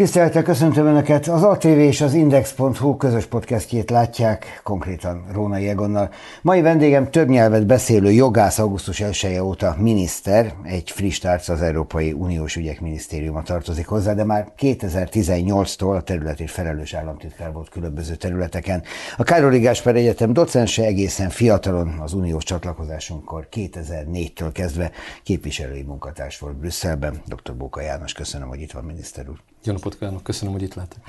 Tisztelettel 0.00 0.42
köszöntöm 0.42 0.86
Önöket! 0.86 1.28
Az 1.28 1.42
ATV 1.42 1.66
és 1.66 2.00
az 2.00 2.14
Index.hu 2.14 2.96
közös 2.96 3.26
podcastjét 3.26 3.90
látják, 3.90 4.60
konkrétan 4.62 5.24
Rónai 5.32 5.68
Egonnal. 5.68 6.10
Mai 6.42 6.60
vendégem 6.60 7.10
több 7.10 7.28
nyelvet 7.28 7.66
beszélő 7.66 8.10
jogász 8.10 8.58
augusztus 8.58 9.00
1 9.00 9.18
-e 9.22 9.42
óta 9.42 9.76
miniszter, 9.78 10.54
egy 10.62 10.90
friss 10.90 11.18
tárca 11.18 11.52
az 11.52 11.62
Európai 11.62 12.12
Uniós 12.12 12.56
Ügyek 12.56 12.80
Minisztériuma 12.80 13.42
tartozik 13.42 13.86
hozzá, 13.86 14.14
de 14.14 14.24
már 14.24 14.52
2018-tól 14.58 15.96
a 15.96 16.00
területét 16.00 16.50
felelős 16.50 16.94
államtitkár 16.94 17.52
volt 17.52 17.68
különböző 17.68 18.14
területeken. 18.14 18.82
A 19.16 19.22
Károli 19.22 19.58
Gáspár 19.58 19.96
Egyetem 19.96 20.32
docense 20.32 20.84
egészen 20.84 21.28
fiatalon 21.28 21.88
az 21.88 22.12
uniós 22.12 22.44
csatlakozásunkkor 22.44 23.48
2004-től 23.52 24.50
kezdve 24.52 24.90
képviselői 25.22 25.82
munkatárs 25.82 26.38
volt 26.38 26.56
Brüsszelben. 26.56 27.22
Dr. 27.26 27.56
Bóka 27.56 27.80
János, 27.80 28.12
köszönöm, 28.12 28.48
hogy 28.48 28.60
itt 28.60 28.72
van 28.72 28.84
miniszter 28.84 29.28
úr. 29.28 29.49
Jó 29.64 29.72
napot 29.72 29.98
kívánok, 29.98 30.22
köszönöm, 30.22 30.52
hogy 30.52 30.62
itt 30.62 30.74
lehetek. 30.74 31.02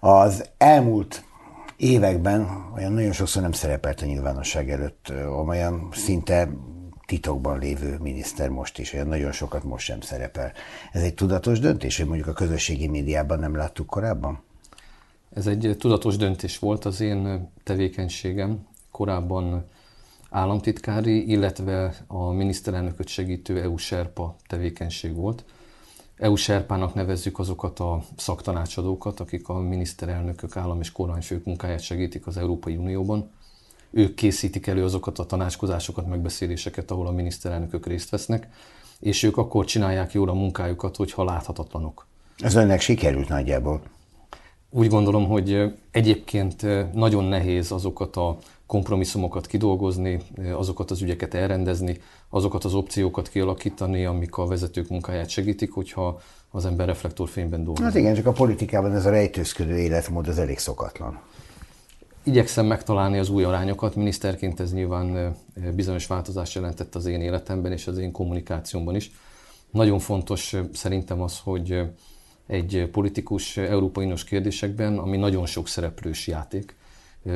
Az 0.00 0.48
elmúlt 0.58 1.24
években 1.76 2.70
olyan 2.74 2.92
nagyon 2.92 3.12
sokszor 3.12 3.42
nem 3.42 3.52
szerepelt 3.52 4.00
a 4.00 4.06
nyilvánosság 4.06 4.70
előtt, 4.70 5.12
olyan 5.46 5.88
szinte 5.92 6.48
titokban 7.06 7.58
lévő 7.58 7.98
miniszter 8.00 8.48
most 8.48 8.78
is, 8.78 8.92
olyan 8.92 9.06
nagyon 9.06 9.32
sokat 9.32 9.64
most 9.64 9.84
sem 9.84 10.00
szerepel. 10.00 10.52
Ez 10.92 11.02
egy 11.02 11.14
tudatos 11.14 11.58
döntés, 11.58 11.96
hogy 11.96 12.06
mondjuk 12.06 12.28
a 12.28 12.32
közösségi 12.32 12.88
médiában 12.88 13.38
nem 13.38 13.56
láttuk 13.56 13.86
korábban? 13.86 14.42
Ez 15.34 15.46
egy 15.46 15.76
tudatos 15.78 16.16
döntés 16.16 16.58
volt 16.58 16.84
az 16.84 17.00
én 17.00 17.50
tevékenységem. 17.64 18.66
Korábban 18.90 19.64
államtitkári, 20.30 21.30
illetve 21.30 21.94
a 22.06 22.30
miniszterelnököt 22.30 23.08
segítő 23.08 23.62
EU-serpa 23.62 24.36
tevékenység 24.46 25.14
volt. 25.14 25.44
EU 26.16 26.34
serpának 26.34 26.94
nevezzük 26.94 27.38
azokat 27.38 27.80
a 27.80 28.02
szaktanácsadókat, 28.16 29.20
akik 29.20 29.48
a 29.48 29.58
miniszterelnökök, 29.58 30.56
állam 30.56 30.80
és 30.80 30.92
kormányfők 30.92 31.44
munkáját 31.44 31.80
segítik 31.80 32.26
az 32.26 32.36
Európai 32.36 32.76
Unióban. 32.76 33.30
Ők 33.90 34.14
készítik 34.14 34.66
elő 34.66 34.84
azokat 34.84 35.18
a 35.18 35.26
tanácskozásokat, 35.26 36.06
megbeszéléseket, 36.06 36.90
ahol 36.90 37.06
a 37.06 37.10
miniszterelnökök 37.10 37.86
részt 37.86 38.10
vesznek, 38.10 38.48
és 39.00 39.22
ők 39.22 39.36
akkor 39.36 39.64
csinálják 39.64 40.12
jól 40.12 40.28
a 40.28 40.34
munkájukat, 40.34 40.96
hogyha 40.96 41.24
láthatatlanok. 41.24 42.06
Ez 42.38 42.54
önnek 42.54 42.80
sikerült 42.80 43.28
nagyjából? 43.28 43.82
Úgy 44.70 44.88
gondolom, 44.88 45.26
hogy 45.26 45.74
egyébként 45.90 46.66
nagyon 46.92 47.24
nehéz 47.24 47.72
azokat 47.72 48.16
a 48.16 48.38
kompromisszumokat 48.66 49.46
kidolgozni, 49.46 50.20
azokat 50.52 50.90
az 50.90 51.02
ügyeket 51.02 51.34
elrendezni, 51.34 52.00
azokat 52.28 52.64
az 52.64 52.74
opciókat 52.74 53.28
kialakítani, 53.28 54.04
amik 54.04 54.36
a 54.36 54.46
vezetők 54.46 54.88
munkáját 54.88 55.28
segítik, 55.28 55.72
hogyha 55.72 56.20
az 56.50 56.66
ember 56.66 56.86
reflektorfényben 56.86 57.64
dolgozik. 57.64 57.84
Hát 57.84 57.94
igen, 57.94 58.14
csak 58.14 58.26
a 58.26 58.32
politikában 58.32 58.94
ez 58.94 59.06
a 59.06 59.10
rejtőzködő 59.10 59.78
életmód 59.78 60.28
az 60.28 60.38
elég 60.38 60.58
szokatlan. 60.58 61.20
Igyekszem 62.22 62.66
megtalálni 62.66 63.18
az 63.18 63.28
új 63.28 63.44
arányokat. 63.44 63.94
Miniszterként 63.94 64.60
ez 64.60 64.72
nyilván 64.72 65.36
bizonyos 65.74 66.06
változást 66.06 66.54
jelentett 66.54 66.94
az 66.94 67.06
én 67.06 67.20
életemben 67.20 67.72
és 67.72 67.86
az 67.86 67.98
én 67.98 68.12
kommunikációmban 68.12 68.96
is. 68.96 69.10
Nagyon 69.70 69.98
fontos 69.98 70.56
szerintem 70.72 71.20
az, 71.20 71.38
hogy 71.38 71.82
egy 72.46 72.88
politikus 72.92 73.56
Európai 73.56 74.04
Uniós 74.04 74.24
kérdésekben, 74.24 74.98
ami 74.98 75.16
nagyon 75.16 75.46
sok 75.46 75.68
szereplős 75.68 76.26
játék, 76.26 76.76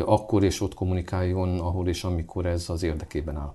akkor 0.04 0.44
és 0.44 0.60
ott 0.60 0.74
kommunikáljon, 0.74 1.60
ahol 1.60 1.88
és 1.88 2.04
amikor 2.04 2.46
ez 2.46 2.68
az 2.68 2.82
érdekében 2.82 3.36
áll. 3.36 3.54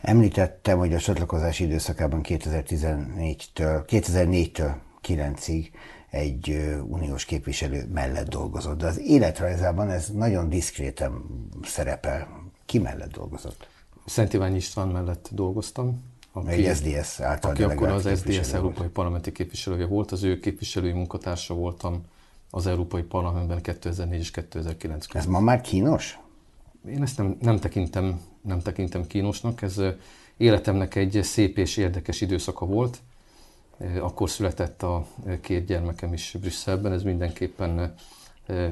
Említettem, 0.00 0.78
hogy 0.78 0.94
a 0.94 0.98
csatlakozási 0.98 1.64
időszakában 1.64 2.20
2014-től, 2.24 3.84
2004-től 3.86 4.74
9-ig 5.06 5.66
egy 6.10 6.74
uniós 6.88 7.24
képviselő 7.24 7.88
mellett 7.92 8.28
dolgozott, 8.28 8.78
de 8.78 8.86
az 8.86 9.00
életrajzában 9.00 9.90
ez 9.90 10.08
nagyon 10.08 10.48
diszkréten 10.48 11.24
szerepel. 11.62 12.50
Ki 12.66 12.78
mellett 12.78 13.12
dolgozott? 13.12 13.68
Szent 14.06 14.32
Iványi 14.32 14.56
István 14.56 14.88
mellett 14.88 15.28
dolgoztam. 15.32 16.02
Aki, 16.46 16.66
egy 16.66 16.76
SDS 16.76 17.20
által 17.20 17.50
aki 17.50 17.62
akkor 17.62 17.88
az 17.88 18.08
SDS 18.18 18.52
európai 18.52 18.88
parlamenti 18.88 19.32
képviselője 19.32 19.86
volt, 19.86 20.12
az 20.12 20.22
ő 20.22 20.40
képviselői 20.40 20.92
munkatársa 20.92 21.54
voltam 21.54 22.04
az 22.50 22.66
Európai 22.66 23.02
Parlamentben 23.02 23.62
2004 23.62 24.20
és 24.20 24.30
2009 24.30 25.06
között. 25.06 25.22
Ez 25.22 25.28
ma 25.30 25.40
már 25.40 25.60
kínos? 25.60 26.18
Én 26.88 27.02
ezt 27.02 27.18
nem, 27.18 27.36
nem, 27.40 27.58
tekintem, 27.58 28.20
nem 28.40 28.60
tekintem 28.60 29.06
kínosnak. 29.06 29.62
Ez 29.62 29.80
életemnek 30.36 30.94
egy 30.94 31.20
szép 31.22 31.58
és 31.58 31.76
érdekes 31.76 32.20
időszaka 32.20 32.66
volt. 32.66 32.98
Akkor 34.00 34.30
született 34.30 34.82
a 34.82 35.06
két 35.40 35.66
gyermekem 35.66 36.12
is 36.12 36.36
Brüsszelben. 36.40 36.92
Ez 36.92 37.02
mindenképpen, 37.02 37.94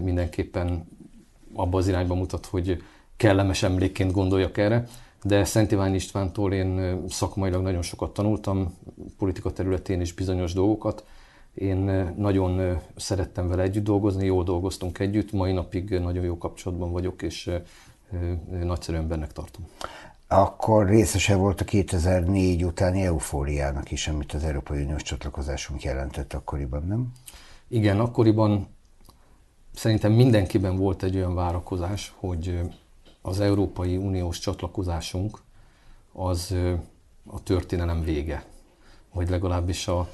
mindenképpen 0.02 0.88
abba 1.54 1.78
az 1.78 1.88
irányba 1.88 2.14
mutat, 2.14 2.46
hogy 2.46 2.82
kellemes 3.16 3.62
emlékként 3.62 4.12
gondoljak 4.12 4.58
erre. 4.58 4.86
De 5.22 5.44
Szent 5.44 5.72
Iván 5.72 5.94
Istvántól 5.94 6.52
én 6.52 7.02
szakmailag 7.08 7.62
nagyon 7.62 7.82
sokat 7.82 8.12
tanultam, 8.12 8.78
politika 9.18 9.52
területén 9.52 10.00
is 10.00 10.12
bizonyos 10.12 10.52
dolgokat, 10.52 11.04
én 11.54 12.12
nagyon 12.16 12.78
szerettem 12.96 13.48
vele 13.48 13.62
együtt 13.62 13.84
dolgozni, 13.84 14.24
jól 14.24 14.44
dolgoztunk 14.44 14.98
együtt, 14.98 15.32
mai 15.32 15.52
napig 15.52 15.90
nagyon 15.90 16.24
jó 16.24 16.38
kapcsolatban 16.38 16.92
vagyok, 16.92 17.22
és 17.22 17.50
nagyszerűen 18.62 19.08
bennek 19.08 19.32
tartom. 19.32 19.66
Akkor 20.28 20.86
részese 20.86 21.36
volt 21.36 21.60
a 21.60 21.64
2004 21.64 22.64
utáni 22.64 23.02
eufóriának 23.02 23.90
is, 23.90 24.08
amit 24.08 24.32
az 24.32 24.44
Európai 24.44 24.82
Uniós 24.82 25.02
csatlakozásunk 25.02 25.82
jelentett 25.82 26.32
akkoriban, 26.32 26.86
nem? 26.86 27.12
Igen, 27.68 28.00
akkoriban 28.00 28.68
szerintem 29.74 30.12
mindenkiben 30.12 30.76
volt 30.76 31.02
egy 31.02 31.16
olyan 31.16 31.34
várakozás, 31.34 32.14
hogy 32.16 32.60
az 33.26 33.40
Európai 33.40 33.96
Uniós 33.96 34.38
csatlakozásunk 34.38 35.38
az 36.12 36.54
a 37.26 37.42
történelem 37.42 38.02
vége, 38.02 38.44
vagy 39.12 39.28
legalábbis 39.28 39.88
a 39.88 40.08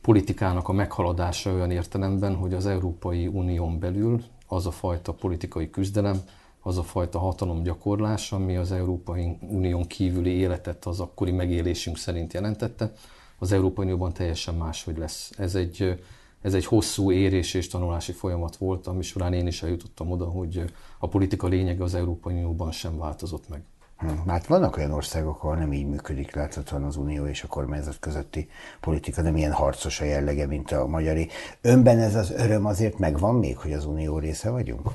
politikának 0.00 0.68
a 0.68 0.72
meghaladása 0.72 1.52
olyan 1.52 1.70
értelemben, 1.70 2.34
hogy 2.34 2.54
az 2.54 2.66
Európai 2.66 3.26
Unión 3.26 3.78
belül 3.78 4.24
az 4.46 4.66
a 4.66 4.70
fajta 4.70 5.12
politikai 5.12 5.70
küzdelem, 5.70 6.22
az 6.60 6.78
a 6.78 6.82
fajta 6.82 7.18
hatalomgyakorlás, 7.18 8.32
ami 8.32 8.56
az 8.56 8.72
Európai 8.72 9.36
Unión 9.40 9.86
kívüli 9.86 10.30
életet 10.30 10.84
az 10.84 11.00
akkori 11.00 11.32
megélésünk 11.32 11.96
szerint 11.96 12.32
jelentette, 12.32 12.92
az 13.38 13.52
Európai 13.52 13.84
Unióban 13.84 14.12
teljesen 14.12 14.54
máshogy 14.54 14.98
lesz. 14.98 15.30
Ez 15.38 15.54
egy, 15.54 16.04
ez 16.44 16.54
egy 16.54 16.66
hosszú 16.66 17.12
érés 17.12 17.54
és 17.54 17.68
tanulási 17.68 18.12
folyamat 18.12 18.56
volt, 18.56 18.86
ami 18.86 19.02
során 19.02 19.32
én 19.32 19.46
is 19.46 19.62
eljutottam 19.62 20.10
oda, 20.10 20.24
hogy 20.24 20.64
a 20.98 21.08
politika 21.08 21.46
lényege 21.46 21.82
az 21.82 21.94
Európai 21.94 22.34
Unióban 22.34 22.72
sem 22.72 22.98
változott 22.98 23.48
meg. 23.48 23.62
Hm, 23.96 24.28
hát 24.28 24.46
vannak 24.46 24.76
olyan 24.76 24.90
országok, 24.90 25.42
ahol 25.42 25.56
nem 25.56 25.72
így 25.72 25.86
működik 25.86 26.34
láthatóan 26.34 26.84
az 26.84 26.96
unió 26.96 27.26
és 27.26 27.42
a 27.42 27.46
kormányzat 27.46 27.98
közötti 28.00 28.48
politika, 28.80 29.22
nem 29.22 29.36
ilyen 29.36 29.52
harcos 29.52 30.00
a 30.00 30.04
jellege, 30.04 30.46
mint 30.46 30.72
a 30.72 30.86
magyari. 30.86 31.28
Önben 31.60 31.98
ez 31.98 32.14
az 32.14 32.30
öröm 32.30 32.66
azért 32.66 32.98
megvan 32.98 33.34
még, 33.34 33.56
hogy 33.56 33.72
az 33.72 33.84
unió 33.84 34.18
része 34.18 34.50
vagyunk? 34.50 34.88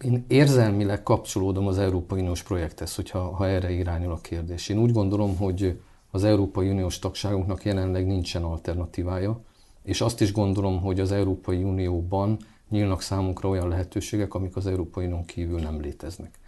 Én 0.00 0.24
érzelmileg 0.28 1.02
kapcsolódom 1.02 1.66
az 1.66 1.78
Európai 1.78 2.20
Uniós 2.20 2.42
projekthez, 2.42 2.94
hogyha 2.94 3.18
ha 3.18 3.48
erre 3.48 3.70
irányul 3.70 4.12
a 4.12 4.20
kérdés. 4.20 4.68
Én 4.68 4.78
úgy 4.78 4.92
gondolom, 4.92 5.36
hogy 5.36 5.80
az 6.10 6.24
Európai 6.24 6.70
Uniós 6.70 6.98
tagságunknak 6.98 7.64
jelenleg 7.64 8.06
nincsen 8.06 8.42
alternatívája, 8.42 9.40
és 9.82 10.00
azt 10.00 10.20
is 10.20 10.32
gondolom, 10.32 10.80
hogy 10.80 11.00
az 11.00 11.12
Európai 11.12 11.62
Unióban 11.62 12.36
nyílnak 12.68 13.02
számunkra 13.02 13.48
olyan 13.48 13.68
lehetőségek, 13.68 14.34
amik 14.34 14.56
az 14.56 14.66
Európai 14.66 15.04
Unión 15.04 15.24
kívül 15.24 15.60
nem 15.60 15.80
léteznek 15.80 16.40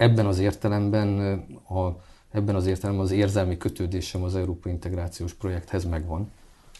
ebben 0.00 0.26
az 0.26 0.38
értelemben 0.38 1.18
a, 1.68 1.88
ebben 2.30 2.54
az 2.54 2.66
értelemben 2.66 3.04
az 3.04 3.10
érzelmi 3.10 3.56
kötődésem 3.56 4.22
az 4.22 4.36
európai 4.36 4.72
integrációs 4.72 5.34
projekthez 5.34 5.84
megvan. 5.84 6.30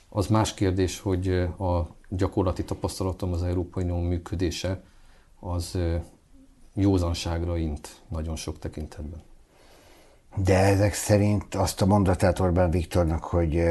Az 0.08 0.26
más 0.26 0.54
kérdés, 0.54 1.00
hogy 1.00 1.28
a 1.58 1.88
gyakorlati 2.08 2.64
tapasztalatom 2.64 3.32
az 3.32 3.42
Európai 3.42 3.82
Unió 3.82 4.00
működése 4.00 4.82
az 5.40 5.78
józanságra 6.74 7.56
int 7.56 8.00
nagyon 8.08 8.36
sok 8.36 8.58
tekintetben. 8.58 9.22
De 10.36 10.58
ezek 10.58 10.94
szerint 10.94 11.54
azt 11.54 11.82
a 11.82 11.86
mondatát 11.86 12.38
Orbán 12.40 12.70
Viktornak, 12.70 13.24
hogy 13.24 13.62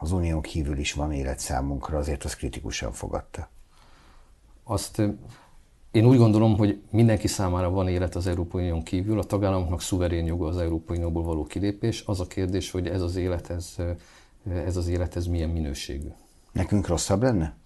az 0.00 0.12
unión 0.12 0.40
kívül 0.40 0.78
is 0.78 0.92
van 0.92 1.12
élet 1.12 1.38
számunkra, 1.38 1.98
azért 1.98 2.24
az 2.24 2.36
kritikusan 2.36 2.92
fogadta. 2.92 3.48
Azt 4.64 5.02
én 5.90 6.06
úgy 6.06 6.16
gondolom, 6.16 6.56
hogy 6.56 6.82
mindenki 6.90 7.26
számára 7.26 7.70
van 7.70 7.88
élet 7.88 8.14
az 8.14 8.26
Európai 8.26 8.62
Unión 8.62 8.82
kívül, 8.82 9.18
a 9.18 9.24
tagállamoknak 9.24 9.80
szuverén 9.80 10.26
joga 10.26 10.46
az 10.46 10.56
Európai 10.56 10.96
Unióból 10.96 11.22
való 11.22 11.44
kilépés. 11.44 12.02
Az 12.06 12.20
a 12.20 12.26
kérdés, 12.26 12.70
hogy 12.70 12.88
ez 12.88 13.02
az 13.02 13.16
élet, 13.16 13.50
ez, 13.50 13.76
ez 14.44 14.76
az 14.76 14.88
élet, 14.88 15.16
ez 15.16 15.26
milyen 15.26 15.50
minőségű. 15.50 16.08
Nekünk 16.52 16.86
rosszabb 16.86 17.22
lenne? 17.22 17.56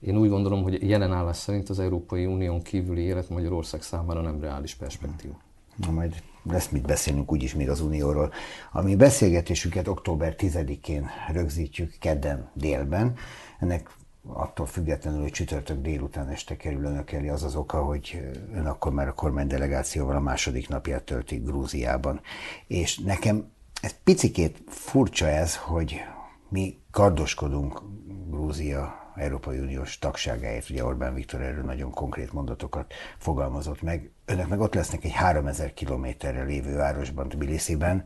Én 0.00 0.16
úgy 0.16 0.28
gondolom, 0.28 0.62
hogy 0.62 0.88
jelen 0.88 1.12
állás 1.12 1.36
szerint 1.36 1.68
az 1.68 1.78
Európai 1.78 2.26
Unión 2.26 2.62
kívüli 2.62 3.02
élet 3.02 3.28
Magyarország 3.28 3.82
számára 3.82 4.20
nem 4.20 4.40
reális 4.40 4.74
perspektíva. 4.74 5.38
Na 5.76 5.90
majd 5.90 6.22
lesz 6.42 6.68
mit 6.68 6.86
beszélnünk 6.86 7.32
úgyis 7.32 7.54
még 7.54 7.68
az 7.70 7.80
Unióról. 7.80 8.32
A 8.72 8.82
mi 8.82 8.96
beszélgetésünket 8.96 9.88
október 9.88 10.34
10-én 10.38 11.10
rögzítjük 11.32 11.96
kedden 11.98 12.50
délben. 12.54 13.14
Ennek 13.58 13.90
attól 14.26 14.66
függetlenül, 14.66 15.20
hogy 15.20 15.30
csütörtök 15.30 15.80
délután 15.80 16.28
este 16.28 16.56
kerül 16.56 16.84
önök 16.84 17.12
elé, 17.12 17.28
az 17.28 17.42
az 17.42 17.56
oka, 17.56 17.82
hogy 17.82 18.30
ön 18.54 18.66
akkor 18.66 18.92
már 18.92 19.08
a 19.08 19.14
kormány 19.14 19.46
delegációval 19.46 20.16
a 20.16 20.20
második 20.20 20.68
napját 20.68 21.02
tölti 21.02 21.36
Grúziában. 21.36 22.20
És 22.66 22.98
nekem 22.98 23.50
ez 23.82 23.94
picikét 24.04 24.62
furcsa 24.66 25.26
ez, 25.26 25.56
hogy 25.56 26.00
mi 26.48 26.78
kardoskodunk 26.90 27.82
Grúzia 28.30 28.99
Európai 29.20 29.58
Uniós 29.58 29.98
tagságáért, 29.98 30.70
ugye 30.70 30.84
Orbán 30.84 31.14
Viktor 31.14 31.40
erről 31.40 31.64
nagyon 31.64 31.90
konkrét 31.90 32.32
mondatokat 32.32 32.92
fogalmazott 33.18 33.82
meg. 33.82 34.10
Önök 34.24 34.48
meg 34.48 34.60
ott 34.60 34.74
lesznek 34.74 35.04
egy 35.04 35.12
3000 35.12 35.74
kilométerre 35.74 36.42
lévő 36.42 36.76
városban, 36.76 37.28
Tbilisiben, 37.28 38.04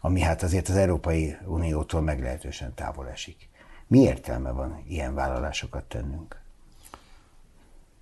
ami 0.00 0.20
hát 0.20 0.42
azért 0.42 0.68
az 0.68 0.76
Európai 0.76 1.36
Uniótól 1.44 2.00
meglehetősen 2.00 2.74
távol 2.74 3.08
esik. 3.08 3.48
Mi 3.86 3.98
értelme 3.98 4.50
van 4.50 4.82
ilyen 4.88 5.14
vállalásokat 5.14 5.84
tennünk? 5.84 6.40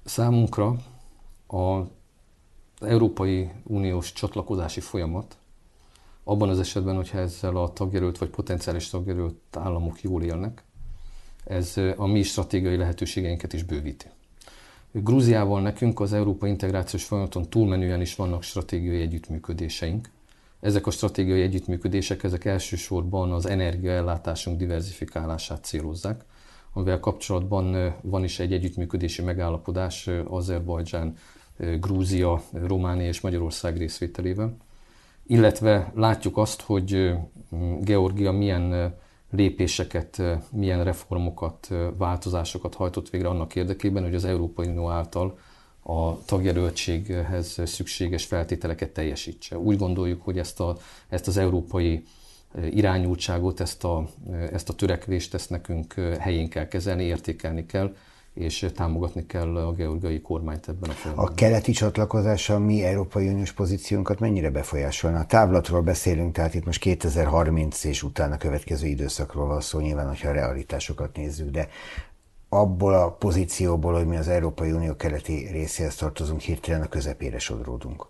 Számunkra 0.04 0.76
az 1.46 1.86
Európai 2.80 3.50
Uniós 3.62 4.12
csatlakozási 4.12 4.80
folyamat 4.80 5.36
abban 6.24 6.48
az 6.48 6.58
esetben, 6.58 6.94
hogyha 6.94 7.18
ezzel 7.18 7.56
a 7.56 7.72
tagjelölt 7.72 8.18
vagy 8.18 8.28
potenciális 8.28 8.88
tagjelölt 8.88 9.56
államok 9.56 10.02
jól 10.02 10.22
élnek, 10.22 10.64
ez 11.44 11.76
a 11.96 12.06
mi 12.06 12.22
stratégiai 12.22 12.76
lehetőségeinket 12.76 13.52
is 13.52 13.62
bővíti. 13.62 14.06
Grúziával 14.92 15.60
nekünk 15.60 16.00
az 16.00 16.12
európai 16.12 16.50
integrációs 16.50 17.04
folyamaton 17.04 17.48
túlmenően 17.48 18.00
is 18.00 18.14
vannak 18.14 18.42
stratégiai 18.42 19.00
együttműködéseink. 19.00 20.10
Ezek 20.60 20.86
a 20.86 20.90
stratégiai 20.90 21.42
együttműködések, 21.42 22.22
ezek 22.22 22.44
elsősorban 22.44 23.32
az 23.32 23.46
energiaellátásunk 23.46 24.58
diversifikálását 24.58 25.64
célozzák, 25.64 26.24
amivel 26.72 27.00
kapcsolatban 27.00 27.94
van 28.02 28.24
is 28.24 28.38
egy 28.38 28.52
együttműködési 28.52 29.22
megállapodás 29.22 30.10
Azerbajdzsán, 30.24 31.16
Grúzia, 31.80 32.42
Románia 32.52 33.06
és 33.06 33.20
Magyarország 33.20 33.76
részvételével. 33.76 34.56
Illetve 35.26 35.92
látjuk 35.94 36.36
azt, 36.36 36.60
hogy 36.60 37.12
Georgia 37.80 38.32
milyen 38.32 38.94
lépéseket, 39.36 40.22
milyen 40.50 40.84
reformokat, 40.84 41.68
változásokat 41.96 42.74
hajtott 42.74 43.10
végre 43.10 43.28
annak 43.28 43.54
érdekében, 43.54 44.02
hogy 44.02 44.14
az 44.14 44.24
Európai 44.24 44.66
Unió 44.66 44.90
által 44.90 45.38
a 45.82 46.24
tagjelöltséghez 46.24 47.60
szükséges 47.64 48.24
feltételeket 48.24 48.90
teljesítse. 48.90 49.58
Úgy 49.58 49.76
gondoljuk, 49.76 50.22
hogy 50.22 50.38
ezt, 50.38 50.60
a, 50.60 50.76
ezt 51.08 51.26
az 51.26 51.36
európai 51.36 52.04
irányultságot, 52.70 53.60
ezt 53.60 53.84
a, 53.84 54.08
ezt 54.52 54.68
a 54.68 54.72
törekvést, 54.72 55.34
ezt 55.34 55.50
nekünk 55.50 55.92
helyén 56.18 56.48
kell 56.48 56.68
kezelni, 56.68 57.02
értékelni 57.02 57.66
kell, 57.66 57.94
és 58.34 58.66
támogatni 58.74 59.26
kell 59.26 59.56
a 59.56 59.72
georgiai 59.72 60.20
kormányt 60.20 60.68
ebben 60.68 60.90
a 60.90 60.92
folyamatban. 60.92 61.32
A 61.32 61.36
keleti 61.36 61.72
csatlakozása 61.72 62.58
mi 62.58 62.84
Európai 62.84 63.28
Uniós 63.28 63.52
pozíciónkat 63.52 64.20
mennyire 64.20 64.50
befolyásolna? 64.50 65.18
A 65.18 65.26
távlatról 65.26 65.80
beszélünk, 65.82 66.34
tehát 66.34 66.54
itt 66.54 66.64
most 66.64 66.80
2030 66.80 67.84
és 67.84 68.02
utána 68.02 68.36
következő 68.36 68.86
időszakról 68.86 69.46
van 69.46 69.60
szó, 69.60 69.80
nyilván, 69.80 70.08
hogyha 70.08 70.28
a 70.28 70.32
realitásokat 70.32 71.16
nézzük, 71.16 71.50
de 71.50 71.68
abból 72.48 72.94
a 72.94 73.10
pozícióból, 73.10 73.92
hogy 73.92 74.06
mi 74.06 74.16
az 74.16 74.28
Európai 74.28 74.72
Unió 74.72 74.96
keleti 74.96 75.48
részéhez 75.52 75.94
tartozunk, 75.94 76.40
hirtelen 76.40 76.82
a 76.82 76.88
közepére 76.88 77.38
sodródunk. 77.38 78.06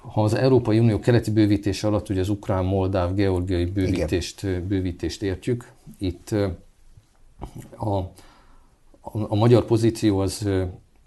Ha 0.00 0.22
az 0.22 0.34
Európai 0.34 0.78
Unió 0.78 0.98
keleti 0.98 1.30
bővítése 1.30 1.86
alatt 1.86 2.08
ugye 2.08 2.20
az 2.20 2.28
ukrán, 2.28 2.64
moldáv, 2.64 3.14
georgiai 3.14 3.64
bővítést, 3.64 4.62
bővítést 4.66 5.22
értjük, 5.22 5.72
itt 5.98 6.34
a, 7.76 7.96
a, 7.96 8.10
a 9.28 9.34
magyar 9.34 9.64
pozíció 9.64 10.18
az 10.18 10.48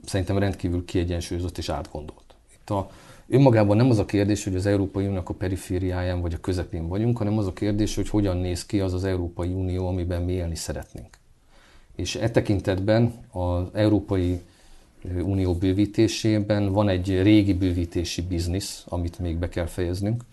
szerintem 0.05 0.37
rendkívül 0.37 0.85
kiegyensúlyozott 0.85 1.57
és 1.57 1.69
átgondolt. 1.69 2.35
Itt 2.53 2.69
a, 2.69 2.89
önmagában 3.27 3.77
nem 3.77 3.89
az 3.89 3.97
a 3.97 4.05
kérdés, 4.05 4.43
hogy 4.43 4.55
az 4.55 4.65
Európai 4.65 5.03
Uniónak 5.03 5.29
a 5.29 5.33
perifériáján 5.33 6.21
vagy 6.21 6.33
a 6.33 6.39
közepén 6.39 6.87
vagyunk, 6.87 7.17
hanem 7.17 7.37
az 7.37 7.47
a 7.47 7.53
kérdés, 7.53 7.95
hogy 7.95 8.09
hogyan 8.09 8.37
néz 8.37 8.65
ki 8.65 8.79
az 8.79 8.93
az 8.93 9.03
Európai 9.03 9.53
Unió, 9.53 9.87
amiben 9.87 10.21
mi 10.21 10.31
élni 10.31 10.55
szeretnénk. 10.55 11.17
És 11.95 12.15
e 12.15 12.31
tekintetben 12.31 13.13
az 13.31 13.67
Európai 13.73 14.41
Unió 15.03 15.55
bővítésében 15.55 16.71
van 16.71 16.89
egy 16.89 17.21
régi 17.21 17.53
bővítési 17.53 18.21
biznisz, 18.21 18.85
amit 18.87 19.19
még 19.19 19.37
be 19.37 19.49
kell 19.49 19.65
fejeznünk. 19.65 20.23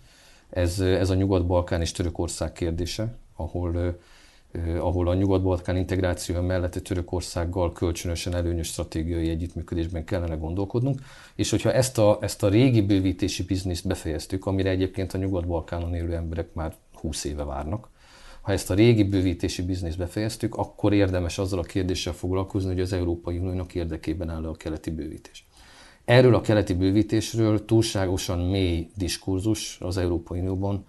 Ez, 0.49 0.79
ez 0.79 1.09
a 1.09 1.15
Nyugat-Balkán 1.15 1.81
és 1.81 1.91
Törökország 1.91 2.51
kérdése, 2.51 3.15
ahol 3.35 3.99
ahol 4.79 5.07
a 5.07 5.13
Nyugat-Balkán 5.13 5.77
integráció 5.77 6.41
mellett 6.41 6.75
a 6.75 6.81
Törökországgal 6.81 7.71
kölcsönösen 7.71 8.35
előnyös 8.35 8.67
stratégiai 8.67 9.29
együttműködésben 9.29 10.05
kellene 10.05 10.35
gondolkodnunk, 10.35 11.01
és 11.35 11.49
hogyha 11.49 11.73
ezt 11.73 11.97
a, 11.97 12.17
ezt 12.21 12.43
a 12.43 12.49
régi 12.49 12.81
bővítési 12.81 13.43
bizniszt 13.43 13.87
befejeztük, 13.87 14.45
amire 14.45 14.69
egyébként 14.69 15.13
a 15.13 15.17
Nyugat-Balkánon 15.17 15.95
élő 15.95 16.15
emberek 16.15 16.53
már 16.53 16.75
20 16.93 17.23
éve 17.23 17.43
várnak, 17.43 17.89
ha 18.41 18.51
ezt 18.51 18.69
a 18.69 18.73
régi 18.73 19.03
bővítési 19.03 19.61
bizniszt 19.61 19.97
befejeztük, 19.97 20.55
akkor 20.55 20.93
érdemes 20.93 21.37
azzal 21.37 21.59
a 21.59 21.63
kérdéssel 21.63 22.13
foglalkozni, 22.13 22.69
hogy 22.69 22.79
az 22.81 22.93
Európai 22.93 23.37
Uniónak 23.37 23.75
érdekében 23.75 24.29
áll 24.29 24.45
a 24.45 24.55
keleti 24.55 24.91
bővítés. 24.91 25.47
Erről 26.05 26.35
a 26.35 26.41
keleti 26.41 26.73
bővítésről 26.73 27.65
túlságosan 27.65 28.39
mély 28.39 28.89
diskurzus 28.95 29.77
az 29.79 29.97
Európai 29.97 30.39
Unióban 30.39 30.85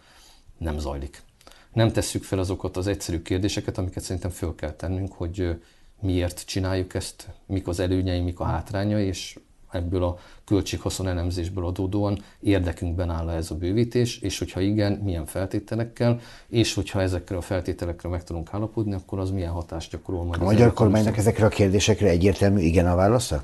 nem 0.58 0.78
zajlik 0.78 1.22
nem 1.72 1.92
tesszük 1.92 2.22
fel 2.22 2.38
azokat 2.38 2.76
az 2.76 2.86
egyszerű 2.86 3.22
kérdéseket, 3.22 3.78
amiket 3.78 4.02
szerintem 4.02 4.30
föl 4.30 4.54
kell 4.54 4.72
tennünk, 4.72 5.12
hogy 5.12 5.56
miért 6.00 6.44
csináljuk 6.46 6.94
ezt, 6.94 7.28
mik 7.46 7.68
az 7.68 7.80
előnyei, 7.80 8.20
mik 8.20 8.40
a 8.40 8.44
hátrányai, 8.44 9.06
és 9.06 9.38
ebből 9.70 10.04
a 10.04 10.18
költséghaszon 10.44 11.08
elemzésből 11.08 11.66
adódóan 11.66 12.22
érdekünkben 12.40 13.10
áll 13.10 13.30
ez 13.30 13.50
a 13.50 13.54
bővítés, 13.54 14.18
és 14.18 14.38
hogyha 14.38 14.60
igen, 14.60 14.92
milyen 14.92 15.26
feltételekkel, 15.26 16.20
és 16.48 16.74
hogyha 16.74 17.00
ezekre 17.00 17.36
a 17.36 17.40
feltételekre 17.40 18.08
meg 18.08 18.24
tudunk 18.24 18.48
állapodni, 18.52 18.94
akkor 18.94 19.18
az 19.18 19.30
milyen 19.30 19.52
hatást 19.52 19.90
gyakorol 19.90 20.24
majd. 20.24 20.40
A 20.40 20.44
magyar 20.44 20.72
kormánynak 20.72 21.16
ezekre 21.16 21.46
a 21.46 21.48
kérdésekre 21.48 22.08
egyértelmű 22.08 22.60
igen 22.60 22.86
a 22.86 22.94
válasza? 22.94 23.42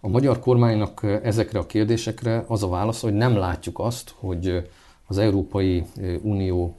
A 0.00 0.08
magyar 0.08 0.38
kormánynak 0.38 1.20
ezekre 1.22 1.58
a 1.58 1.66
kérdésekre 1.66 2.44
az 2.46 2.62
a 2.62 2.68
válasz, 2.68 3.00
hogy 3.00 3.14
nem 3.14 3.36
látjuk 3.36 3.78
azt, 3.78 4.14
hogy 4.16 4.70
az 5.06 5.18
Európai 5.18 5.84
Unió 6.22 6.76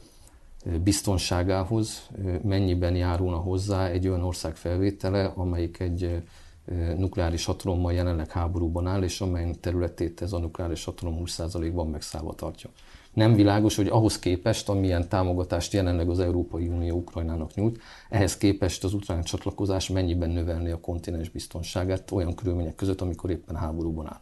biztonságához 0.83 2.09
mennyiben 2.43 2.95
járulna 2.95 3.37
hozzá 3.37 3.87
egy 3.87 4.07
olyan 4.07 4.23
ország 4.23 4.55
felvétele, 4.55 5.25
amelyik 5.35 5.79
egy 5.79 6.23
nukleáris 6.97 7.45
hatalommal 7.45 7.93
jelenleg 7.93 8.31
háborúban 8.31 8.87
áll, 8.87 9.03
és 9.03 9.21
amely 9.21 9.51
területét 9.59 10.21
ez 10.21 10.33
a 10.33 10.39
nukleáris 10.39 10.83
hatalom 10.83 11.21
20%-ban 11.25 11.87
megszállva 11.87 12.33
tartja. 12.33 12.69
Nem 13.13 13.33
világos, 13.33 13.75
hogy 13.75 13.87
ahhoz 13.87 14.19
képest, 14.19 14.69
amilyen 14.69 15.09
támogatást 15.09 15.73
jelenleg 15.73 16.09
az 16.09 16.19
Európai 16.19 16.67
Unió 16.67 16.95
Ukrajnának 16.97 17.53
nyújt, 17.53 17.79
ehhez 18.09 18.37
képest 18.37 18.83
az 18.83 18.93
ukrán 18.93 19.23
csatlakozás 19.23 19.89
mennyiben 19.89 20.29
növelni 20.29 20.69
a 20.69 20.79
kontinens 20.79 21.29
biztonságát 21.29 22.11
olyan 22.11 22.35
körülmények 22.35 22.75
között, 22.75 23.01
amikor 23.01 23.29
éppen 23.29 23.55
háborúban 23.55 24.07
áll. 24.07 24.19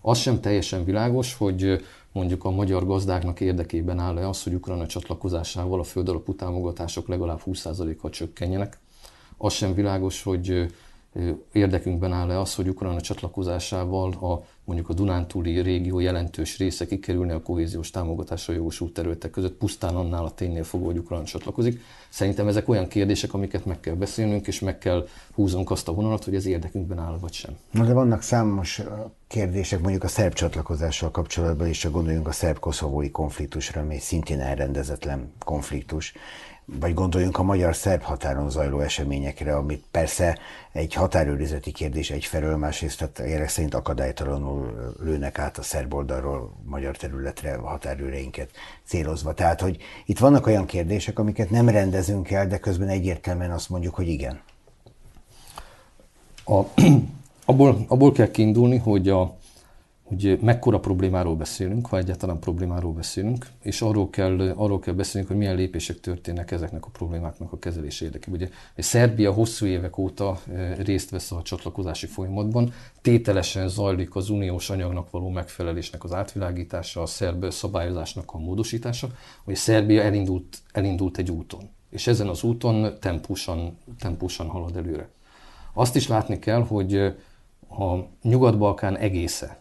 Az 0.00 0.18
sem 0.18 0.40
teljesen 0.40 0.84
világos, 0.84 1.34
hogy 1.34 1.84
mondjuk 2.18 2.44
a 2.44 2.50
magyar 2.50 2.86
gazdáknak 2.86 3.40
érdekében 3.40 3.98
áll-e 3.98 4.28
az, 4.28 4.42
hogy 4.42 4.54
Ukrajna 4.54 4.86
csatlakozásával 4.86 5.80
a 5.80 5.84
földalapú 5.84 6.34
támogatások 6.34 7.08
legalább 7.08 7.40
20%-kal 7.46 8.10
csökkenjenek. 8.10 8.78
Az 9.36 9.52
sem 9.52 9.74
világos, 9.74 10.22
hogy 10.22 10.66
érdekünkben 11.52 12.12
áll-e 12.12 12.40
az, 12.40 12.54
hogy 12.54 12.68
Ukrajna 12.68 13.00
csatlakozásával 13.00 14.12
a 14.12 14.44
mondjuk 14.68 14.88
a 14.88 14.92
Dunántúli 14.92 15.60
régió 15.60 15.98
jelentős 15.98 16.58
része 16.58 16.86
kikerülne 16.86 17.34
a 17.34 17.42
kohéziós 17.42 17.90
támogatásra 17.90 18.52
jogosult 18.52 18.92
területek 18.92 19.30
között, 19.30 19.54
pusztán 19.54 19.94
annál 19.94 20.24
a 20.24 20.30
ténynél 20.30 20.64
fogva, 20.64 20.86
hogy 20.86 20.98
Ukrajna 20.98 21.24
csatlakozik. 21.24 21.80
Szerintem 22.08 22.48
ezek 22.48 22.68
olyan 22.68 22.88
kérdések, 22.88 23.34
amiket 23.34 23.64
meg 23.64 23.80
kell 23.80 23.94
beszélnünk, 23.94 24.46
és 24.46 24.60
meg 24.60 24.78
kell 24.78 25.06
húznunk 25.34 25.70
azt 25.70 25.88
a 25.88 25.94
vonalat, 25.94 26.24
hogy 26.24 26.34
ez 26.34 26.46
érdekünkben 26.46 26.98
áll 26.98 27.18
vagy 27.20 27.32
sem. 27.32 27.56
Na 27.70 27.84
de 27.84 27.92
vannak 27.92 28.22
számos 28.22 28.82
kérdések, 29.26 29.80
mondjuk 29.80 30.04
a 30.04 30.08
szerb 30.08 30.32
csatlakozással 30.32 31.10
kapcsolatban 31.10 31.68
is, 31.68 31.78
csak 31.78 31.92
gondoljunk 31.92 32.28
a 32.28 32.32
szerb-koszovói 32.32 33.10
konfliktusra, 33.10 33.80
ami 33.80 33.98
szintén 33.98 34.40
elrendezetlen 34.40 35.32
konfliktus 35.44 36.12
vagy 36.80 36.94
gondoljunk 36.94 37.38
a 37.38 37.42
magyar-szerb 37.42 38.02
határon 38.02 38.50
zajló 38.50 38.80
eseményekre, 38.80 39.56
amit 39.56 39.84
persze 39.90 40.38
egy 40.72 40.94
határőrizeti 40.94 41.72
kérdés 41.72 42.10
egyfelől, 42.10 42.56
másrészt 42.56 42.98
tehát 42.98 43.18
érek 43.18 43.48
szerint 43.48 43.74
akadálytalanul 43.74 44.94
lőnek 45.02 45.38
át 45.38 45.58
a 45.58 45.62
szerb 45.62 45.94
oldalról 45.94 46.52
magyar 46.64 46.96
területre 46.96 47.54
a 47.54 47.68
határőreinket 47.68 48.50
célozva. 48.84 49.34
Tehát, 49.34 49.60
hogy 49.60 49.76
itt 50.06 50.18
vannak 50.18 50.46
olyan 50.46 50.66
kérdések, 50.66 51.18
amiket 51.18 51.50
nem 51.50 51.68
rendezünk 51.68 52.30
el, 52.30 52.46
de 52.46 52.58
közben 52.58 52.88
egyértelműen 52.88 53.50
azt 53.50 53.68
mondjuk, 53.68 53.94
hogy 53.94 54.08
igen. 54.08 54.40
A, 56.44 56.60
abból, 57.44 57.84
abból 57.88 58.12
kell 58.12 58.30
kiindulni, 58.30 58.76
hogy 58.76 59.08
a, 59.08 59.36
hogy 60.08 60.38
mekkora 60.40 60.80
problémáról 60.80 61.36
beszélünk, 61.36 61.86
ha 61.86 61.96
egyáltalán 61.96 62.38
problémáról 62.38 62.92
beszélünk, 62.92 63.46
és 63.62 63.82
arról 63.82 64.10
kell, 64.10 64.40
arról 64.56 64.78
kell 64.78 64.94
beszélnünk, 64.94 65.32
hogy 65.32 65.40
milyen 65.40 65.56
lépések 65.56 66.00
történnek 66.00 66.50
ezeknek 66.50 66.86
a 66.86 66.88
problémáknak 66.92 67.52
a 67.52 67.58
kezelés 67.58 68.00
érdekében. 68.00 68.40
Ugye 68.40 68.48
Szerbia 68.76 69.32
hosszú 69.32 69.66
évek 69.66 69.98
óta 69.98 70.40
eh, 70.52 70.76
részt 70.76 71.10
vesz 71.10 71.32
a 71.32 71.42
csatlakozási 71.42 72.06
folyamatban, 72.06 72.72
tételesen 73.02 73.68
zajlik 73.68 74.16
az 74.16 74.30
uniós 74.30 74.70
anyagnak 74.70 75.10
való 75.10 75.28
megfelelésnek 75.28 76.04
az 76.04 76.12
átvilágítása, 76.12 77.02
a 77.02 77.06
szerb 77.06 77.50
szabályozásnak 77.50 78.30
a 78.32 78.38
módosítása, 78.38 79.08
hogy 79.44 79.54
Szerbia 79.54 80.02
elindult, 80.02 80.58
elindult 80.72 81.18
egy 81.18 81.30
úton, 81.30 81.68
és 81.90 82.06
ezen 82.06 82.28
az 82.28 82.42
úton 82.42 82.98
tempósan, 83.00 83.78
tempósan 83.98 84.46
halad 84.46 84.76
előre. 84.76 85.08
Azt 85.72 85.96
is 85.96 86.08
látni 86.08 86.38
kell, 86.38 86.62
hogy 86.62 86.94
eh, 86.94 87.14
a 87.68 88.06
Nyugat-Balkán 88.22 88.96
egésze, 88.96 89.58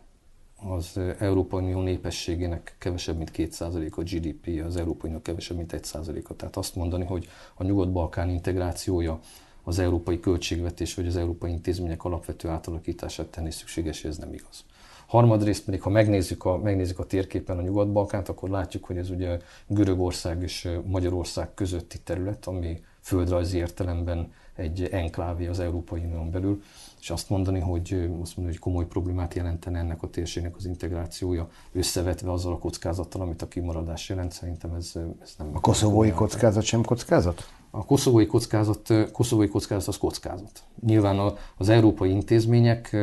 az 0.57 0.99
Európai 1.19 1.63
Unió 1.63 1.81
népességének 1.81 2.75
kevesebb, 2.79 3.17
mint 3.17 3.31
2% 3.35 3.91
a 3.91 4.01
GDP, 4.01 4.65
az 4.65 4.75
Európai 4.77 5.09
Unió 5.09 5.21
kevesebb, 5.21 5.57
mint 5.57 5.73
1%-a. 5.77 6.35
Tehát 6.35 6.55
azt 6.55 6.75
mondani, 6.75 7.05
hogy 7.05 7.27
a 7.55 7.63
Nyugat-Balkán 7.63 8.29
integrációja 8.29 9.19
az 9.63 9.79
európai 9.79 10.19
költségvetés 10.19 10.93
vagy 10.93 11.07
az 11.07 11.15
európai 11.15 11.51
intézmények 11.51 12.03
alapvető 12.03 12.49
átalakítását 12.49 13.27
tenni 13.27 13.51
szükséges, 13.51 14.03
ez 14.03 14.17
nem 14.17 14.33
igaz. 14.33 14.65
Harmadrészt 15.07 15.65
pedig, 15.65 15.81
ha 15.81 15.89
megnézzük 15.89 16.45
a, 16.45 16.57
megnézzük 16.57 16.99
a 16.99 17.05
térképen 17.05 17.57
a 17.57 17.61
Nyugat-Balkánt, 17.61 18.29
akkor 18.29 18.49
látjuk, 18.49 18.85
hogy 18.85 18.97
ez 18.97 19.09
ugye 19.09 19.39
Görögország 19.67 20.41
és 20.41 20.69
Magyarország 20.85 21.53
közötti 21.53 21.99
terület, 21.99 22.45
ami 22.45 22.83
földrajzi 23.01 23.57
értelemben 23.57 24.31
egy 24.55 24.83
enklávé 24.83 25.47
az 25.47 25.59
Európai 25.59 26.03
Unión 26.03 26.31
belül, 26.31 26.61
és 26.99 27.09
azt 27.09 27.29
mondani, 27.29 27.59
hogy 27.59 27.93
azt 27.93 28.37
mondani, 28.37 28.45
hogy 28.45 28.59
komoly 28.59 28.85
problémát 28.85 29.33
jelentene 29.33 29.79
ennek 29.79 30.03
a 30.03 30.09
térségnek 30.09 30.55
az 30.55 30.65
integrációja, 30.65 31.49
összevetve 31.71 32.31
azzal 32.31 32.53
a 32.53 32.57
kockázattal, 32.57 33.21
amit 33.21 33.41
a 33.41 33.47
kimaradás 33.47 34.09
jelent, 34.09 34.31
szerintem 34.31 34.73
ez, 34.73 34.91
ez 35.21 35.33
nem... 35.37 35.49
A 35.53 35.59
koszovói 35.59 36.11
kockázat 36.11 36.63
sem 36.63 36.83
kockázat? 36.83 37.49
A 37.71 37.85
koszovói 37.85 38.25
kockázat, 38.25 38.93
koszovói 39.11 39.47
kockázat 39.47 39.87
az 39.87 39.97
kockázat. 39.97 40.63
Nyilván 40.79 41.33
az 41.57 41.69
európai 41.69 42.09
intézmények 42.09 42.97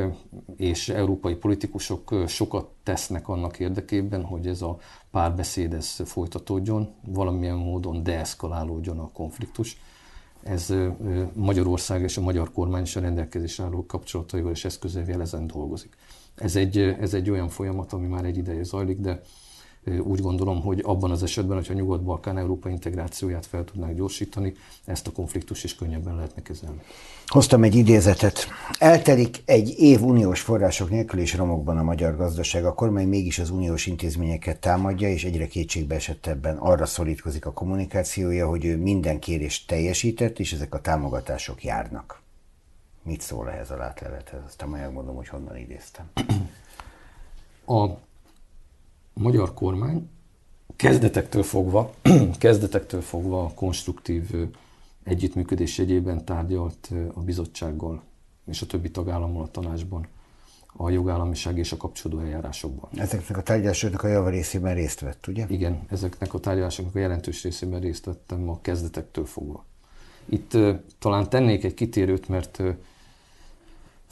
és 0.56 0.88
európai 0.88 1.34
politikusok 1.34 2.14
sokat 2.26 2.68
tesznek 2.82 3.28
annak 3.28 3.58
érdekében, 3.58 4.24
hogy 4.24 4.46
ez 4.46 4.62
a 4.62 4.78
párbeszéd 5.10 5.72
ez 5.72 6.00
folytatódjon, 6.04 6.94
valamilyen 7.06 7.56
módon 7.56 8.02
deeszkalálódjon 8.02 8.98
a 8.98 9.10
konfliktus 9.12 9.80
ez 10.44 10.74
Magyarország 11.32 12.02
és 12.02 12.16
a 12.16 12.20
magyar 12.20 12.52
kormány 12.52 12.82
is 12.82 12.96
a 12.96 13.00
rendelkezésre 13.00 13.64
álló 13.64 13.86
kapcsolataival 13.86 14.50
és 14.50 14.64
eszközeivel 14.64 15.20
ezen 15.20 15.46
dolgozik. 15.46 15.96
Ez 16.34 16.56
egy, 16.56 16.78
ez 16.78 17.14
egy 17.14 17.30
olyan 17.30 17.48
folyamat, 17.48 17.92
ami 17.92 18.06
már 18.06 18.24
egy 18.24 18.36
ideje 18.36 18.62
zajlik, 18.62 18.98
de 18.98 19.20
úgy 19.84 20.20
gondolom, 20.20 20.62
hogy 20.62 20.80
abban 20.84 21.10
az 21.10 21.22
esetben, 21.22 21.56
hogyha 21.56 21.74
Nyugat-Balkán 21.74 22.38
Európa 22.38 22.68
integrációját 22.68 23.46
fel 23.46 23.64
tudnák 23.64 23.94
gyorsítani, 23.94 24.54
ezt 24.84 25.06
a 25.06 25.12
konfliktus 25.12 25.64
is 25.64 25.74
könnyebben 25.74 26.14
lehetne 26.14 26.42
kezelni. 26.42 26.80
Hoztam 27.26 27.62
egy 27.62 27.74
idézetet. 27.74 28.46
Eltelik 28.78 29.42
egy 29.44 29.74
év 29.78 30.02
uniós 30.02 30.40
források 30.40 30.90
nélkül 30.90 31.20
és 31.20 31.34
romokban 31.34 31.78
a 31.78 31.82
magyar 31.82 32.16
gazdaság. 32.16 32.64
A 32.64 32.74
kormány 32.74 33.08
mégis 33.08 33.38
az 33.38 33.50
uniós 33.50 33.86
intézményeket 33.86 34.60
támadja, 34.60 35.08
és 35.08 35.24
egyre 35.24 35.46
kétségbe 35.46 35.94
esettebben 35.94 36.56
arra 36.56 36.86
szorítkozik 36.86 37.46
a 37.46 37.52
kommunikációja, 37.52 38.48
hogy 38.48 38.64
ő 38.64 38.76
minden 38.76 39.18
kérést 39.18 39.66
teljesített, 39.66 40.38
és 40.38 40.52
ezek 40.52 40.74
a 40.74 40.80
támogatások 40.80 41.64
járnak. 41.64 42.22
Mit 43.02 43.20
szól 43.20 43.50
ehhez 43.50 43.70
a 43.70 43.76
látlelethez? 43.76 44.40
Aztán 44.46 44.68
majd 44.68 44.82
megmondom, 44.82 45.16
hogy 45.16 45.28
honnan 45.28 45.56
idéztem. 45.56 46.10
A 47.66 47.88
magyar 49.14 49.54
kormány 49.54 50.08
kezdetektől 50.76 51.42
fogva, 51.42 51.94
kezdetektől 52.38 53.00
fogva 53.00 53.52
konstruktív 53.54 54.30
együttműködés 55.02 55.78
jegyében 55.78 56.24
tárgyalt 56.24 56.90
a 57.14 57.20
bizottsággal 57.20 58.02
és 58.46 58.62
a 58.62 58.66
többi 58.66 58.90
tagállammal 58.90 59.42
a 59.42 59.50
tanácsban 59.50 60.06
a 60.76 60.90
jogállamiság 60.90 61.58
és 61.58 61.72
a 61.72 61.76
kapcsolódó 61.76 62.22
eljárásokban. 62.22 62.90
Ezeknek 62.94 63.36
a 63.36 63.42
tárgyalásoknak 63.42 64.02
a 64.02 64.08
java 64.08 64.28
részében 64.28 64.74
részt 64.74 65.00
vett, 65.00 65.26
ugye? 65.26 65.46
Igen, 65.48 65.84
ezeknek 65.88 66.34
a 66.34 66.38
tárgyalásoknak 66.38 66.94
a 66.94 66.98
jelentős 66.98 67.42
részében 67.42 67.80
részt 67.80 68.04
vettem 68.04 68.48
a 68.48 68.60
kezdetektől 68.60 69.24
fogva. 69.24 69.64
Itt 70.24 70.54
uh, 70.54 70.78
talán 70.98 71.28
tennék 71.28 71.64
egy 71.64 71.74
kitérőt, 71.74 72.28
mert 72.28 72.58
uh, 72.58 72.74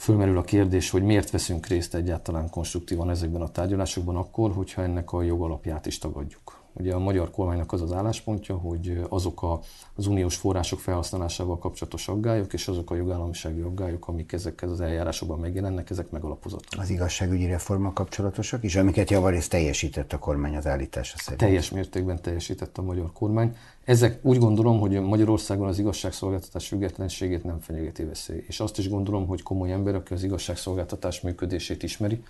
fölmerül 0.03 0.37
a 0.37 0.41
kérdés, 0.41 0.89
hogy 0.89 1.03
miért 1.03 1.29
veszünk 1.29 1.65
részt 1.65 1.95
egyáltalán 1.95 2.49
konstruktívan 2.49 3.09
ezekben 3.09 3.41
a 3.41 3.51
tárgyalásokban 3.51 4.15
akkor, 4.15 4.51
hogyha 4.51 4.81
ennek 4.81 5.11
a 5.11 5.21
jogalapját 5.21 5.85
is 5.85 5.97
tagadjuk. 5.97 6.62
Ugye 6.73 6.93
a 6.93 6.99
magyar 6.99 7.31
kormánynak 7.31 7.71
az 7.71 7.81
az 7.81 7.91
álláspontja, 7.91 8.55
hogy 8.55 9.01
azok 9.09 9.43
a, 9.43 9.59
az 9.95 10.07
uniós 10.07 10.35
források 10.35 10.79
felhasználásával 10.79 11.57
kapcsolatos 11.57 12.07
aggályok 12.07 12.53
és 12.53 12.67
azok 12.67 12.91
a 12.91 12.95
jogállamisági 12.95 13.61
aggályok, 13.61 14.07
amik 14.07 14.31
ezekkel 14.31 14.69
az 14.69 14.81
eljárásokban 14.81 15.39
megjelennek, 15.39 15.89
ezek 15.89 16.09
megalapozottak. 16.09 16.81
Az 16.81 16.89
igazságügyi 16.89 17.45
reforma 17.45 17.93
kapcsolatosak 17.93 18.63
is, 18.63 18.75
amiket 18.75 19.09
javarészt 19.09 19.49
teljesített 19.49 20.13
a 20.13 20.19
kormány 20.19 20.55
az 20.55 20.67
állítása 20.67 21.17
szerint. 21.17 21.41
Teljes 21.41 21.71
mértékben 21.71 22.21
teljesített 22.21 22.77
a 22.77 22.81
magyar 22.81 23.11
kormány. 23.11 23.55
Ezek 23.83 24.19
úgy 24.21 24.37
gondolom, 24.37 24.79
hogy 24.79 25.01
Magyarországon 25.01 25.67
az 25.67 25.79
igazságszolgáltatás 25.79 26.67
függetlenségét 26.67 27.43
nem 27.43 27.59
fenyegeti 27.59 28.03
veszély. 28.03 28.43
És 28.47 28.59
azt 28.59 28.77
is 28.77 28.89
gondolom, 28.89 29.27
hogy 29.27 29.43
komoly 29.43 29.71
ember, 29.71 29.95
aki 29.95 30.13
az 30.13 30.23
igazságszolgáltatás 30.23 31.21
működését 31.21 31.83
ismeri, 31.83 32.23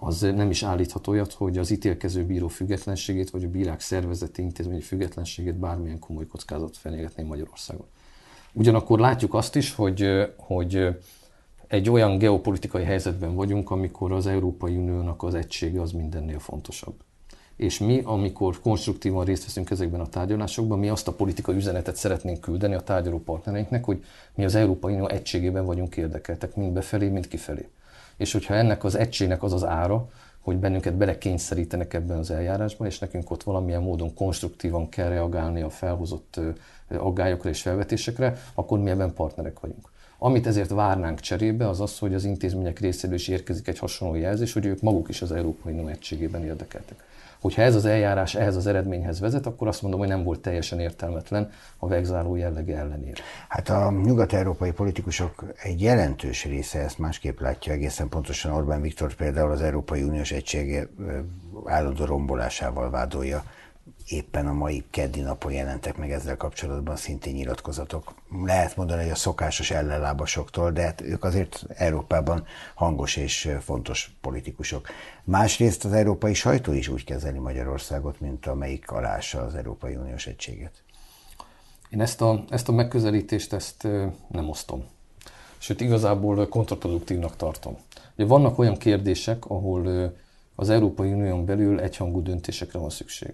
az 0.00 0.20
nem 0.20 0.50
is 0.50 0.62
állíthat 0.62 1.06
olyat, 1.06 1.32
hogy 1.32 1.58
az 1.58 1.70
ítélkező 1.70 2.24
bíró 2.24 2.48
függetlenségét, 2.48 3.30
vagy 3.30 3.44
a 3.44 3.48
bírák 3.48 3.80
szervezeti 3.80 4.42
intézményi 4.42 4.80
függetlenségét 4.80 5.54
bármilyen 5.54 5.98
komoly 5.98 6.26
kockázat 6.26 6.76
fenyegetné 6.76 7.22
Magyarországon. 7.22 7.86
Ugyanakkor 8.52 8.98
látjuk 8.98 9.34
azt 9.34 9.56
is, 9.56 9.74
hogy, 9.74 10.06
hogy 10.36 10.88
egy 11.66 11.90
olyan 11.90 12.18
geopolitikai 12.18 12.84
helyzetben 12.84 13.34
vagyunk, 13.34 13.70
amikor 13.70 14.12
az 14.12 14.26
Európai 14.26 14.76
Uniónak 14.76 15.22
az 15.22 15.34
egysége 15.34 15.80
az 15.80 15.92
mindennél 15.92 16.38
fontosabb. 16.38 16.94
És 17.56 17.78
mi, 17.78 18.00
amikor 18.04 18.60
konstruktívan 18.60 19.24
részt 19.24 19.44
veszünk 19.44 19.70
ezekben 19.70 20.00
a 20.00 20.08
tárgyalásokban, 20.08 20.78
mi 20.78 20.88
azt 20.88 21.08
a 21.08 21.12
politikai 21.12 21.56
üzenetet 21.56 21.96
szeretnénk 21.96 22.40
küldeni 22.40 22.74
a 22.74 22.80
tárgyaló 22.80 23.18
partnereinknek, 23.18 23.84
hogy 23.84 24.04
mi 24.34 24.44
az 24.44 24.54
Európai 24.54 24.92
Unió 24.92 25.08
egységében 25.08 25.64
vagyunk 25.64 25.96
érdekeltek, 25.96 26.56
mind 26.56 26.72
befelé, 26.72 27.08
mind 27.08 27.28
kifelé 27.28 27.68
és 28.18 28.32
hogyha 28.32 28.54
ennek 28.54 28.84
az 28.84 28.94
egységnek 28.94 29.42
az 29.42 29.52
az 29.52 29.64
ára, 29.64 30.08
hogy 30.40 30.56
bennünket 30.56 30.94
belekényszerítenek 30.94 31.94
ebben 31.94 32.18
az 32.18 32.30
eljárásban, 32.30 32.86
és 32.86 32.98
nekünk 32.98 33.30
ott 33.30 33.42
valamilyen 33.42 33.82
módon 33.82 34.14
konstruktívan 34.14 34.88
kell 34.88 35.08
reagálni 35.08 35.60
a 35.60 35.70
felhozott 35.70 36.40
aggályokra 36.88 37.48
és 37.48 37.62
felvetésekre, 37.62 38.38
akkor 38.54 38.78
mi 38.78 38.90
ebben 38.90 39.12
partnerek 39.12 39.60
vagyunk. 39.60 39.88
Amit 40.18 40.46
ezért 40.46 40.70
várnánk 40.70 41.20
cserébe, 41.20 41.68
az 41.68 41.80
az, 41.80 41.98
hogy 41.98 42.14
az 42.14 42.24
intézmények 42.24 42.78
részéről 42.78 43.16
is 43.16 43.28
érkezik 43.28 43.68
egy 43.68 43.78
hasonló 43.78 44.14
jelzés, 44.14 44.52
hogy 44.52 44.66
ők 44.66 44.80
maguk 44.80 45.08
is 45.08 45.22
az 45.22 45.32
Európai 45.32 45.72
Unió 45.72 45.86
egységében 45.86 46.44
érdekeltek. 46.44 47.04
Hogyha 47.40 47.62
ez 47.62 47.74
az 47.74 47.84
eljárás 47.84 48.34
ehhez 48.34 48.56
az 48.56 48.66
eredményhez 48.66 49.20
vezet, 49.20 49.46
akkor 49.46 49.68
azt 49.68 49.82
mondom, 49.82 50.00
hogy 50.00 50.08
nem 50.08 50.22
volt 50.22 50.40
teljesen 50.40 50.80
értelmetlen 50.80 51.50
a 51.78 51.88
vegzáló 51.88 52.36
jellege 52.36 52.76
ellenére. 52.76 53.22
Hát 53.48 53.68
a 53.68 53.90
nyugat-európai 53.90 54.72
politikusok 54.72 55.44
egy 55.62 55.82
jelentős 55.82 56.44
része 56.44 56.78
ezt 56.78 56.98
másképp 56.98 57.40
látja, 57.40 57.72
egészen 57.72 58.08
pontosan 58.08 58.52
Orbán 58.52 58.80
Viktor 58.80 59.14
például 59.14 59.50
az 59.50 59.60
Európai 59.60 60.02
Uniós 60.02 60.30
egység 60.30 60.88
állandó 61.64 62.04
rombolásával 62.04 62.90
vádolja 62.90 63.42
éppen 64.08 64.46
a 64.46 64.52
mai 64.52 64.84
keddi 64.90 65.20
napon 65.20 65.52
jelentek 65.52 65.96
meg 65.96 66.12
ezzel 66.12 66.36
kapcsolatban 66.36 66.96
szintén 66.96 67.34
nyilatkozatok. 67.34 68.14
Lehet 68.44 68.76
mondani, 68.76 69.02
hogy 69.02 69.10
a 69.10 69.14
szokásos 69.14 69.70
ellenlábasoktól, 69.70 70.72
de 70.72 70.82
hát 70.82 71.00
ők 71.00 71.24
azért 71.24 71.64
Európában 71.74 72.46
hangos 72.74 73.16
és 73.16 73.50
fontos 73.60 74.16
politikusok. 74.20 74.88
Másrészt 75.24 75.84
az 75.84 75.92
európai 75.92 76.34
sajtó 76.34 76.72
is 76.72 76.88
úgy 76.88 77.04
kezeli 77.04 77.38
Magyarországot, 77.38 78.20
mint 78.20 78.46
amelyik 78.46 78.90
alása 78.90 79.40
az 79.40 79.54
Európai 79.54 79.96
Uniós 79.96 80.26
egységet. 80.26 80.82
Én 81.90 82.00
ezt 82.00 82.20
a, 82.20 82.44
ezt 82.48 82.68
a 82.68 82.72
megközelítést 82.72 83.52
ezt 83.52 83.82
nem 84.28 84.48
osztom. 84.48 84.84
Sőt, 85.58 85.80
igazából 85.80 86.48
kontraproduktívnak 86.48 87.36
tartom. 87.36 87.76
Ugye 88.16 88.26
vannak 88.26 88.58
olyan 88.58 88.76
kérdések, 88.76 89.44
ahol 89.44 90.12
az 90.54 90.70
Európai 90.70 91.12
Unión 91.12 91.44
belül 91.44 91.80
egyhangú 91.80 92.22
döntésekre 92.22 92.78
van 92.78 92.90
szükség. 92.90 93.32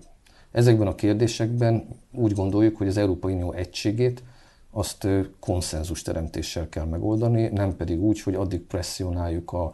Ezekben 0.55 0.87
a 0.87 0.95
kérdésekben 0.95 1.89
úgy 2.13 2.33
gondoljuk, 2.33 2.77
hogy 2.77 2.87
az 2.87 2.97
Európai 2.97 3.33
Unió 3.33 3.53
egységét 3.53 4.23
azt 4.71 5.07
konszenzus 5.41 6.03
teremtéssel 6.03 6.69
kell 6.69 6.85
megoldani, 6.85 7.49
nem 7.49 7.77
pedig 7.77 8.03
úgy, 8.03 8.21
hogy 8.21 8.35
addig 8.35 8.61
presszionáljuk 8.61 9.53
a, 9.53 9.73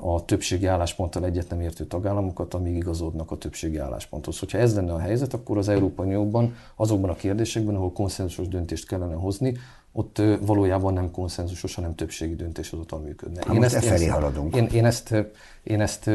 a 0.00 0.24
többségi 0.24 0.66
állásponttal 0.66 1.24
egyet 1.24 1.48
nem 1.48 1.60
értő 1.60 1.84
tagállamokat, 1.84 2.54
amíg 2.54 2.76
igazodnak 2.76 3.30
a 3.30 3.36
többségi 3.36 3.76
állásponthoz. 3.78 4.38
Hogyha 4.38 4.58
ez 4.58 4.74
lenne 4.74 4.92
a 4.92 4.98
helyzet, 4.98 5.34
akkor 5.34 5.58
az 5.58 5.68
Európai 5.68 6.06
Unióban 6.06 6.54
azokban 6.76 7.10
a 7.10 7.14
kérdésekben, 7.14 7.74
ahol 7.74 7.92
konszenzusos 7.92 8.48
döntést 8.48 8.86
kellene 8.86 9.14
hozni, 9.14 9.56
ott 9.92 10.22
valójában 10.40 10.92
nem 10.92 11.10
konszenzusos, 11.10 11.74
hanem 11.74 11.94
többségi 11.94 12.34
döntéshozatal 12.34 12.98
működne. 12.98 13.42
Hát 13.46 13.54
én 13.54 13.64
ezt, 13.64 13.74
e 13.74 13.80
felé 13.80 14.04
én, 14.04 14.10
haladunk. 14.10 14.56
Én, 14.56 14.64
én, 14.64 14.84
ezt, 14.84 15.14
én, 15.62 15.80
ezt, 15.80 16.06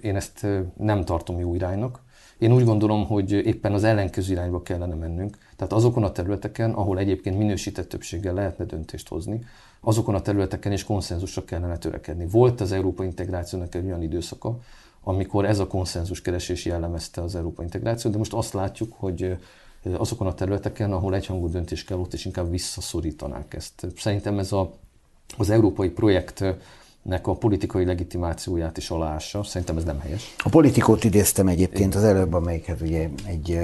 én 0.00 0.16
ezt 0.16 0.46
nem 0.76 1.04
tartom 1.04 1.38
jó 1.38 1.54
iránynak. 1.54 2.08
Én 2.40 2.52
úgy 2.52 2.64
gondolom, 2.64 3.06
hogy 3.06 3.32
éppen 3.32 3.72
az 3.72 3.84
ellenkező 3.84 4.32
irányba 4.32 4.62
kellene 4.62 4.94
mennünk. 4.94 5.38
Tehát 5.56 5.72
azokon 5.72 6.04
a 6.04 6.12
területeken, 6.12 6.70
ahol 6.70 6.98
egyébként 6.98 7.38
minősített 7.38 7.88
többséggel 7.88 8.34
lehetne 8.34 8.64
döntést 8.64 9.08
hozni, 9.08 9.44
azokon 9.80 10.14
a 10.14 10.20
területeken 10.20 10.72
is 10.72 10.84
konszenzusra 10.84 11.44
kellene 11.44 11.78
törekedni. 11.78 12.26
Volt 12.26 12.60
az 12.60 12.72
Európa 12.72 13.04
integrációnak 13.04 13.74
egy 13.74 13.84
olyan 13.84 14.02
időszaka, 14.02 14.58
amikor 15.02 15.44
ez 15.44 15.58
a 15.58 15.66
konszenzus 15.66 16.22
keresés 16.22 16.64
jellemezte 16.64 17.22
az 17.22 17.34
Európa 17.34 17.62
integrációt, 17.62 18.12
de 18.12 18.18
most 18.18 18.32
azt 18.32 18.52
látjuk, 18.52 18.92
hogy 18.96 19.36
azokon 19.84 20.26
a 20.26 20.34
területeken, 20.34 20.92
ahol 20.92 21.14
egyhangú 21.14 21.48
döntés 21.48 21.84
kell, 21.84 21.98
ott 21.98 22.12
is 22.12 22.24
inkább 22.24 22.50
visszaszorítanánk 22.50 23.54
ezt. 23.54 23.86
Szerintem 23.96 24.38
ez 24.38 24.52
a, 24.52 24.72
az 25.36 25.50
európai 25.50 25.88
projektnek 27.02 27.26
a 27.26 27.38
politikai 27.38 27.84
legitimációját 27.84 28.76
is 28.76 28.90
aláássa. 28.90 29.42
Szerintem 29.42 29.76
ez 29.76 29.84
nem 29.84 30.00
helyes. 30.00 30.34
A 30.38 30.48
politikót 30.48 31.04
idéztem 31.04 31.48
egyébként 31.48 31.94
az 31.94 32.04
előbb, 32.04 32.32
amelyiket 32.32 32.80
ugye 32.80 33.08
egy 33.26 33.58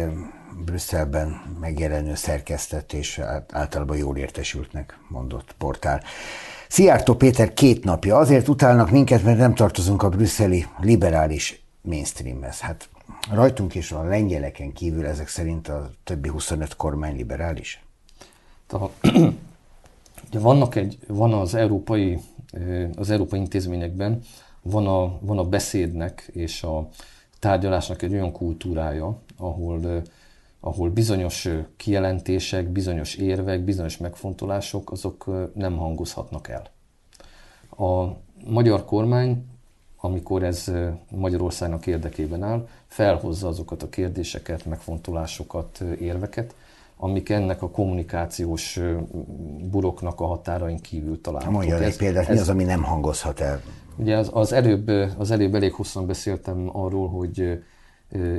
Brüsszelben 0.64 1.56
megjelenő 1.60 2.14
szerkesztett 2.14 2.92
és 2.92 3.20
általában 3.52 3.96
jól 3.96 4.16
értesültnek 4.16 4.98
mondott 5.08 5.54
portál. 5.58 6.02
Szijjártó 6.68 7.14
Péter 7.14 7.54
két 7.54 7.84
napja 7.84 8.16
azért 8.16 8.48
utálnak 8.48 8.90
minket, 8.90 9.22
mert 9.22 9.38
nem 9.38 9.54
tartozunk 9.54 10.02
a 10.02 10.08
brüsszeli 10.08 10.66
liberális 10.80 11.62
mainstreamhez. 11.80 12.60
Hát 12.60 12.88
rajtunk 13.32 13.74
és 13.74 13.92
a 13.92 14.02
lengyeleken 14.02 14.72
kívül 14.72 15.06
ezek 15.06 15.28
szerint 15.28 15.68
a 15.68 15.90
többi 16.04 16.28
25 16.28 16.76
kormány 16.76 17.16
liberális? 17.16 17.84
Tehát, 18.66 18.90
ugye 20.28 20.38
vannak 20.38 20.74
egy, 20.74 20.98
van 21.06 21.32
az 21.32 21.54
európai, 21.54 22.18
az 22.96 23.10
európai 23.10 23.38
intézményekben, 23.38 24.20
van 24.62 24.86
a, 24.86 25.18
van 25.20 25.38
a 25.38 25.44
beszédnek 25.44 26.28
és 26.32 26.62
a 26.62 26.88
tárgyalásnak 27.38 28.02
egy 28.02 28.12
olyan 28.12 28.32
kultúrája, 28.32 29.18
ahol, 29.36 30.02
ahol 30.60 30.90
bizonyos 30.90 31.48
kijelentések, 31.76 32.68
bizonyos 32.68 33.14
érvek, 33.14 33.60
bizonyos 33.60 33.96
megfontolások, 33.96 34.90
azok 34.90 35.50
nem 35.54 35.76
hangozhatnak 35.76 36.48
el. 36.48 36.70
A 37.88 38.16
magyar 38.44 38.84
kormány 38.84 39.44
amikor 40.06 40.42
ez 40.42 40.72
Magyarországnak 41.10 41.86
érdekében 41.86 42.42
áll, 42.42 42.68
felhozza 42.86 43.48
azokat 43.48 43.82
a 43.82 43.88
kérdéseket, 43.88 44.64
megfontolásokat, 44.64 45.80
érveket, 46.00 46.54
amik 46.96 47.28
ennek 47.28 47.62
a 47.62 47.70
kommunikációs 47.70 48.80
buroknak 49.70 50.20
a 50.20 50.26
határain 50.26 50.78
kívül 50.78 51.20
találhatók. 51.20 51.56
Mondja 51.56 51.78
egy 51.78 51.96
példát, 51.96 52.28
mi 52.28 52.38
az, 52.38 52.48
ami 52.48 52.64
nem 52.64 52.82
hangozhat 52.82 53.40
el? 53.40 53.60
Ugye 53.96 54.16
az, 54.16 54.30
az, 54.32 54.52
előbb, 54.52 54.88
az 55.18 55.30
előbb 55.30 55.54
elég 55.54 55.72
hosszan 55.72 56.06
beszéltem 56.06 56.70
arról, 56.72 57.08
hogy 57.08 57.58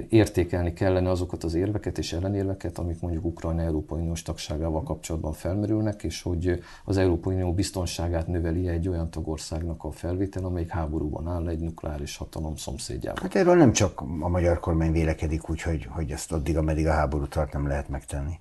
értékelni 0.10 0.74
kellene 0.74 1.10
azokat 1.10 1.44
az 1.44 1.54
érveket 1.54 1.98
és 1.98 2.14
ellenérveket, 2.14 2.78
amik 2.78 3.02
mondjuk 3.02 3.26
Ukrajna 3.26 3.62
Európai 3.62 4.00
Uniós 4.00 4.22
tagságával 4.22 4.84
kapcsolatban 4.84 5.34
felmerülnek, 5.34 6.04
és 6.04 6.22
hogy 6.22 6.64
az 6.86 6.98
Európai 6.98 7.34
Unió 7.34 7.54
biztonságát 7.54 8.28
növeli 8.28 8.68
egy 8.68 8.88
olyan 8.88 9.10
tagországnak 9.10 9.84
a 9.84 9.92
felvétel, 9.92 10.46
amelyik 10.46 10.70
háborúban 10.70 11.28
áll 11.28 11.48
egy 11.48 11.60
nukleáris 11.60 12.18
hatalom 12.18 12.56
szomszédjában. 12.56 13.22
Hát 13.22 13.36
erről 13.36 13.56
nem 13.56 13.72
csak 13.72 14.02
a 14.02 14.28
magyar 14.28 14.60
kormány 14.60 14.92
vélekedik 14.92 15.50
úgy, 15.50 15.62
hogy, 15.62 15.88
hogy 15.90 16.12
ezt 16.12 16.32
addig, 16.32 16.58
ameddig 16.58 16.88
a 16.88 16.92
háború 16.92 17.28
tart, 17.28 17.54
nem 17.54 17.68
lehet 17.68 17.90
megtenni. 17.90 18.40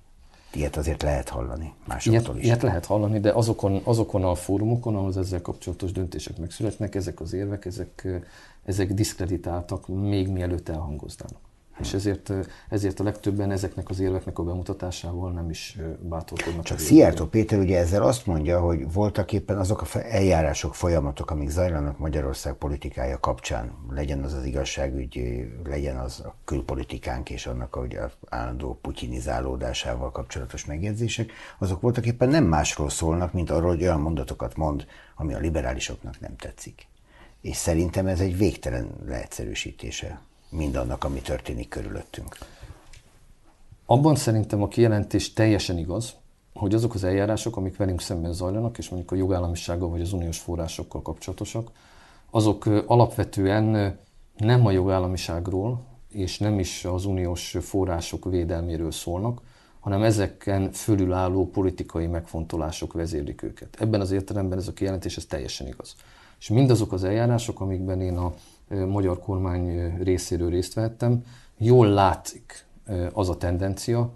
Ilyet 0.53 0.77
azért 0.77 1.01
lehet 1.01 1.29
hallani 1.29 1.73
másoktól 1.87 2.13
ilyet, 2.13 2.37
is. 2.37 2.43
Ilyet 2.43 2.61
lehet 2.61 2.85
hallani, 2.85 3.19
de 3.19 3.31
azokon, 3.31 3.81
azokon 3.83 4.23
a 4.23 4.35
fórumokon, 4.35 4.95
ahol 4.95 5.13
ezzel 5.17 5.41
kapcsolatos 5.41 5.91
döntések 5.91 6.37
megszületnek, 6.37 6.95
ezek 6.95 7.19
az 7.19 7.33
érvek, 7.33 7.65
ezek 7.65 8.21
ezek 8.67 8.93
diszkreditáltak 8.93 9.87
még 9.87 10.27
mielőtt 10.27 10.69
elhangoznának. 10.69 11.46
És 11.79 11.93
ezért, 11.93 12.33
ezért 12.69 12.99
a 12.99 13.03
legtöbben 13.03 13.51
ezeknek 13.51 13.89
az 13.89 13.99
érveknek 13.99 14.39
a 14.39 14.43
bemutatásával 14.43 15.31
nem 15.31 15.49
is 15.49 15.77
bátorkodnak. 15.99 16.63
Csak 16.63 16.79
Szijjártó 16.79 17.25
Péter 17.25 17.59
ugye 17.59 17.79
ezzel 17.79 18.03
azt 18.03 18.25
mondja, 18.25 18.59
hogy 18.59 18.91
voltak 18.93 19.31
éppen 19.31 19.57
azok 19.57 19.81
a 19.81 19.99
eljárások, 19.99 20.75
folyamatok, 20.75 21.31
amik 21.31 21.49
zajlanak 21.49 21.97
Magyarország 21.97 22.53
politikája 22.53 23.19
kapcsán, 23.19 23.71
legyen 23.89 24.23
az 24.23 24.33
az 24.33 24.45
igazságügy, 24.45 25.45
legyen 25.63 25.97
az 25.97 26.19
a 26.19 26.35
külpolitikánk 26.45 27.29
és 27.29 27.45
annak 27.45 27.75
a 27.75 27.79
ugye, 27.79 27.99
állandó 28.29 28.79
putyinizálódásával 28.81 30.11
kapcsolatos 30.11 30.65
megjegyzések, 30.65 31.31
azok 31.57 31.81
voltak 31.81 32.05
éppen 32.05 32.29
nem 32.29 32.43
másról 32.43 32.89
szólnak, 32.89 33.33
mint 33.33 33.49
arról, 33.49 33.69
hogy 33.69 33.81
olyan 33.81 34.01
mondatokat 34.01 34.55
mond, 34.55 34.85
ami 35.15 35.33
a 35.33 35.39
liberálisoknak 35.39 36.19
nem 36.19 36.35
tetszik 36.35 36.87
és 37.41 37.55
szerintem 37.55 38.07
ez 38.07 38.19
egy 38.19 38.37
végtelen 38.37 38.89
leegyszerűsítése 39.05 40.21
mindannak, 40.49 41.03
ami 41.03 41.21
történik 41.21 41.69
körülöttünk. 41.69 42.37
Abban 43.85 44.15
szerintem 44.15 44.61
a 44.61 44.67
kijelentés 44.67 45.33
teljesen 45.33 45.77
igaz, 45.77 46.15
hogy 46.53 46.73
azok 46.73 46.93
az 46.93 47.03
eljárások, 47.03 47.57
amik 47.57 47.77
velünk 47.77 48.01
szemben 48.01 48.33
zajlanak, 48.33 48.77
és 48.77 48.89
mondjuk 48.89 49.11
a 49.11 49.15
jogállamisággal 49.15 49.89
vagy 49.89 50.01
az 50.01 50.13
uniós 50.13 50.39
forrásokkal 50.39 51.01
kapcsolatosak, 51.01 51.71
azok 52.31 52.65
alapvetően 52.85 53.97
nem 54.37 54.65
a 54.65 54.71
jogállamiságról, 54.71 55.85
és 56.09 56.37
nem 56.37 56.59
is 56.59 56.85
az 56.85 57.05
uniós 57.05 57.55
források 57.59 58.25
védelméről 58.25 58.91
szólnak, 58.91 59.41
hanem 59.79 60.03
ezeken 60.03 60.71
fölülálló 60.71 61.49
politikai 61.49 62.07
megfontolások 62.07 62.93
vezérlik 62.93 63.41
őket. 63.41 63.77
Ebben 63.79 64.01
az 64.01 64.11
értelemben 64.11 64.57
ez 64.57 64.67
a 64.67 64.73
kijelentés 64.73 65.17
ez 65.17 65.25
teljesen 65.25 65.67
igaz. 65.67 65.95
És 66.39 66.49
mindazok 66.49 66.91
az 66.91 67.03
eljárások, 67.03 67.59
amikben 67.59 68.01
én 68.01 68.17
a 68.17 68.33
magyar 68.87 69.19
kormány 69.19 69.97
részéről 70.03 70.49
részt 70.49 70.73
vettem, 70.73 71.23
jól 71.57 71.87
látszik 71.87 72.65
az 73.13 73.29
a 73.29 73.37
tendencia, 73.37 74.13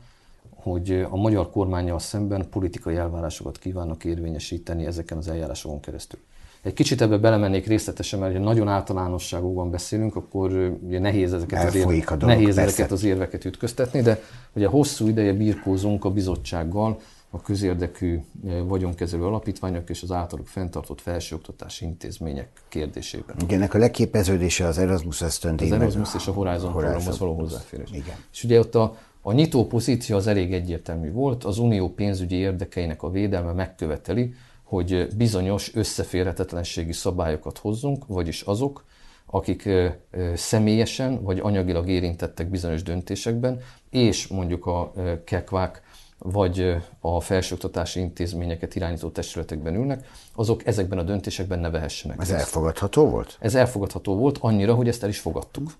hogy 0.55 1.05
a 1.09 1.15
magyar 1.15 1.49
kormányjal 1.49 1.99
szemben 1.99 2.49
politikai 2.49 2.95
elvárásokat 2.95 3.57
kívánnak 3.57 4.03
érvényesíteni 4.03 4.85
ezeken 4.85 5.17
az 5.17 5.27
eljárásokon 5.27 5.79
keresztül. 5.79 6.19
Egy 6.61 6.73
kicsit 6.73 7.01
ebbe 7.01 7.17
belemennék 7.17 7.67
részletesen, 7.67 8.19
mert 8.19 8.33
ha 8.33 8.39
nagyon 8.39 8.67
általánosságokban 8.67 9.71
beszélünk, 9.71 10.15
akkor 10.15 10.77
ugye 10.85 10.99
nehéz 10.99 11.33
ezeket, 11.33 11.67
az, 11.67 11.75
érve, 11.75 12.15
dolog, 12.15 12.23
nehéz 12.25 12.57
ezeket 12.57 12.91
az 12.91 13.03
érveket 13.03 13.45
ütköztetni, 13.45 14.01
de 14.01 14.19
ugye 14.53 14.67
hosszú 14.67 15.07
ideje 15.07 15.33
birkózunk 15.33 16.05
a 16.05 16.11
bizottsággal, 16.11 16.99
a 17.33 17.41
közérdekű 17.41 18.19
eh, 18.45 18.61
vagyonkezelő 18.63 19.25
alapítványok 19.25 19.89
és 19.89 20.01
az 20.01 20.11
általuk 20.11 20.47
fenntartott 20.47 21.01
felsőoktatási 21.01 21.85
intézmények 21.85 22.49
kérdésében. 22.69 23.35
Igen, 23.39 23.57
ennek 23.57 23.73
a 23.73 23.77
legképeződése 23.77 24.65
az 24.65 24.77
Erasmus 24.77 25.21
ösztöndíj. 25.21 25.71
Az 25.71 25.73
Erasmus 25.73 26.15
és 26.15 26.27
a 26.27 26.31
Horizon, 26.31 26.71
Horizon 26.71 26.71
programhoz 26.71 27.19
való 27.19 27.33
hozzáférés. 27.33 27.89
Igen. 27.91 28.15
És 28.31 28.43
ugye 28.43 28.59
ott 28.59 28.75
a, 28.75 28.97
a 29.21 29.31
nyitó 29.31 29.67
pozíció 29.67 30.15
az 30.15 30.27
elég 30.27 30.53
egyértelmű 30.53 31.11
volt, 31.11 31.43
az 31.43 31.57
unió 31.57 31.89
pénzügyi 31.89 32.35
érdekeinek 32.35 33.03
a 33.03 33.09
védelme 33.09 33.51
megköveteli, 33.51 34.33
hogy 34.63 35.07
bizonyos 35.17 35.75
összeférhetetlenségi 35.75 36.93
szabályokat 36.93 37.57
hozzunk, 37.57 38.07
vagyis 38.07 38.41
azok, 38.41 38.85
akik 39.25 39.65
eh, 39.65 39.95
eh, 40.09 40.35
személyesen 40.35 41.23
vagy 41.23 41.39
anyagilag 41.39 41.89
érintettek 41.89 42.49
bizonyos 42.49 42.83
döntésekben, 42.83 43.59
és 43.89 44.27
mondjuk 44.27 44.65
a 44.65 44.93
kekvák 45.25 45.81
vagy 46.23 46.75
a 46.99 47.21
felsőoktatási 47.21 47.99
intézményeket 47.99 48.75
irányító 48.75 49.09
testületekben 49.09 49.75
ülnek, 49.75 50.09
azok 50.35 50.65
ezekben 50.65 50.97
a 50.97 51.03
döntésekben 51.03 51.59
ne 51.59 51.69
vehessenek. 51.69 52.21
Ez 52.21 52.29
elfogadható 52.29 53.09
volt? 53.09 53.37
Ez 53.39 53.55
elfogadható 53.55 54.15
volt, 54.15 54.37
annyira, 54.37 54.73
hogy 54.73 54.87
ezt 54.87 55.03
el 55.03 55.09
is 55.09 55.19
fogadtuk. 55.19 55.71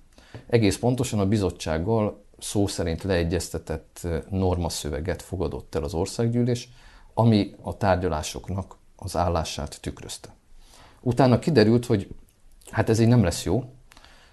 Egész 0.47 0.77
pontosan 0.77 1.19
a 1.19 1.25
bizottsággal 1.25 2.23
szó 2.39 2.67
szerint 2.67 3.03
leegyeztetett 3.03 4.07
normaszöveget 4.29 5.21
fogadott 5.21 5.75
el 5.75 5.83
az 5.83 5.93
országgyűlés, 5.93 6.69
ami 7.13 7.55
a 7.61 7.77
tárgyalásoknak 7.77 8.75
az 8.95 9.15
állását 9.15 9.81
tükrözte. 9.81 10.29
Utána 11.01 11.39
kiderült, 11.39 11.85
hogy 11.85 12.07
hát 12.71 12.89
ez 12.89 12.99
így 12.99 13.07
nem 13.07 13.23
lesz 13.23 13.43
jó, 13.43 13.63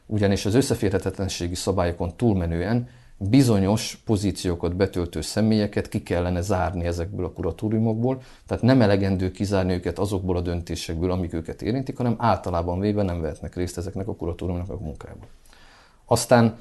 ugyanis 0.07 0.47
az 0.47 0.55
összeférhetetlenségi 0.55 1.55
szabályokon 1.55 2.17
túlmenően 2.17 2.89
bizonyos 3.19 4.01
pozíciókat 4.05 4.77
betöltő 4.77 5.21
személyeket 5.21 5.89
ki 5.89 6.03
kellene 6.03 6.41
zárni 6.41 6.85
ezekből 6.85 7.25
a 7.25 7.33
kuratóriumokból, 7.33 8.23
tehát 8.47 8.63
nem 8.63 8.83
elegendő 8.83 9.31
kizárni 9.31 9.73
őket 9.73 9.99
azokból 9.99 10.37
a 10.37 10.41
döntésekből, 10.41 11.11
amik 11.11 11.33
őket 11.33 11.63
érintik, 11.63 11.97
hanem 11.97 12.15
általában 12.19 12.81
véve 12.81 13.03
nem 13.03 13.21
vehetnek 13.21 13.57
részt 13.57 13.79
ezeknek 13.79 14.09
a 14.09 14.15
kuratóriumnak 14.15 14.71
a 14.71 14.79
munkájában. 14.81 15.29
Aztán, 16.05 16.57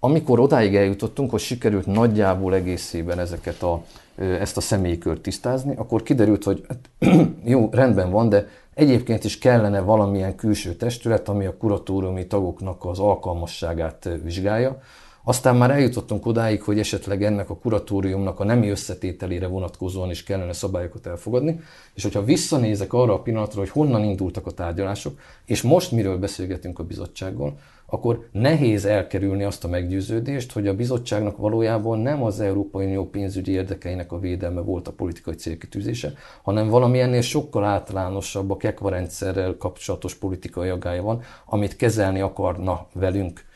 amikor 0.00 0.40
odáig 0.40 0.76
eljutottunk, 0.76 1.30
hogy 1.30 1.40
sikerült 1.40 1.86
nagyjából 1.86 2.54
egészében 2.54 3.18
ezeket 3.18 3.62
a, 3.62 3.84
ezt 4.16 4.56
a 4.56 4.60
személykört 4.60 5.20
tisztázni, 5.20 5.74
akkor 5.76 6.02
kiderült, 6.02 6.44
hogy 6.44 6.64
hát, 6.68 6.90
jó, 7.44 7.68
rendben 7.72 8.10
van, 8.10 8.28
de 8.28 8.48
egyébként 8.74 9.24
is 9.24 9.38
kellene 9.38 9.80
valamilyen 9.80 10.36
külső 10.36 10.74
testület, 10.74 11.28
ami 11.28 11.46
a 11.46 11.56
kuratóriumi 11.56 12.26
tagoknak 12.26 12.84
az 12.84 12.98
alkalmasságát 12.98 14.08
vizsgálja, 14.22 14.80
aztán 15.24 15.56
már 15.56 15.70
eljutottunk 15.70 16.26
odáig, 16.26 16.62
hogy 16.62 16.78
esetleg 16.78 17.22
ennek 17.22 17.50
a 17.50 17.56
kuratóriumnak 17.56 18.40
a 18.40 18.44
nemi 18.44 18.68
összetételére 18.68 19.46
vonatkozóan 19.46 20.10
is 20.10 20.22
kellene 20.22 20.52
szabályokat 20.52 21.06
elfogadni, 21.06 21.60
és 21.94 22.02
hogyha 22.02 22.24
visszanézek 22.24 22.92
arra 22.92 23.12
a 23.12 23.22
pillanatra, 23.22 23.58
hogy 23.58 23.68
honnan 23.68 24.04
indultak 24.04 24.46
a 24.46 24.50
tárgyalások, 24.50 25.18
és 25.44 25.62
most 25.62 25.92
miről 25.92 26.18
beszélgetünk 26.18 26.78
a 26.78 26.84
bizottsággal, 26.84 27.58
akkor 27.92 28.28
nehéz 28.32 28.84
elkerülni 28.84 29.44
azt 29.44 29.64
a 29.64 29.68
meggyőződést, 29.68 30.52
hogy 30.52 30.66
a 30.66 30.74
bizottságnak 30.74 31.36
valójában 31.36 31.98
nem 31.98 32.22
az 32.22 32.40
Európai 32.40 32.86
Unió 32.86 33.08
pénzügyi 33.08 33.52
érdekeinek 33.52 34.12
a 34.12 34.18
védelme 34.18 34.60
volt 34.60 34.88
a 34.88 34.92
politikai 34.92 35.34
célkitűzése, 35.34 36.12
hanem 36.42 36.68
valami 36.68 37.00
ennél 37.00 37.20
sokkal 37.20 37.64
általánosabb 37.64 38.50
a 38.50 38.56
kekvarendszerrel 38.56 39.56
kapcsolatos 39.56 40.14
politikai 40.14 40.68
agája 40.68 41.02
van, 41.02 41.22
amit 41.46 41.76
kezelni 41.76 42.20
akarna 42.20 42.86
velünk 42.92 43.48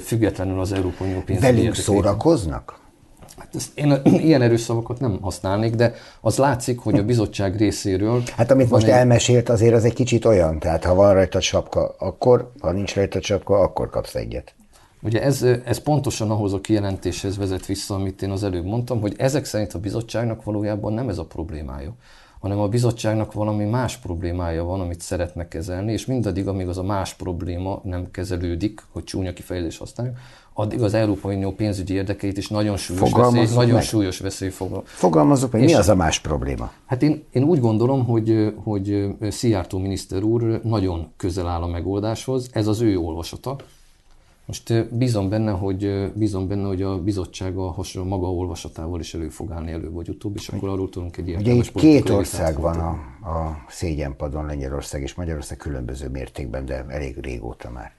függetlenül 0.00 0.60
az 0.60 0.72
Európai 0.72 1.08
Unió 1.08 1.20
pénzügyi 1.20 1.52
Velünk 1.52 1.74
szórakoznak? 1.74 2.80
Hát 3.38 3.54
ezt 3.54 3.78
én 3.78 4.00
ilyen 4.28 4.42
erős 4.42 4.60
szavakat 4.60 5.00
nem 5.00 5.18
használnék, 5.20 5.74
de 5.74 5.94
az 6.20 6.36
látszik, 6.36 6.78
hogy 6.78 6.98
a 6.98 7.04
bizottság 7.04 7.56
részéről... 7.56 8.22
Hát 8.36 8.50
amit 8.50 8.70
most 8.70 8.86
egy... 8.86 8.90
elmesélt, 8.90 9.48
azért 9.48 9.74
az 9.74 9.84
egy 9.84 9.94
kicsit 9.94 10.24
olyan, 10.24 10.58
tehát 10.58 10.84
ha 10.84 10.94
van 10.94 11.12
rajta 11.12 11.40
sapka, 11.40 11.94
akkor, 11.98 12.52
ha 12.60 12.72
nincs 12.72 12.94
rajta 12.94 13.20
sapka, 13.22 13.58
akkor 13.58 13.90
kapsz 13.90 14.14
egyet. 14.14 14.54
Ugye 15.02 15.22
ez, 15.22 15.42
ez 15.64 15.78
pontosan 15.78 16.30
ahhoz 16.30 16.52
a 16.52 16.60
kijelentéshez 16.60 17.36
vezet 17.36 17.66
vissza, 17.66 17.94
amit 17.94 18.22
én 18.22 18.30
az 18.30 18.44
előbb 18.44 18.64
mondtam, 18.64 19.00
hogy 19.00 19.14
ezek 19.16 19.44
szerint 19.44 19.72
a 19.72 19.78
bizottságnak 19.78 20.44
valójában 20.44 20.92
nem 20.92 21.08
ez 21.08 21.18
a 21.18 21.24
problémája 21.24 21.94
hanem 22.42 22.58
a 22.58 22.68
bizottságnak 22.68 23.32
valami 23.32 23.64
más 23.64 23.96
problémája 23.96 24.64
van, 24.64 24.80
amit 24.80 25.00
szeretnek 25.00 25.48
kezelni, 25.48 25.92
és 25.92 26.06
mindaddig, 26.06 26.48
amíg 26.48 26.68
az 26.68 26.78
a 26.78 26.82
más 26.82 27.14
probléma 27.14 27.80
nem 27.84 28.10
kezelődik, 28.10 28.82
hogy 28.92 29.04
csúnya 29.04 29.32
kifejezés 29.32 29.78
használjuk, 29.78 30.16
addig 30.52 30.82
az 30.82 30.94
Európai 30.94 31.34
Unió 31.34 31.52
pénzügyi 31.52 31.94
érdekeit 31.94 32.36
is 32.36 32.48
nagyon 32.48 32.76
súlyos 32.76 33.12
veszély, 33.12 33.54
nagyon 33.54 33.80
súlyos 33.80 34.18
veszély 34.18 34.48
fog. 34.48 34.82
Fogalmazok 34.84 35.52
meg, 35.52 35.64
mi 35.64 35.74
az 35.74 35.88
a 35.88 35.94
más 35.94 36.20
probléma? 36.20 36.72
Hát 36.86 37.02
én, 37.02 37.24
én 37.30 37.42
úgy 37.42 37.60
gondolom, 37.60 38.04
hogy, 38.04 38.54
hogy 38.64 39.06
Szijjártó 39.28 39.78
miniszter 39.78 40.22
úr 40.22 40.60
nagyon 40.64 41.12
közel 41.16 41.48
áll 41.48 41.62
a 41.62 41.66
megoldáshoz, 41.66 42.48
ez 42.52 42.66
az 42.66 42.80
ő 42.80 42.98
olvasata, 42.98 43.56
most 44.52 44.94
bízom 44.94 45.28
benne, 45.28 45.50
hogy, 45.50 46.12
bízom 46.14 46.48
benne, 46.48 46.66
hogy 46.66 46.82
a 46.82 47.02
bizottság 47.02 47.56
a 47.56 47.70
hasonló 47.70 48.08
maga 48.08 48.32
olvasatával 48.32 49.00
is 49.00 49.14
elő 49.14 49.28
fog 49.28 49.52
állni 49.52 49.72
előbb 49.72 49.92
vagy 49.92 50.08
utóbb, 50.08 50.36
és 50.36 50.48
akkor 50.48 50.68
arról 50.68 50.88
tudunk 50.88 51.16
egy 51.16 51.28
ilyen. 51.28 51.40
Ugye 51.40 51.52
itt 51.52 51.72
két 51.72 52.10
ország 52.10 52.60
van 52.60 52.78
a, 52.78 52.90
a 53.30 53.64
szégyenpadon, 53.68 54.46
Lengyelország 54.46 55.02
és 55.02 55.14
Magyarország 55.14 55.56
különböző 55.56 56.08
mértékben, 56.08 56.64
de 56.64 56.84
elég 56.88 57.18
régóta 57.18 57.70
már. 57.70 57.92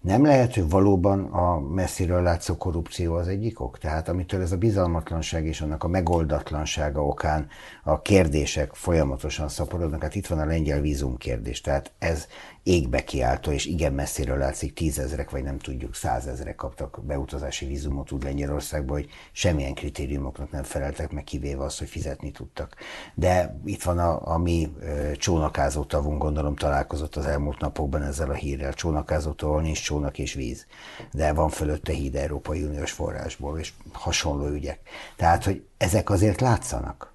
Nem 0.00 0.24
lehet, 0.24 0.54
hogy 0.54 0.70
valóban 0.70 1.24
a 1.24 1.60
messziről 1.60 2.22
látszó 2.22 2.56
korrupció 2.56 3.14
az 3.14 3.28
egyik 3.28 3.60
ok? 3.60 3.78
Tehát 3.78 4.08
amitől 4.08 4.40
ez 4.40 4.52
a 4.52 4.56
bizalmatlanság 4.56 5.46
és 5.46 5.60
annak 5.60 5.84
a 5.84 5.88
megoldatlansága 5.88 7.06
okán 7.06 7.46
a 7.84 8.02
kérdések 8.02 8.74
folyamatosan 8.74 9.48
szaporodnak, 9.48 10.02
hát 10.02 10.14
itt 10.14 10.26
van 10.26 10.38
a 10.38 10.44
lengyel 10.44 10.80
vízum 10.80 11.16
kérdés, 11.16 11.60
tehát 11.60 11.92
ez 11.98 12.26
égbe 12.68 13.04
kiáltó, 13.04 13.50
és 13.50 13.66
igen 13.66 13.92
messziről 13.92 14.38
látszik, 14.38 14.74
tízezrek, 14.74 15.30
vagy 15.30 15.42
nem 15.42 15.58
tudjuk, 15.58 15.94
százezrek 15.94 16.56
kaptak 16.56 17.00
beutazási 17.04 17.66
vízumot 17.66 18.12
úgy 18.12 18.22
Lengyelországba, 18.22 18.92
hogy 18.92 19.08
semmilyen 19.32 19.74
kritériumoknak 19.74 20.50
nem 20.50 20.62
feleltek 20.62 21.10
meg, 21.10 21.24
kivéve 21.24 21.64
azt, 21.64 21.78
hogy 21.78 21.88
fizetni 21.88 22.30
tudtak. 22.30 22.76
De 23.14 23.60
itt 23.64 23.82
van 23.82 23.98
a, 23.98 24.32
a 24.32 24.38
mi 24.38 24.72
csónakázó 25.16 25.84
tavunk, 25.84 26.22
gondolom 26.22 26.56
találkozott 26.56 27.16
az 27.16 27.26
elmúlt 27.26 27.60
napokban 27.60 28.02
ezzel 28.02 28.30
a 28.30 28.34
hírrel. 28.34 28.72
Csónakázó 28.72 29.34
ahol 29.36 29.62
nincs 29.62 29.82
csónak 29.82 30.18
és 30.18 30.34
víz, 30.34 30.66
de 31.12 31.32
van 31.32 31.48
fölötte 31.48 31.92
híd 31.92 32.14
Európai 32.14 32.62
Uniós 32.62 32.90
forrásból, 32.90 33.58
és 33.58 33.72
hasonló 33.92 34.46
ügyek. 34.46 34.80
Tehát, 35.16 35.44
hogy 35.44 35.66
ezek 35.76 36.10
azért 36.10 36.40
látszanak. 36.40 37.12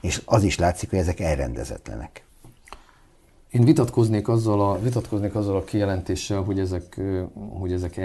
És 0.00 0.22
az 0.24 0.42
is 0.42 0.58
látszik, 0.58 0.90
hogy 0.90 0.98
ezek 0.98 1.20
elrendezetlenek. 1.20 2.25
Én 3.56 3.64
vitatkoznék 3.64 4.28
azzal 4.28 4.60
a, 4.60 4.80
vitatkoznék 4.80 5.34
azzal 5.34 5.56
a 5.56 5.64
kijelentéssel, 5.64 6.42
hogy 6.42 6.58
ezek, 6.58 7.00
hogy 7.58 7.72
ezek 7.72 7.96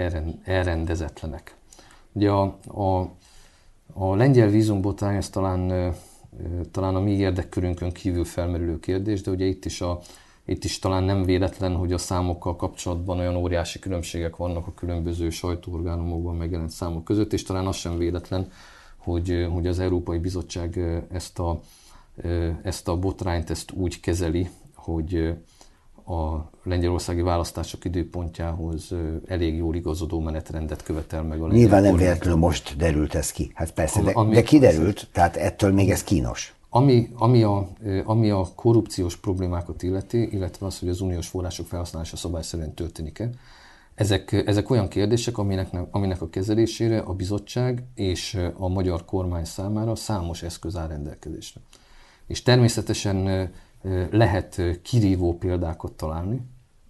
elrendezetlenek. 0.44 1.56
Ugye 2.12 2.30
a, 2.30 2.58
a, 2.66 3.10
a 3.92 4.14
lengyel 4.14 4.48
vízumbotrány, 4.48 5.16
ez 5.16 5.30
talán, 5.30 5.92
talán 6.70 6.94
a 6.94 7.00
mi 7.00 7.10
érdekkörünkön 7.10 7.92
kívül 7.92 8.24
felmerülő 8.24 8.80
kérdés, 8.80 9.20
de 9.20 9.30
ugye 9.30 9.44
itt 9.44 9.64
is, 9.64 9.80
a, 9.80 10.00
itt 10.44 10.64
is 10.64 10.78
talán 10.78 11.02
nem 11.02 11.22
véletlen, 11.22 11.76
hogy 11.76 11.92
a 11.92 11.98
számokkal 11.98 12.56
kapcsolatban 12.56 13.18
olyan 13.18 13.36
óriási 13.36 13.78
különbségek 13.78 14.36
vannak 14.36 14.66
a 14.66 14.74
különböző 14.74 15.30
sajtóorgánumokban 15.30 16.36
megjelent 16.36 16.70
számok 16.70 17.04
között, 17.04 17.32
és 17.32 17.42
talán 17.42 17.66
az 17.66 17.76
sem 17.76 17.98
véletlen, 17.98 18.50
hogy, 18.96 19.46
hogy 19.52 19.66
az 19.66 19.78
Európai 19.78 20.18
Bizottság 20.18 20.80
ezt 21.12 21.38
a, 21.38 21.60
ezt 22.62 22.88
a 22.88 22.96
botrányt 22.96 23.50
ezt 23.50 23.72
úgy 23.72 24.00
kezeli, 24.00 24.48
hogy 24.84 25.34
a 26.06 26.50
lengyelországi 26.62 27.20
választások 27.20 27.84
időpontjához 27.84 28.94
elég 29.26 29.56
jól 29.56 29.74
igazodó 29.74 30.20
menetrendet 30.20 30.82
követel 30.82 31.22
meg 31.22 31.38
a 31.38 31.46
lengyel 31.46 31.58
Nyilván 31.58 31.82
nem 31.82 31.96
véletlenül 31.96 32.38
most 32.38 32.76
derült 32.76 33.14
ez 33.14 33.32
ki. 33.32 33.50
Hát 33.54 33.72
persze, 33.72 34.02
de, 34.02 34.10
ami, 34.10 34.34
de 34.34 34.42
kiderült, 34.42 35.08
tehát 35.12 35.36
ettől 35.36 35.72
még 35.72 35.90
ez 35.90 36.04
kínos. 36.04 36.54
Ami, 36.68 37.08
ami, 37.14 37.42
a, 37.42 37.68
ami 38.04 38.30
a 38.30 38.46
korrupciós 38.54 39.16
problémákat 39.16 39.82
illeti, 39.82 40.28
illetve 40.32 40.66
az, 40.66 40.78
hogy 40.78 40.88
az 40.88 41.00
uniós 41.00 41.28
források 41.28 41.66
felhasználása 41.66 42.16
szabályszerűen 42.16 42.74
történik-e, 42.74 43.30
ezek, 43.94 44.32
ezek 44.32 44.70
olyan 44.70 44.88
kérdések, 44.88 45.38
aminek, 45.38 45.68
aminek 45.90 46.22
a 46.22 46.28
kezelésére 46.28 46.98
a 46.98 47.12
bizottság 47.12 47.84
és 47.94 48.38
a 48.56 48.68
magyar 48.68 49.04
kormány 49.04 49.44
számára 49.44 49.94
számos 49.94 50.42
eszköz 50.42 50.76
áll 50.76 50.88
rendelkezésre. 50.88 51.60
És 52.26 52.42
természetesen 52.42 53.50
lehet 54.10 54.62
kirívó 54.82 55.38
példákat 55.38 55.92
találni, 55.92 56.40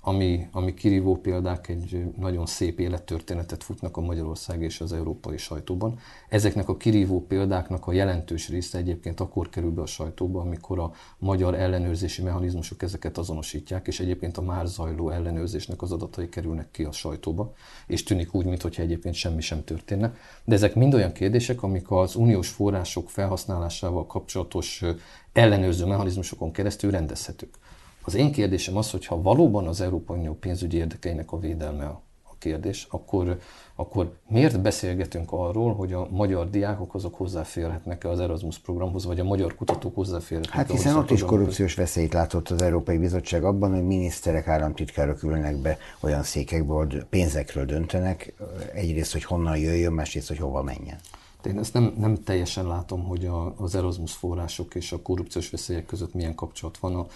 ami, 0.05 0.49
ami 0.53 0.75
kirívó 0.75 1.17
példák 1.17 1.69
egy 1.69 2.05
nagyon 2.19 2.47
szép 2.47 2.81
élettörténetet 2.81 3.63
futnak 3.63 3.97
a 3.97 4.01
Magyarország 4.01 4.63
és 4.63 4.81
az 4.81 4.93
európai 4.93 5.37
sajtóban. 5.37 5.99
Ezeknek 6.29 6.69
a 6.69 6.77
kirívó 6.77 7.27
példáknak 7.27 7.87
a 7.87 7.93
jelentős 7.93 8.49
része 8.49 8.79
egyébként 8.79 9.21
akkor 9.21 9.49
kerül 9.49 9.71
be 9.71 9.83
a 9.83 9.87
sajtóba, 9.87 10.41
amikor 10.41 10.79
a 10.79 10.93
magyar 11.19 11.55
ellenőrzési 11.55 12.23
mechanizmusok 12.23 12.83
ezeket 12.83 13.19
azonosítják, 13.19 13.87
és 13.87 14.01
egyébként 14.01 14.37
a 14.37 14.43
már 14.43 14.67
zajló 14.67 15.11
ellenőrzésnek 15.11 15.83
az 15.83 15.93
adatai 15.93 16.29
kerülnek 16.29 16.71
ki 16.71 16.85
a 16.85 16.93
sajtóba, 16.93 17.53
és 17.87 18.03
tűnik 18.03 18.35
úgy, 18.35 18.45
mintha 18.45 18.83
egyébként 18.83 19.15
semmi 19.15 19.41
sem 19.41 19.65
történne. 19.65 20.15
De 20.45 20.55
ezek 20.55 20.75
mind 20.75 20.95
olyan 20.95 21.13
kérdések, 21.13 21.63
amik 21.63 21.91
az 21.91 22.17
uniós 22.17 22.49
források 22.49 23.11
felhasználásával 23.11 24.07
kapcsolatos 24.07 24.85
ellenőrző 25.33 25.87
mechanizmusokon 25.87 26.53
keresztül 26.53 26.91
rendezhetők. 26.91 27.61
Az 28.03 28.15
én 28.15 28.33
kérdésem 28.33 28.77
az, 28.77 28.91
hogy 28.91 29.07
ha 29.07 29.23
valóban 29.23 29.67
az 29.67 29.81
Európai 29.81 30.19
Unió 30.19 30.35
pénzügyi 30.35 30.77
érdekeinek 30.77 31.33
a 31.33 31.39
védelme 31.39 31.85
a 31.85 32.03
kérdés, 32.43 32.87
akkor, 32.91 33.39
akkor 33.75 34.17
miért 34.29 34.61
beszélgetünk 34.61 35.33
arról, 35.33 35.75
hogy 35.75 35.93
a 35.93 36.09
magyar 36.11 36.51
diákok 36.51 36.95
azok 36.95 37.15
hozzáférhetnek-e 37.15 38.09
az 38.09 38.21
Erasmus 38.21 38.59
programhoz, 38.59 39.05
vagy 39.05 39.21
a 39.21 39.25
magyar 39.25 39.55
kutatók 39.55 39.95
hozzáférhetnek 39.95 40.55
Hát 40.55 40.71
hiszen 40.71 40.97
ott 40.97 41.11
is 41.11 41.23
korrupciós 41.23 41.75
veszélyt 41.75 42.13
látott 42.13 42.49
az 42.49 42.63
Európai 42.63 42.99
Bizottság 42.99 43.45
abban, 43.45 43.73
hogy 43.73 43.87
miniszterek, 43.87 44.49
államtitkárok 44.49 45.23
ülnek 45.23 45.57
be 45.57 45.79
olyan 46.01 46.23
székekbe, 46.23 46.73
hogy 46.73 47.05
pénzekről 47.11 47.65
döntenek, 47.65 48.33
egyrészt, 48.75 49.13
hogy 49.13 49.25
honnan 49.25 49.57
jöjjön, 49.57 49.93
másrészt, 49.93 50.29
hogy 50.29 50.39
hova 50.39 50.63
menjen. 50.63 50.99
Én 51.45 51.59
ezt 51.59 51.75
nem, 51.75 51.95
nem 51.99 52.23
teljesen 52.23 52.67
látom, 52.67 53.05
hogy 53.05 53.27
a, 53.27 53.55
az 53.57 53.75
Erasmus 53.75 54.13
források 54.13 54.75
és 54.75 54.93
a 54.93 55.03
korrupciós 55.03 55.51
veszélyek 55.51 55.87
között 55.87 56.15
milyen 56.15 56.35
kapcsolat 56.35 56.79
van. 56.79 56.95
A 56.95 57.07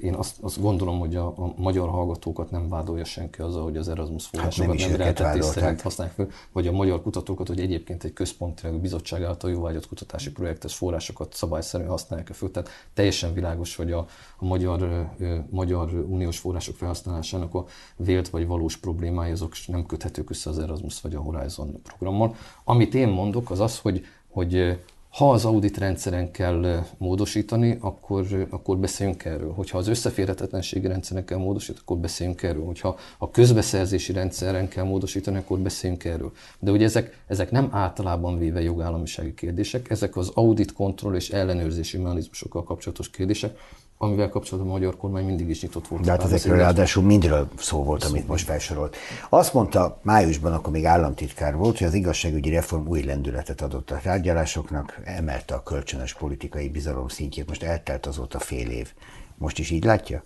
én 0.00 0.14
azt, 0.14 0.36
azt 0.40 0.60
gondolom, 0.60 0.98
hogy 0.98 1.16
a, 1.16 1.26
a 1.26 1.52
magyar 1.56 1.88
hallgatókat 1.88 2.50
nem 2.50 2.68
vádolja 2.68 3.04
senki 3.04 3.40
azzal, 3.40 3.62
hogy 3.62 3.76
az 3.76 3.88
Erasmus 3.88 4.26
forrásokat 4.26 4.70
hát 4.70 4.78
nem, 4.78 4.88
nem 4.88 4.98
rendeltetés 4.98 5.44
szerint 5.44 5.80
használják 5.80 6.16
fel, 6.16 6.28
vagy 6.52 6.66
a 6.66 6.72
magyar 6.72 7.02
kutatókat, 7.02 7.48
hogy 7.48 7.60
egyébként 7.60 8.04
egy 8.04 8.12
központi 8.12 8.68
bizottság 8.80 9.22
által 9.22 9.50
jóvágyott 9.50 9.88
kutatási 9.88 10.32
projektes 10.32 10.74
forrásokat 10.74 11.34
szabályszerűen 11.34 11.90
használják 11.90 12.28
fel. 12.28 12.50
Tehát 12.50 12.68
teljesen 12.94 13.34
világos, 13.34 13.76
hogy 13.76 13.92
a, 13.92 14.06
a 14.38 14.44
magyar, 14.44 14.82
a 14.82 15.08
magyar 15.50 15.92
uniós 15.92 16.38
források 16.38 16.76
felhasználásának 16.76 17.54
a 17.54 17.64
vélt 17.96 18.28
vagy 18.28 18.46
valós 18.46 18.76
problémái 18.76 19.30
azok 19.30 19.52
nem 19.66 19.86
köthetők 19.86 20.30
össze 20.30 20.50
az 20.50 20.58
Erasmus 20.58 21.00
vagy 21.00 21.14
a 21.14 21.20
Horizon 21.20 21.82
programmal. 21.82 22.34
Amit 22.64 22.94
én 22.94 23.08
mondok, 23.08 23.50
az 23.50 23.60
az, 23.60 23.78
hogy, 23.78 24.04
hogy 24.28 24.78
ha 25.18 25.30
az 25.30 25.44
audit 25.44 25.78
rendszeren 25.78 26.30
kell 26.30 26.84
módosítani, 26.98 27.78
akkor, 27.80 28.46
akkor 28.50 28.78
beszéljünk 28.78 29.24
erről. 29.24 29.52
Hogyha 29.52 29.78
az 29.78 29.88
összeférhetetlenségi 29.88 30.86
rendszeren 30.86 31.24
kell 31.24 31.38
módosítani, 31.38 31.78
akkor 31.82 31.96
beszéljünk 31.96 32.42
erről. 32.42 32.64
Hogyha 32.64 32.98
a 33.18 33.30
közbeszerzési 33.30 34.12
rendszeren 34.12 34.68
kell 34.68 34.84
módosítani, 34.84 35.36
akkor 35.36 35.58
beszéljünk 35.58 36.04
erről. 36.04 36.32
De 36.58 36.70
ugye 36.70 36.84
ezek, 36.84 37.22
ezek 37.26 37.50
nem 37.50 37.68
általában 37.72 38.38
véve 38.38 38.62
jogállamisági 38.62 39.34
kérdések, 39.34 39.90
ezek 39.90 40.16
az 40.16 40.30
audit, 40.34 40.72
kontroll 40.72 41.14
és 41.14 41.30
ellenőrzési 41.30 41.96
mechanizmusokkal 41.96 42.64
kapcsolatos 42.64 43.10
kérdések, 43.10 43.58
amivel 43.98 44.28
kapcsolatban 44.28 44.72
a 44.72 44.74
magyar 44.74 44.96
kormány 44.96 45.24
mindig 45.24 45.48
is 45.48 45.62
nyitott 45.62 45.88
volt. 45.88 46.04
De 46.04 46.10
hát 46.10 46.22
ezekről 46.22 46.56
ráadásul 46.56 47.02
mindről 47.02 47.48
szó 47.56 47.84
volt, 47.84 48.02
szó 48.02 48.08
amit 48.08 48.28
most 48.28 48.44
felsorolt. 48.44 48.96
Azt 49.28 49.54
mondta 49.54 49.98
májusban, 50.02 50.52
akkor 50.52 50.72
még 50.72 50.84
államtitkár 50.84 51.56
volt, 51.56 51.78
hogy 51.78 51.86
az 51.86 51.94
igazságügyi 51.94 52.50
reform 52.50 52.86
új 52.86 53.02
lendületet 53.02 53.60
adott 53.60 53.90
a 53.90 54.00
tárgyalásoknak, 54.02 55.00
emelte 55.04 55.54
a 55.54 55.62
kölcsönös 55.62 56.14
politikai 56.14 56.68
bizalom 56.68 57.08
szintjét, 57.08 57.48
most 57.48 57.62
eltelt 57.62 58.06
azóta 58.06 58.38
fél 58.38 58.70
év. 58.70 58.92
Most 59.36 59.58
is 59.58 59.70
így 59.70 59.84
látja? 59.84 60.22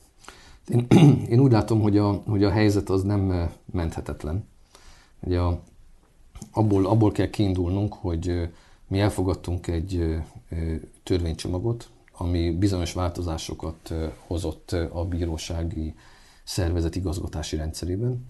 Én, 0.69 0.87
én 1.33 1.41
úgy 1.41 1.53
látom, 1.53 1.81
hogy 1.81 1.99
a, 1.99 2.23
hogy 2.27 2.45
a 2.45 2.51
helyzet 2.51 2.91
az 2.91 3.03
nem 3.03 3.31
eh, 3.31 3.49
menthetetlen. 3.73 4.49
Ugye 5.21 5.39
a, 5.39 5.61
abból, 6.53 6.87
abból 6.87 7.13
kell 7.13 7.31
kiindulnunk, 7.31 7.93
hogy 7.93 8.29
eh, 8.29 8.49
mi 8.89 9.01
elfogadtunk 9.01 9.67
egy 9.67 10.23
eh, 10.49 10.79
törvénycsomagot, 11.03 11.91
ami 12.23 12.51
bizonyos 12.51 12.93
változásokat 12.93 13.95
hozott 14.27 14.73
a 14.93 15.05
bírósági 15.05 15.95
szervezet 16.45 16.97
igazgatási 16.97 17.57
rendszerében. 17.57 18.27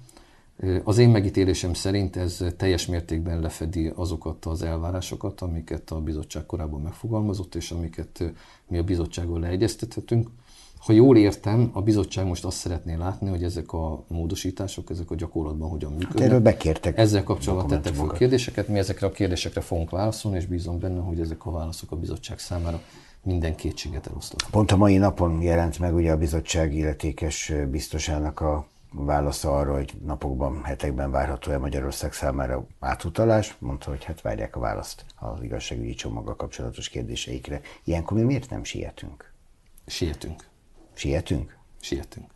Az 0.85 0.99
én 0.99 1.09
megítélésem 1.09 1.75
szerint 1.75 2.17
ez 2.17 2.45
teljes 2.57 2.87
mértékben 2.87 3.41
lefedi 3.41 3.93
azokat 3.95 4.45
az 4.45 4.63
elvárásokat, 4.63 5.41
amiket 5.41 5.91
a 5.91 6.01
bizottság 6.01 6.47
korábban 6.47 6.81
megfogalmazott, 6.81 7.55
és 7.55 7.71
amiket 7.71 8.33
mi 8.69 8.79
a 8.79 8.83
bizottsággal 8.83 9.41
leegyeztethetünk. 9.41 10.29
Ha 10.79 10.93
jól 10.93 11.17
értem, 11.17 11.71
a 11.73 11.83
bizottság 11.83 12.27
most 12.27 12.45
azt 12.45 12.57
szeretné 12.57 12.95
látni, 12.95 13.29
hogy 13.29 13.43
ezek 13.43 13.73
a 13.73 14.05
módosítások, 14.09 14.91
ezek 14.91 15.11
a 15.11 15.15
gyakorlatban 15.15 15.69
hogyan 15.69 15.91
működnek. 15.91 16.19
Hát 16.19 16.29
erről 16.29 16.41
bekértek. 16.41 16.99
Ezzel 16.99 17.25
kapcsolatban 17.25 17.69
tettek 17.69 17.95
fel 17.95 18.07
kérdéseket, 18.07 18.69
mi 18.69 18.79
ezekre 18.79 19.07
a 19.07 19.11
kérdésekre 19.11 19.61
fogunk 19.61 19.91
válaszolni, 19.91 20.37
és 20.37 20.47
bízom 20.47 20.79
benne, 20.79 21.01
hogy 21.01 21.21
ezek 21.21 21.47
a 21.47 21.51
válaszok 21.51 21.91
a 21.91 21.97
bizottság 21.97 22.39
számára 22.39 22.83
minden 23.23 23.55
kétséget 23.55 24.07
elosztott. 24.07 24.51
Pont 24.51 24.71
a 24.71 24.77
mai 24.77 24.97
napon 24.97 25.43
jelent 25.43 25.79
meg 25.79 25.95
ugye 25.95 26.13
a 26.13 26.17
bizottság 26.17 26.75
illetékes 26.75 27.53
biztosának 27.71 28.41
a 28.41 28.67
válasza 28.93 29.57
arra, 29.57 29.75
hogy 29.75 29.95
napokban, 30.05 30.65
hetekben 30.65 31.11
várható-e 31.11 31.59
Magyarország 31.59 32.13
számára 32.13 32.67
átutalás. 32.81 33.57
Mondta, 33.59 33.91
hogy 33.91 34.05
hát 34.05 34.21
várják 34.21 34.57
a 34.57 34.61
választ 34.61 35.05
az 35.17 35.43
igazságügyi 35.43 35.95
csomaggal 35.95 36.37
kapcsolatos 36.37 36.89
kérdéseikre. 36.89 37.61
Ilyenkor 37.85 38.17
mi 38.17 38.23
miért 38.23 38.51
nem 38.51 38.65
sietünk? 38.65 39.33
Sietünk. 39.87 40.45
Sietünk? 40.95 41.57
Sietünk. 41.81 42.31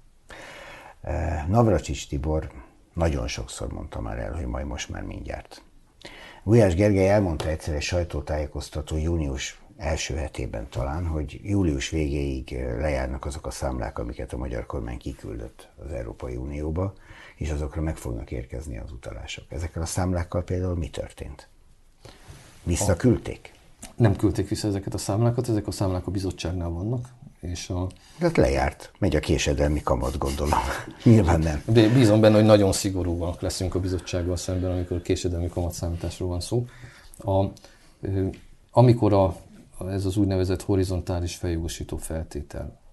Navracsics 1.49 2.09
Tibor 2.09 2.51
nagyon 2.93 3.29
sokszor 3.29 3.73
mondta 3.73 4.01
már 4.01 4.19
el, 4.19 4.33
hogy 4.33 4.47
majd 4.47 4.67
most 4.67 4.89
már 4.89 5.03
mindjárt. 5.03 5.63
Gulyás 6.45 6.75
Gergely 6.75 7.11
elmondta 7.11 7.49
egyszer 7.49 7.75
egy 7.75 7.83
sajtótájékoztató 7.83 8.97
június 8.97 9.61
első 9.77 10.15
hetében 10.15 10.69
talán, 10.71 11.07
hogy 11.07 11.41
július 11.43 11.91
végéig 11.91 12.53
eh, 12.53 12.79
lejárnak 12.79 13.25
azok 13.25 13.47
a 13.47 13.51
számlák, 13.51 13.99
amiket 13.99 14.33
a 14.33 14.37
magyar 14.37 14.67
kormány 14.67 14.99
kiküldött 14.99 15.69
az 15.85 15.93
Európai 15.93 16.37
Unióba, 16.37 16.93
és 17.37 17.51
azokra 17.51 17.83
meg 17.83 17.97
fognak 17.97 18.31
érkezni 18.31 18.79
az 18.79 18.93
utalások. 18.93 19.45
Ezekkel 19.49 19.83
a 19.83 19.87
számlákkal 19.87 20.43
például 20.45 20.77
mi 20.77 20.89
történt? 20.89 21.49
Visszaküldték? 22.63 23.53
Nem 23.97 24.17
küldték 24.17 24.49
vissza 24.49 24.69
ezeket 24.69 24.95
a 24.95 24.99
számlákat, 24.99 25.49
ezek 25.49 25.67
a 25.67 25.71
számlák 25.71 26.07
a 26.07 26.11
bizottságnál 26.11 26.69
vannak. 26.69 27.09
És 27.41 27.71
a... 27.71 27.87
Hát 28.21 28.37
lejárt. 28.37 28.93
Megy 28.99 29.17
a 29.17 29.21
késedelmi 29.21 29.83
kamat, 29.83 30.19
gondolom. 30.19 30.59
Nyilván 31.05 31.41
nem. 31.41 31.63
De 31.67 31.89
bízom 31.89 32.21
benne, 32.21 32.35
hogy 32.35 32.45
nagyon 32.45 32.73
szigorúak 32.73 33.41
leszünk 33.41 33.75
a 33.75 33.81
bizottsággal 33.81 34.37
szemben, 34.37 34.71
amikor 34.71 34.97
a 34.97 35.01
késedelmi 35.01 35.49
kamat 35.49 35.73
számításról 35.73 36.29
van 36.29 36.41
szó. 36.41 36.67
A, 37.19 37.45
amikor 38.71 39.13
a 39.13 39.37
ez 39.79 40.05
az 40.05 40.17
úgynevezett 40.17 40.63
horizontális 40.63 41.37
feljogosító 41.37 41.97
feltétel 41.97 42.85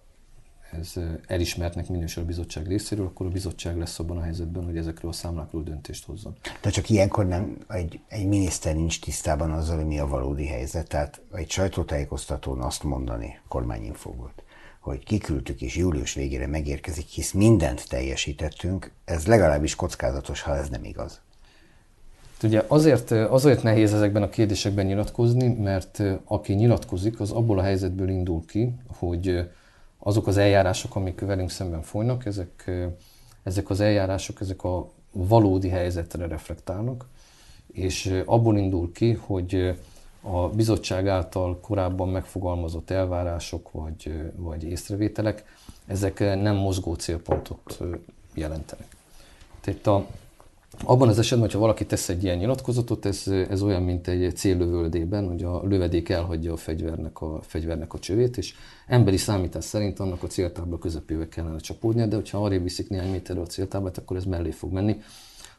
ez 0.79 0.93
elismertnek 1.27 1.87
minősül 1.87 2.23
a 2.23 2.25
bizottság 2.25 2.67
részéről, 2.67 3.05
akkor 3.05 3.25
a 3.25 3.29
bizottság 3.29 3.77
lesz 3.77 3.99
abban 3.99 4.17
a 4.17 4.21
helyzetben, 4.21 4.63
hogy 4.63 4.77
ezekről 4.77 5.11
a 5.11 5.13
számlákról 5.13 5.63
döntést 5.63 6.05
hozzon. 6.05 6.35
De 6.61 6.69
csak 6.69 6.89
ilyenkor 6.89 7.25
nem, 7.25 7.57
egy, 7.67 7.99
egy 8.07 8.27
miniszter 8.27 8.75
nincs 8.75 8.99
tisztában 8.99 9.51
azzal, 9.51 9.75
hogy 9.75 9.85
mi 9.85 9.99
a 9.99 10.07
valódi 10.07 10.45
helyzet. 10.45 10.87
Tehát 10.87 11.21
egy 11.33 11.49
sajtótájékoztatón 11.49 12.61
azt 12.61 12.83
mondani, 12.83 13.39
kormányinfó 13.47 14.11
volt, 14.11 14.43
hogy 14.79 15.03
kiküldtük 15.03 15.61
és 15.61 15.75
július 15.75 16.13
végére 16.13 16.47
megérkezik, 16.47 17.07
hisz 17.07 17.31
mindent 17.31 17.89
teljesítettünk, 17.89 18.91
ez 19.05 19.27
legalábbis 19.27 19.75
kockázatos, 19.75 20.41
ha 20.41 20.55
ez 20.55 20.69
nem 20.69 20.83
igaz. 20.83 21.21
Ugye 22.43 22.63
azért, 22.67 23.11
azért 23.11 23.63
nehéz 23.63 23.93
ezekben 23.93 24.23
a 24.23 24.29
kérdésekben 24.29 24.85
nyilatkozni, 24.85 25.47
mert 25.47 26.03
aki 26.25 26.53
nyilatkozik, 26.53 27.19
az 27.19 27.31
abból 27.31 27.59
a 27.59 27.61
helyzetből 27.61 28.09
indul 28.09 28.45
ki, 28.45 28.73
hogy 28.87 29.49
azok 29.99 30.27
az 30.27 30.37
eljárások, 30.37 30.95
amik 30.95 31.19
velünk 31.19 31.49
szemben 31.49 31.81
folynak, 31.81 32.25
ezek, 32.25 32.71
ezek 33.43 33.69
az 33.69 33.79
eljárások, 33.79 34.41
ezek 34.41 34.63
a 34.63 34.89
valódi 35.11 35.69
helyzetre 35.69 36.27
reflektálnak, 36.27 37.05
és 37.71 38.21
abból 38.25 38.57
indul 38.57 38.91
ki, 38.91 39.13
hogy 39.13 39.75
a 40.21 40.47
bizottság 40.47 41.07
által 41.07 41.59
korábban 41.59 42.09
megfogalmazott 42.09 42.89
elvárások 42.89 43.71
vagy, 43.71 44.31
vagy 44.35 44.63
észrevételek, 44.63 45.43
ezek 45.85 46.19
nem 46.19 46.55
mozgó 46.55 46.93
célpontot 46.93 47.79
jelentenek. 48.33 48.87
Tehát 49.61 49.87
a, 49.87 50.07
abban 50.81 51.07
az 51.07 51.19
esetben, 51.19 51.45
hogyha 51.45 51.59
valaki 51.59 51.85
tesz 51.85 52.09
egy 52.09 52.23
ilyen 52.23 52.37
nyilatkozatot, 52.37 53.05
ez, 53.05 53.27
ez 53.27 53.61
olyan, 53.61 53.83
mint 53.83 54.07
egy 54.07 54.35
céllövöldében, 54.35 55.27
hogy 55.27 55.43
a 55.43 55.63
lövedék 55.63 56.09
elhagyja 56.09 56.53
a 56.53 56.57
fegyvernek 56.57 57.21
a, 57.21 57.39
fegyvernek 57.41 57.93
a 57.93 57.99
csövét, 57.99 58.37
és 58.37 58.53
emberi 58.87 59.17
számítás 59.17 59.63
szerint 59.63 59.99
annak 59.99 60.23
a 60.23 60.27
céltábla 60.27 60.77
közepébe 60.77 61.27
kellene 61.27 61.57
csapódnia, 61.57 62.05
de 62.05 62.15
hogyha 62.15 62.45
arra 62.45 62.59
viszik 62.59 62.89
néhány 62.89 63.11
méterre 63.11 63.41
a 63.41 63.45
céltáblát, 63.45 63.97
akkor 63.97 64.17
ez 64.17 64.23
mellé 64.23 64.51
fog 64.51 64.71
menni. 64.71 65.01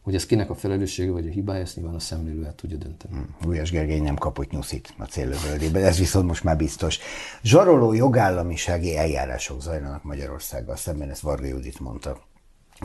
Hogy 0.03 0.14
ez 0.14 0.27
kinek 0.27 0.50
a 0.50 0.55
felelőssége 0.55 1.11
vagy 1.11 1.27
a 1.27 1.31
hibája, 1.31 1.61
ezt 1.61 1.77
nyilván 1.77 1.94
a 1.94 1.98
szemlélő 1.98 2.44
el 2.44 2.55
tudja 2.55 2.77
dönteni. 2.77 3.14
Hmm. 3.14 3.35
Gulyás 3.42 3.70
Gergely 3.70 4.00
nem 4.00 4.14
kapott 4.14 4.50
nyuszit 4.50 4.94
a 4.98 5.05
céllövöldében, 5.05 5.85
ez 5.85 5.98
viszont 5.98 6.27
most 6.27 6.44
már 6.44 6.57
biztos. 6.57 6.98
Zsaroló 7.42 7.92
jogállamisági 7.92 8.96
eljárások 8.96 9.62
zajlanak 9.62 10.03
Magyarországgal 10.03 10.77
szemben, 10.77 11.11
ezt 11.11 11.20
Varga 11.20 11.46
Judit 11.46 11.81
mondta 11.81 12.18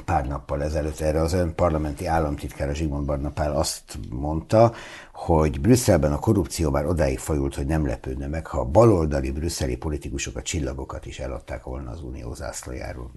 pár 0.06 0.28
nappal 0.28 0.64
ezelőtt 0.64 1.00
erre 1.00 1.22
az 1.22 1.34
ön 1.34 1.56
parlamenti 1.56 2.06
államtitkára 2.06 2.74
Zsigmond 2.74 3.06
Barnapál 3.06 3.56
azt 3.56 4.00
mondta, 4.10 4.74
hogy 5.14 5.62
Brüsszelben 5.62 6.12
a 6.12 6.20
korrupció 6.20 6.70
már 6.70 6.86
odáig 6.86 7.20
fajult, 7.20 7.56
hogy 7.56 7.66
nem 7.66 7.86
lepődne 7.86 8.28
meg, 8.28 8.48
ha 8.48 8.60
a 8.60 8.66
baloldali 8.66 9.32
brüsszeli 9.32 9.78
politikusok 9.78 10.36
a 10.36 10.42
csillagokat 10.42 11.06
is 11.06 11.20
eladták 11.20 11.64
volna 11.64 11.92
az 11.92 12.04
unió 12.04 12.34
zászlajáról. 12.34 13.12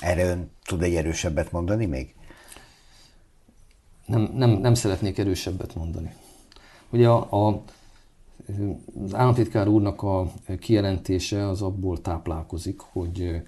Erre 0.00 0.24
ön 0.24 0.50
tud 0.64 0.82
egy 0.82 0.94
erősebbet 0.94 1.52
mondani 1.52 1.86
még? 1.86 2.14
Nem, 4.06 4.30
nem, 4.34 4.50
nem 4.50 4.74
szeretnék 4.74 5.18
erősebbet 5.18 5.74
mondani. 5.74 6.14
Ugye 6.90 7.08
a, 7.08 7.46
a, 7.46 7.62
az 9.04 9.14
államtitkár 9.14 9.68
úrnak 9.68 10.02
a 10.02 10.30
kijelentése 10.60 11.48
az 11.48 11.62
abból 11.62 12.00
táplálkozik, 12.00 12.80
hogy 12.80 13.42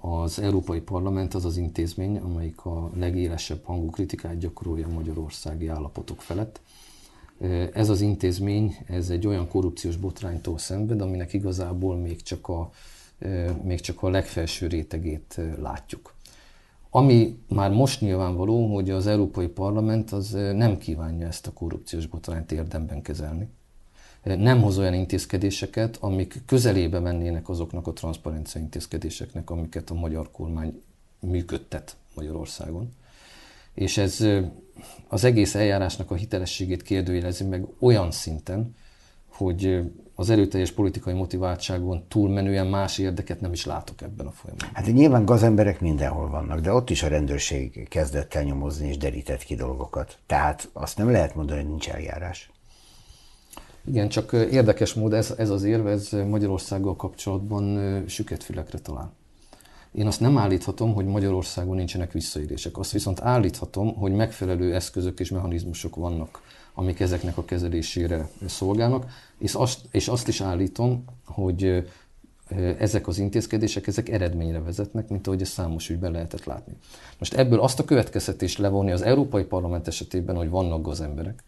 az 0.00 0.38
Európai 0.38 0.80
Parlament 0.80 1.34
az 1.34 1.44
az 1.44 1.56
intézmény, 1.56 2.18
amelyik 2.18 2.64
a 2.64 2.90
legélesebb 2.94 3.64
hangú 3.64 3.90
kritikát 3.90 4.38
gyakorolja 4.38 4.88
magyarországi 4.88 5.68
állapotok 5.68 6.22
felett. 6.22 6.60
Ez 7.72 7.88
az 7.88 8.00
intézmény, 8.00 8.76
ez 8.86 9.10
egy 9.10 9.26
olyan 9.26 9.48
korrupciós 9.48 9.96
botránytól 9.96 10.58
szenved, 10.58 11.00
aminek 11.00 11.32
igazából 11.32 11.96
még 11.96 12.22
csak 12.22 12.48
a, 12.48 12.70
még 13.62 13.80
csak 13.80 14.02
a 14.02 14.08
legfelső 14.08 14.66
rétegét 14.66 15.40
látjuk. 15.60 16.14
Ami 16.90 17.38
már 17.48 17.70
most 17.70 18.00
nyilvánvaló, 18.00 18.74
hogy 18.74 18.90
az 18.90 19.06
Európai 19.06 19.48
Parlament 19.48 20.10
az 20.10 20.30
nem 20.32 20.78
kívánja 20.78 21.26
ezt 21.26 21.46
a 21.46 21.52
korrupciós 21.52 22.06
botrányt 22.06 22.52
érdemben 22.52 23.02
kezelni. 23.02 23.48
Nem 24.22 24.62
hoz 24.62 24.78
olyan 24.78 24.94
intézkedéseket, 24.94 25.96
amik 26.00 26.42
közelébe 26.46 26.98
mennének 26.98 27.48
azoknak 27.48 27.86
a 27.86 27.92
transzparencia 27.92 28.60
intézkedéseknek, 28.60 29.50
amiket 29.50 29.90
a 29.90 29.94
magyar 29.94 30.30
kormány 30.30 30.82
működtet 31.20 31.96
Magyarországon. 32.14 32.88
És 33.74 33.98
ez 33.98 34.26
az 35.08 35.24
egész 35.24 35.54
eljárásnak 35.54 36.10
a 36.10 36.14
hitelességét 36.14 36.82
kérdőjelezi 36.82 37.44
meg 37.44 37.66
olyan 37.78 38.10
szinten, 38.10 38.74
hogy 39.28 39.80
az 40.14 40.30
erőteljes 40.30 40.72
politikai 40.72 41.14
motiváltságon 41.14 42.04
túlmenően 42.08 42.66
más 42.66 42.98
érdeket 42.98 43.40
nem 43.40 43.52
is 43.52 43.66
látok 43.66 44.02
ebben 44.02 44.26
a 44.26 44.30
folyamatban. 44.30 44.70
Hát 44.72 44.92
nyilván 44.92 45.24
gazemberek 45.24 45.80
mindenhol 45.80 46.28
vannak, 46.28 46.60
de 46.60 46.72
ott 46.72 46.90
is 46.90 47.02
a 47.02 47.08
rendőrség 47.08 47.88
kezdett 47.88 48.34
el 48.34 48.42
nyomozni 48.42 48.88
és 48.88 48.96
derített 48.96 49.42
ki 49.42 49.54
dolgokat. 49.54 50.18
Tehát 50.26 50.68
azt 50.72 50.98
nem 50.98 51.10
lehet 51.10 51.34
mondani, 51.34 51.60
hogy 51.60 51.68
nincs 51.68 51.88
eljárás. 51.88 52.50
Igen, 53.88 54.08
csak 54.08 54.32
érdekes 54.32 54.94
mód 54.94 55.12
ez, 55.12 55.34
ez 55.38 55.50
az 55.50 55.64
érve, 55.64 55.90
ez 55.90 56.10
Magyarországgal 56.10 56.96
kapcsolatban 56.96 58.04
süket 58.08 58.44
fülekre 58.44 58.78
talál. 58.78 59.12
Én 59.92 60.06
azt 60.06 60.20
nem 60.20 60.38
állíthatom, 60.38 60.94
hogy 60.94 61.04
Magyarországon 61.04 61.76
nincsenek 61.76 62.12
visszaélések. 62.12 62.78
Azt 62.78 62.92
viszont 62.92 63.20
állíthatom, 63.20 63.94
hogy 63.94 64.12
megfelelő 64.12 64.74
eszközök 64.74 65.20
és 65.20 65.30
mechanizmusok 65.30 65.96
vannak, 65.96 66.42
amik 66.74 67.00
ezeknek 67.00 67.36
a 67.38 67.44
kezelésére 67.44 68.28
szolgálnak, 68.46 69.06
és 69.38 69.54
azt, 69.54 69.80
és 69.90 70.08
azt 70.08 70.28
is 70.28 70.40
állítom, 70.40 71.04
hogy 71.24 71.88
ezek 72.78 73.08
az 73.08 73.18
intézkedések, 73.18 73.86
ezek 73.86 74.08
eredményre 74.08 74.60
vezetnek, 74.60 75.08
mint 75.08 75.26
ahogy 75.26 75.40
ezt 75.40 75.52
számos 75.52 75.88
ügyben 75.88 76.12
lehetett 76.12 76.44
látni. 76.44 76.72
Most 77.18 77.34
ebből 77.34 77.60
azt 77.60 77.78
a 77.78 77.84
következtetést 77.84 78.58
levonni 78.58 78.92
az 78.92 79.02
Európai 79.02 79.44
Parlament 79.44 79.86
esetében, 79.86 80.36
hogy 80.36 80.50
vannak 80.50 80.82
gazemberek, 80.82 81.42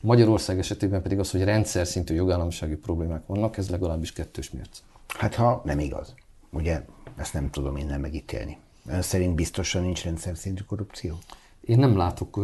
Magyarország 0.00 0.58
esetében 0.58 1.02
pedig 1.02 1.18
az, 1.18 1.30
hogy 1.30 1.44
rendszer 1.44 1.86
szintű 1.86 2.14
jogállamisági 2.14 2.76
problémák 2.76 3.26
vannak, 3.26 3.56
ez 3.56 3.70
legalábbis 3.70 4.12
kettős 4.12 4.50
mérce. 4.50 4.82
Hát 5.06 5.34
ha 5.34 5.62
nem 5.64 5.78
igaz. 5.78 6.14
Ugye 6.50 6.84
ezt 7.16 7.32
nem 7.32 7.50
tudom 7.50 7.76
innen 7.76 8.00
megítélni. 8.00 8.58
Ön 8.86 9.02
szerint 9.02 9.34
biztosan 9.34 9.82
nincs 9.82 10.04
rendszer 10.04 10.36
szintű 10.36 10.62
korrupció? 10.62 11.18
Én 11.60 11.78
nem 11.78 11.96
látok, 11.96 12.40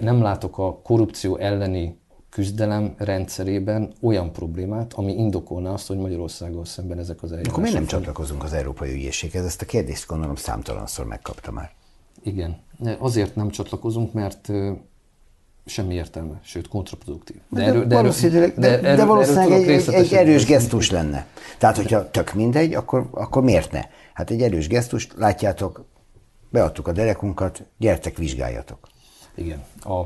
nem 0.00 0.22
látok 0.22 0.58
a 0.58 0.78
korrupció 0.78 1.36
elleni 1.36 1.98
küzdelem 2.28 2.94
rendszerében 2.98 3.92
olyan 4.00 4.32
problémát, 4.32 4.92
ami 4.92 5.12
indokolna 5.12 5.72
azt, 5.72 5.86
hogy 5.86 5.96
Magyarországgal 5.96 6.64
szemben 6.64 6.98
ezek 6.98 7.22
az 7.22 7.30
eljárások. 7.30 7.52
Akkor 7.52 7.62
miért 7.62 7.78
nem 7.78 7.86
csatlakozunk 7.86 8.42
az 8.42 8.52
Európai 8.52 8.92
Ügyészséghez? 8.92 9.44
Ezt 9.44 9.62
a 9.62 9.66
kérdést 9.66 10.06
gondolom 10.06 10.36
számtalanszor 10.36 11.06
megkapta 11.06 11.50
már. 11.50 11.72
Igen. 12.22 12.56
Azért 12.98 13.34
nem 13.34 13.50
csatlakozunk, 13.50 14.12
mert 14.12 14.50
semmi 15.66 15.94
értelme, 15.94 16.40
sőt 16.42 16.68
kontraproduktív. 16.68 17.36
De, 17.48 17.60
de, 17.60 17.66
erről, 17.66 17.84
de, 17.84 17.94
valószínűleg, 17.94 18.54
de, 18.58 18.80
de, 18.80 18.96
de 18.96 19.04
valószínűleg 19.04 19.52
egy, 19.52 19.68
egy, 19.68 19.94
egy 19.94 20.12
erős 20.12 20.44
gesztus 20.44 20.90
lenne. 20.90 21.26
Tehát, 21.58 21.76
hogyha 21.76 22.10
tök 22.10 22.32
mindegy, 22.34 22.74
akkor, 22.74 23.08
akkor 23.10 23.42
miért 23.42 23.72
ne? 23.72 23.80
Hát 24.14 24.30
egy 24.30 24.42
erős 24.42 24.68
gesztus, 24.68 25.08
látjátok, 25.16 25.84
beadtuk 26.50 26.88
a 26.88 26.92
derekunkat, 26.92 27.62
gyertek, 27.78 28.16
vizsgáljatok. 28.16 28.88
Igen. 29.34 29.64
A, 29.80 30.02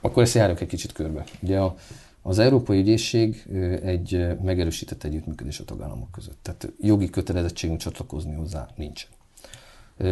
akkor 0.00 0.22
ezt 0.22 0.34
járok 0.34 0.60
egy 0.60 0.68
kicsit 0.68 0.92
körbe. 0.92 1.24
Ugye 1.40 1.58
a, 1.58 1.74
az 2.22 2.38
Európai 2.38 2.78
Ügyészség 2.78 3.46
egy 3.82 4.26
megerősített 4.42 5.04
együttműködés 5.04 5.60
a 5.60 5.64
tagállamok 5.64 6.10
között. 6.12 6.38
Tehát 6.42 6.72
jogi 6.80 7.10
kötelezettségünk 7.10 7.78
csatlakozni 7.78 8.34
hozzá 8.34 8.68
nincs. 8.76 9.06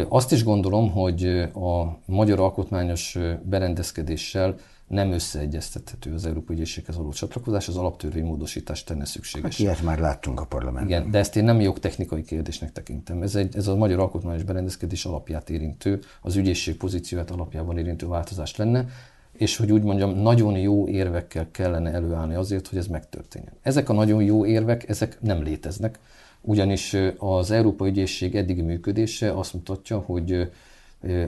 Azt 0.09 0.31
is 0.31 0.43
gondolom, 0.43 0.91
hogy 0.91 1.25
a 1.53 1.99
magyar 2.05 2.39
alkotmányos 2.39 3.17
berendezkedéssel 3.43 4.55
nem 4.87 5.11
összeegyeztethető 5.11 6.13
az 6.13 6.25
Európai 6.25 6.55
Ügyészséghez 6.55 6.95
való 6.95 7.11
csatlakozás, 7.11 7.67
az 7.67 7.77
alaptörvény 7.77 8.25
módosítást 8.25 8.85
tenne 8.85 9.05
szükséges. 9.05 9.51
Hát 9.51 9.59
ilyet 9.59 9.81
már 9.81 9.99
láttunk 9.99 10.39
a 10.39 10.45
parlamentben. 10.45 10.99
Igen, 10.99 11.11
de 11.11 11.17
ezt 11.17 11.35
én 11.35 11.43
nem 11.43 11.61
jogtechnikai 11.61 12.23
kérdésnek 12.23 12.71
tekintem. 12.71 13.21
Ez, 13.21 13.35
egy, 13.35 13.55
ez 13.55 13.67
a 13.67 13.75
magyar 13.75 13.99
alkotmányos 13.99 14.43
berendezkedés 14.43 15.05
alapját 15.05 15.49
érintő, 15.49 15.99
az 16.21 16.35
ügyészség 16.35 16.77
pozícióját 16.77 17.31
alapjában 17.31 17.77
érintő 17.77 18.07
változás 18.07 18.55
lenne, 18.55 18.85
és 19.33 19.57
hogy 19.57 19.71
úgy 19.71 19.83
mondjam, 19.83 20.15
nagyon 20.15 20.57
jó 20.57 20.87
érvekkel 20.87 21.47
kellene 21.51 21.91
előállni 21.91 22.35
azért, 22.35 22.67
hogy 22.67 22.77
ez 22.77 22.87
megtörténjen. 22.87 23.53
Ezek 23.61 23.89
a 23.89 23.93
nagyon 23.93 24.23
jó 24.23 24.45
érvek, 24.45 24.89
ezek 24.89 25.17
nem 25.21 25.43
léteznek 25.43 25.99
ugyanis 26.45 26.95
az 27.17 27.51
Európai 27.51 27.89
Ügyészség 27.89 28.35
eddigi 28.35 28.61
működése 28.61 29.31
azt 29.31 29.53
mutatja, 29.53 29.97
hogy 29.97 30.51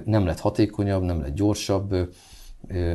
nem 0.05 0.25
lett 0.25 0.39
hatékonyabb, 0.39 1.03
nem 1.03 1.21
lett 1.21 1.35
gyorsabb, 1.35 2.13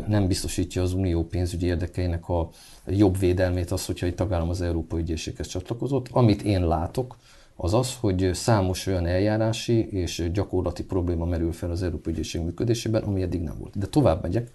nem 0.07 0.27
biztosítja 0.27 0.83
az 0.83 0.93
unió 0.93 1.25
pénzügyi 1.25 1.67
érdekeinek 1.67 2.29
a 2.29 2.49
jobb 2.87 3.19
védelmét 3.19 3.71
az, 3.71 3.87
hogyha 3.87 4.07
egy 4.07 4.15
tagállam 4.15 4.49
az 4.49 4.61
Európai 4.61 5.01
Ügyészséghez 5.01 5.47
csatlakozott. 5.47 6.09
Amit 6.11 6.43
én 6.43 6.67
látok, 6.67 7.17
az 7.57 7.75
az, 7.75 7.97
hogy 8.01 8.31
számos 8.33 8.87
olyan 8.87 9.07
eljárási 9.07 9.89
és 9.89 10.31
gyakorlati 10.33 10.85
probléma 10.85 11.25
merül 11.25 11.53
fel 11.53 11.71
az 11.71 11.83
Európai 11.83 12.13
Ügyészség 12.13 12.41
működésében, 12.41 13.03
ami 13.03 13.23
eddig 13.23 13.41
nem 13.41 13.55
volt. 13.59 13.79
De 13.79 13.87
tovább 13.87 14.23
megyek. 14.23 14.51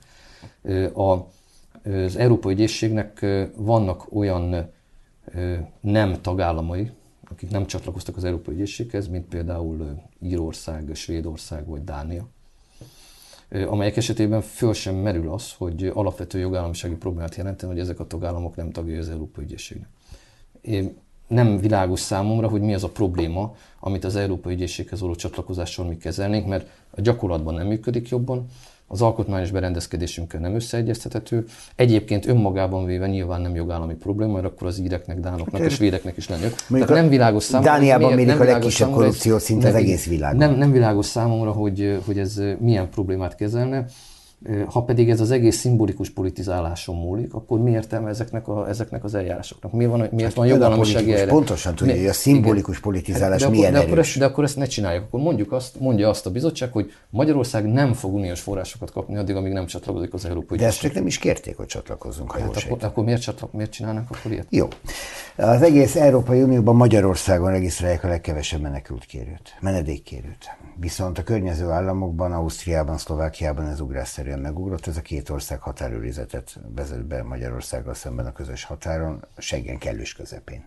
A, 0.96 1.12
az 1.90 2.16
Európai 2.16 2.54
Ügyészségnek 2.54 3.26
vannak 3.56 4.16
olyan 4.16 4.72
nem 5.82 6.22
tagállamai, 6.22 6.92
akik 7.30 7.50
nem 7.50 7.66
csatlakoztak 7.66 8.18
az 8.18 8.24
Európai 8.24 8.54
Ügyészséghez, 8.54 9.08
mint 9.08 9.26
például 9.26 10.02
Írország, 10.22 10.92
Svédország 10.94 11.68
vagy 11.68 11.84
Dánia, 11.84 12.28
amelyek 13.68 13.98
esetében 13.98 14.42
föl 14.42 14.74
sem 14.74 14.96
merül 14.96 15.30
az, 15.30 15.54
hogy 15.54 15.92
alapvető 15.94 16.40
jogállamisági 16.40 16.96
problémát 16.96 17.36
jelenten, 17.36 17.70
hogy 17.70 17.80
ezek 17.80 18.00
a 18.00 18.08
tagállamok 18.08 18.56
nem 18.56 18.72
tagjai 18.72 18.98
az 18.98 19.10
Európai 19.10 19.44
Ügyészségnek. 19.44 19.90
Én 20.62 20.98
nem 21.28 21.58
világos 21.58 22.00
számomra, 22.00 22.48
hogy 22.48 22.62
mi 22.62 22.74
az 22.74 22.84
a 22.84 22.90
probléma, 22.90 23.56
amit 23.80 24.04
az 24.04 24.16
Európai 24.16 24.54
Ügyészséghez 24.54 25.00
való 25.00 25.16
csatlakozással 25.16 25.86
mi 25.86 25.98
kezelnénk, 25.98 26.48
mert 26.48 26.70
a 26.90 27.02
gyakorlatban 27.02 27.54
nem 27.54 27.68
működik 27.68 28.10
jobban, 28.10 28.46
az 28.88 29.02
alkotmányos 29.02 29.52
berendezkedésünkkel 29.52 30.40
nem 30.40 30.56
összeegyeztethető. 30.56 31.46
Egyébként 31.76 32.28
önmagában 32.28 32.86
véve 32.86 33.08
nyilván 33.08 33.42
nem 33.42 33.56
jogállami 33.56 33.94
probléma, 33.94 34.34
mert 34.34 34.46
akkor 34.46 34.68
az 34.68 34.80
íreknek, 34.80 35.20
dánoknak 35.20 35.62
és 35.62 35.74
svédeknek 35.74 36.18
is 36.18 36.30
lenne. 36.30 36.50
Tehát 36.70 36.90
nem 36.90 37.10
világos 37.10 37.44
számomra, 37.44 37.72
Dániában 37.72 38.14
mérik 38.14 38.40
a 38.40 38.44
legkisebb 38.44 38.92
korrupció 38.92 39.38
szinte 39.38 39.68
az 39.68 39.74
egész 39.74 40.08
világon. 40.08 40.38
Nem, 40.38 40.56
nem 40.58 40.72
világos 40.72 41.06
számomra, 41.06 41.52
hogy, 41.52 42.00
hogy 42.06 42.20
ez 42.20 42.42
milyen 42.60 42.90
problémát 42.90 43.36
kezelne. 43.36 43.86
Ha 44.66 44.84
pedig 44.84 45.10
ez 45.10 45.20
az 45.22 45.32
egész 45.32 45.58
szimbolikus 45.58 46.10
politizáláson 46.10 46.96
múlik, 46.96 47.34
akkor 47.34 47.60
mi 47.60 47.72
értelme 47.72 48.10
ezeknek, 48.10 48.48
a, 48.48 48.70
ezeknek 48.70 49.04
az 49.04 49.16
eljárásoknak? 49.16 49.72
Miért 49.72 49.92
van, 49.92 50.00
miért 50.00 50.24
hát 50.24 50.34
van 50.34 50.48
jogállamisági 50.48 51.12
eljárás? 51.12 51.34
Pontosan 51.34 51.76
tudja, 51.76 51.96
hogy 51.96 52.06
a 52.06 52.14
szimbolikus 52.14 52.78
igen. 52.78 52.82
politizálás 52.82 53.42
de 53.42 53.50
milyen 53.50 53.76
akkor, 53.76 53.86
de, 53.86 53.92
akkor 53.92 54.00
ezt, 54.00 54.18
de 54.18 54.26
akkor 54.26 54.44
ezt 54.44 54.56
ne 54.56 54.66
csináljuk. 54.66 55.04
Akkor 55.04 55.20
mondjuk 55.20 55.52
azt, 55.52 55.80
mondja 55.80 56.10
azt 56.10 56.26
a 56.26 56.32
bizottság, 56.32 56.72
hogy 56.72 56.92
Magyarország 57.10 57.66
nem 57.72 57.94
fog 57.94 58.14
uniós 58.14 58.42
forrásokat 58.42 58.92
kapni 58.92 59.18
addig, 59.18 59.36
amíg 59.36 59.54
nem 59.54 59.66
csatlakozik 59.66 60.14
az 60.14 60.26
Európai 60.26 60.58
De 60.58 60.66
ezt 60.66 60.94
nem 60.94 61.08
is 61.08 61.18
kérték, 61.18 61.58
hogy 61.58 61.66
csatlakozzunk, 61.66 62.32
ha 62.32 62.40
hát 62.40 62.64
akkor, 62.64 62.78
akkor 62.82 63.04
miért, 63.04 63.22
csatlak, 63.22 63.54
miért 63.54 63.72
csinálnak 63.72 64.08
akkor 64.10 64.32
ilyet? 64.32 64.48
Jó. 64.50 64.68
Az 65.38 65.62
egész 65.62 65.96
Európai 65.96 66.42
Unióban 66.42 66.76
Magyarországon 66.76 67.52
regisztrálják 67.52 68.04
a 68.04 68.08
legkevesebb 68.08 68.62
menekült 68.62 69.06
kérőt, 69.06 69.58
menedékkérőt. 69.60 70.46
Viszont 70.80 71.18
a 71.18 71.24
környező 71.24 71.70
államokban, 71.70 72.32
Ausztriában, 72.32 72.98
Szlovákiában 72.98 73.68
ez 73.68 73.80
ugrásszerűen 74.26 74.40
megugrott. 74.40 74.88
Ez 74.88 74.98
a 74.98 75.02
két 75.02 75.30
ország 75.30 75.62
határőrizetet 75.62 76.60
vezet 76.76 77.06
be 77.06 77.24
Magyarországgal 77.24 77.94
szemben 77.94 78.26
a 78.26 78.32
közös 78.32 78.64
határon, 78.64 79.26
Schengen 79.38 79.78
kellős 79.78 80.14
közepén. 80.14 80.66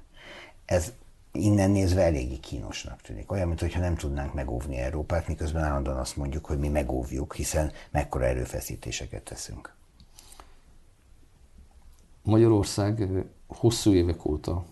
Ez 0.64 0.92
innen 1.32 1.70
nézve 1.70 2.02
eléggé 2.02 2.36
kínosnak 2.36 3.00
tűnik. 3.00 3.30
Olyan, 3.30 3.48
mintha 3.48 3.80
nem 3.80 3.96
tudnánk 3.96 4.34
megóvni 4.34 4.76
Európát, 4.76 5.28
miközben 5.28 5.62
állandóan 5.62 5.98
azt 5.98 6.16
mondjuk, 6.16 6.44
hogy 6.46 6.58
mi 6.58 6.68
megóvjuk, 6.68 7.34
hiszen 7.34 7.72
mekkora 7.90 8.24
erőfeszítéseket 8.24 9.22
teszünk. 9.22 9.76
Magyarország 12.22 13.08
hosszú 13.46 13.92
évek 13.92 14.24
óta 14.24 14.64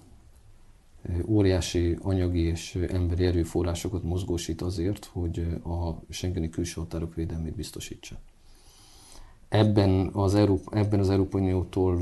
óriási 1.27 1.99
anyagi 2.03 2.41
és 2.41 2.75
emberi 2.75 3.25
erőforrásokat 3.27 4.03
mozgósít 4.03 4.63
azért, 4.63 5.05
hogy 5.05 5.39
a 5.65 6.03
Schengeni 6.11 6.49
külső 6.49 6.81
határok 6.81 7.15
védelmét 7.15 7.55
biztosítsa. 7.55 8.17
Ebben 9.57 10.11
az, 10.13 10.35
Európa, 10.35 10.77
ebben 10.77 11.01
az 11.01 11.11
Európai 11.11 11.41
Uniótól 11.41 11.99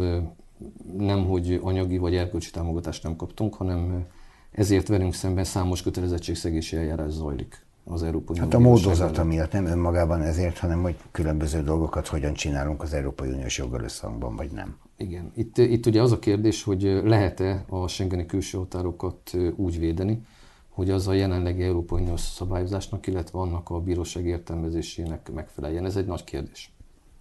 nem, 0.98 1.24
hogy 1.26 1.60
anyagi 1.62 1.98
vagy 1.98 2.14
erkölcsi 2.14 2.50
támogatást 2.50 3.02
nem 3.02 3.16
kaptunk, 3.16 3.54
hanem 3.54 4.06
ezért 4.50 4.88
velünk 4.88 5.14
szemben 5.14 5.44
számos 5.44 5.82
kötelezettségszegési 5.82 6.76
eljárás 6.76 7.10
zajlik 7.10 7.66
az 7.84 8.02
Európai 8.02 8.38
Hát 8.38 8.54
a 8.54 8.58
módozata 8.58 9.24
miatt 9.24 9.52
nem 9.52 9.66
önmagában 9.66 10.22
ezért, 10.22 10.58
hanem 10.58 10.82
hogy 10.82 10.96
különböző 11.10 11.62
dolgokat 11.62 12.06
hogyan 12.06 12.34
csinálunk 12.34 12.82
az 12.82 12.92
Európai 12.92 13.28
Uniós 13.28 13.58
joggal 13.58 13.82
összhangban, 13.82 14.36
vagy 14.36 14.50
nem. 14.50 14.76
Igen. 14.96 15.32
Itt, 15.34 15.58
itt 15.58 15.86
ugye 15.86 16.02
az 16.02 16.12
a 16.12 16.18
kérdés, 16.18 16.62
hogy 16.62 16.82
lehet-e 17.04 17.64
a 17.68 17.88
Schengeni 17.88 18.26
külső 18.26 18.58
határokat 18.58 19.36
úgy 19.56 19.78
védeni, 19.78 20.26
hogy 20.68 20.90
az 20.90 21.08
a 21.08 21.12
jelenlegi 21.12 21.62
Európai 21.62 22.02
Uniós 22.02 22.20
szabályozásnak, 22.20 23.06
illetve 23.06 23.38
annak 23.38 23.70
a 23.70 23.80
bíróság 23.80 24.26
értelmezésének 24.26 25.32
megfeleljen. 25.32 25.84
Ez 25.84 25.96
egy 25.96 26.06
nagy 26.06 26.24
kérdés. 26.24 26.73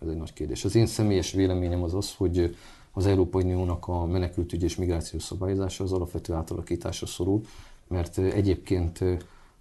Ez 0.04 0.10
egy 0.10 0.18
nagy 0.18 0.34
kérdés. 0.34 0.66
Az 0.66 0.76
én 0.76 0.86
személyes 0.86 1.32
véleményem 1.32 1.84
az 1.84 1.94
az, 1.94 2.16
hogy 2.16 2.56
az 2.92 3.06
Európai 3.06 3.44
Uniónak 3.44 3.88
a 3.88 4.06
menekültügy 4.06 4.64
és 4.64 4.76
migrációs 4.76 5.24
szabályozása 5.24 5.84
az 5.84 5.92
alapvető 5.92 6.34
átalakításra 6.34 7.08
szorul, 7.08 7.42
mert 7.88 8.18
egyébként 8.18 9.00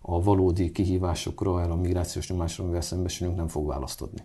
a 0.00 0.22
valódi 0.22 0.72
kihívásokra, 0.72 1.62
erre 1.62 1.72
a 1.72 1.76
migrációs 1.76 2.28
nyomásra, 2.28 2.64
amivel 2.64 2.80
szembesülünk, 2.80 3.36
nem 3.36 3.48
fog 3.48 3.66
választ 3.66 4.02
adni. 4.02 4.22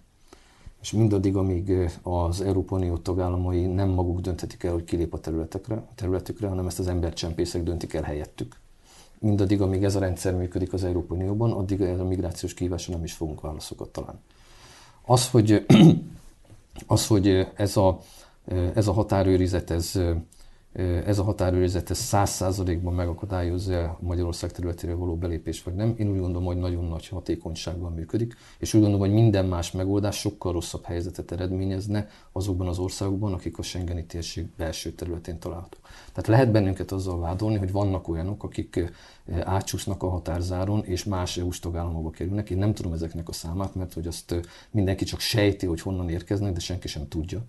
És 0.81 0.91
mindaddig, 0.91 1.35
amíg 1.35 1.71
az 2.01 2.41
Európai 2.41 2.79
Unió 2.79 2.97
tagállamai 2.97 3.65
nem 3.65 3.89
maguk 3.89 4.19
dönthetik 4.19 4.63
el, 4.63 4.73
hogy 4.73 4.83
kilép 4.83 5.13
a 5.13 5.19
területekre, 5.19 5.87
területükre, 5.95 6.47
hanem 6.47 6.67
ezt 6.67 6.79
az 6.79 6.87
embercsempészek 6.87 7.63
döntik 7.63 7.93
el 7.93 8.03
helyettük. 8.03 8.59
Mindaddig, 9.19 9.61
amíg 9.61 9.83
ez 9.83 9.95
a 9.95 9.99
rendszer 9.99 10.35
működik 10.35 10.73
az 10.73 10.83
Európai 10.83 11.17
Unióban, 11.17 11.51
addig 11.51 11.81
a 11.81 12.03
migrációs 12.03 12.53
kihívásra 12.53 12.93
nem 12.93 13.03
is 13.03 13.13
fogunk 13.13 13.41
válaszokat 13.41 13.89
találni. 13.89 14.19
Az, 15.09 15.29
hogy, 15.29 15.65
az, 16.87 17.07
hogy 17.07 17.47
ez, 17.55 17.77
a, 17.77 17.99
ez 18.73 18.87
a 18.87 18.91
határőrizet, 18.91 19.71
ez 19.71 19.99
ez 21.05 21.19
a 21.19 21.23
határőrizet 21.23 21.89
ez 21.89 21.97
száz 21.97 22.29
százalékban 22.29 22.93
megakadályozza 22.93 23.97
Magyarország 24.01 24.51
területére 24.51 24.93
való 24.93 25.15
belépés, 25.15 25.63
vagy 25.63 25.73
nem. 25.73 25.95
Én 25.97 26.09
úgy 26.09 26.19
gondolom, 26.19 26.45
hogy 26.45 26.57
nagyon 26.57 26.85
nagy 26.85 27.07
hatékonyságban 27.07 27.93
működik, 27.93 28.35
és 28.59 28.73
úgy 28.73 28.81
gondolom, 28.81 29.07
hogy 29.07 29.15
minden 29.15 29.45
más 29.45 29.71
megoldás 29.71 30.19
sokkal 30.19 30.51
rosszabb 30.51 30.83
helyzetet 30.83 31.31
eredményezne 31.31 32.09
azokban 32.31 32.67
az 32.67 32.79
országokban, 32.79 33.33
akik 33.33 33.57
a 33.57 33.61
Schengeni 33.61 34.05
térség 34.05 34.45
belső 34.57 34.91
területén 34.91 35.39
találhatók. 35.39 35.86
Tehát 36.17 36.31
lehet 36.31 36.51
bennünket 36.51 36.91
azzal 36.91 37.19
vádolni, 37.19 37.57
hogy 37.57 37.71
vannak 37.71 38.07
olyanok, 38.07 38.43
akik 38.43 38.91
átcsúsznak 39.43 40.03
a 40.03 40.09
határzáron, 40.09 40.83
és 40.85 41.03
más 41.03 41.37
EU-s 41.37 41.59
tagállamokba 41.59 42.09
kerülnek. 42.09 42.49
Én 42.49 42.57
nem 42.57 42.73
tudom 42.73 42.93
ezeknek 42.93 43.29
a 43.29 43.31
számát, 43.31 43.75
mert 43.75 43.93
hogy 43.93 44.07
azt 44.07 44.35
mindenki 44.71 45.05
csak 45.05 45.19
sejti, 45.19 45.65
hogy 45.65 45.81
honnan 45.81 46.09
érkeznek, 46.09 46.53
de 46.53 46.59
senki 46.59 46.87
sem 46.87 47.07
tudja. 47.07 47.41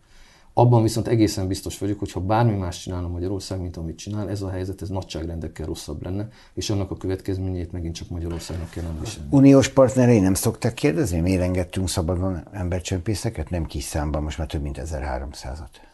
Abban 0.53 0.83
viszont 0.83 1.09
egészen 1.09 1.47
biztos 1.47 1.79
vagyok, 1.79 1.99
hogy 1.99 2.13
ha 2.13 2.21
bármi 2.21 2.57
más 2.57 2.83
csinálna 2.83 3.09
Magyarország, 3.09 3.61
mint 3.61 3.77
amit 3.77 3.99
csinál, 3.99 4.31
ez 4.31 4.43
a 4.43 4.51
helyzet, 4.51 4.83
ez 4.83 4.89
nagyságrendekkel 4.89 5.67
rosszabb 5.67 6.03
lenne, 6.03 6.29
és 6.55 6.71
annak 6.71 6.91
a 6.91 6.97
következményét 6.97 7.73
megint 7.73 7.95
csak 7.95 8.09
Magyarországnak 8.09 8.71
kell 8.71 8.85
viselni. 9.01 9.29
Uniós 9.31 9.69
partnerei 9.69 10.21
nem 10.21 10.35
szoktak 10.35 10.75
kérdezni, 10.75 11.21
miért 11.21 11.43
engedtünk 11.43 11.89
szabadon 11.89 12.49
embercsempészeket? 12.53 13.51
Nem 13.51 13.65
kis 13.65 13.85
számban, 13.85 14.23
most 14.23 14.39
már 14.39 14.47
több 14.47 14.63
mint 14.63 14.81
1300-at. 14.85 15.87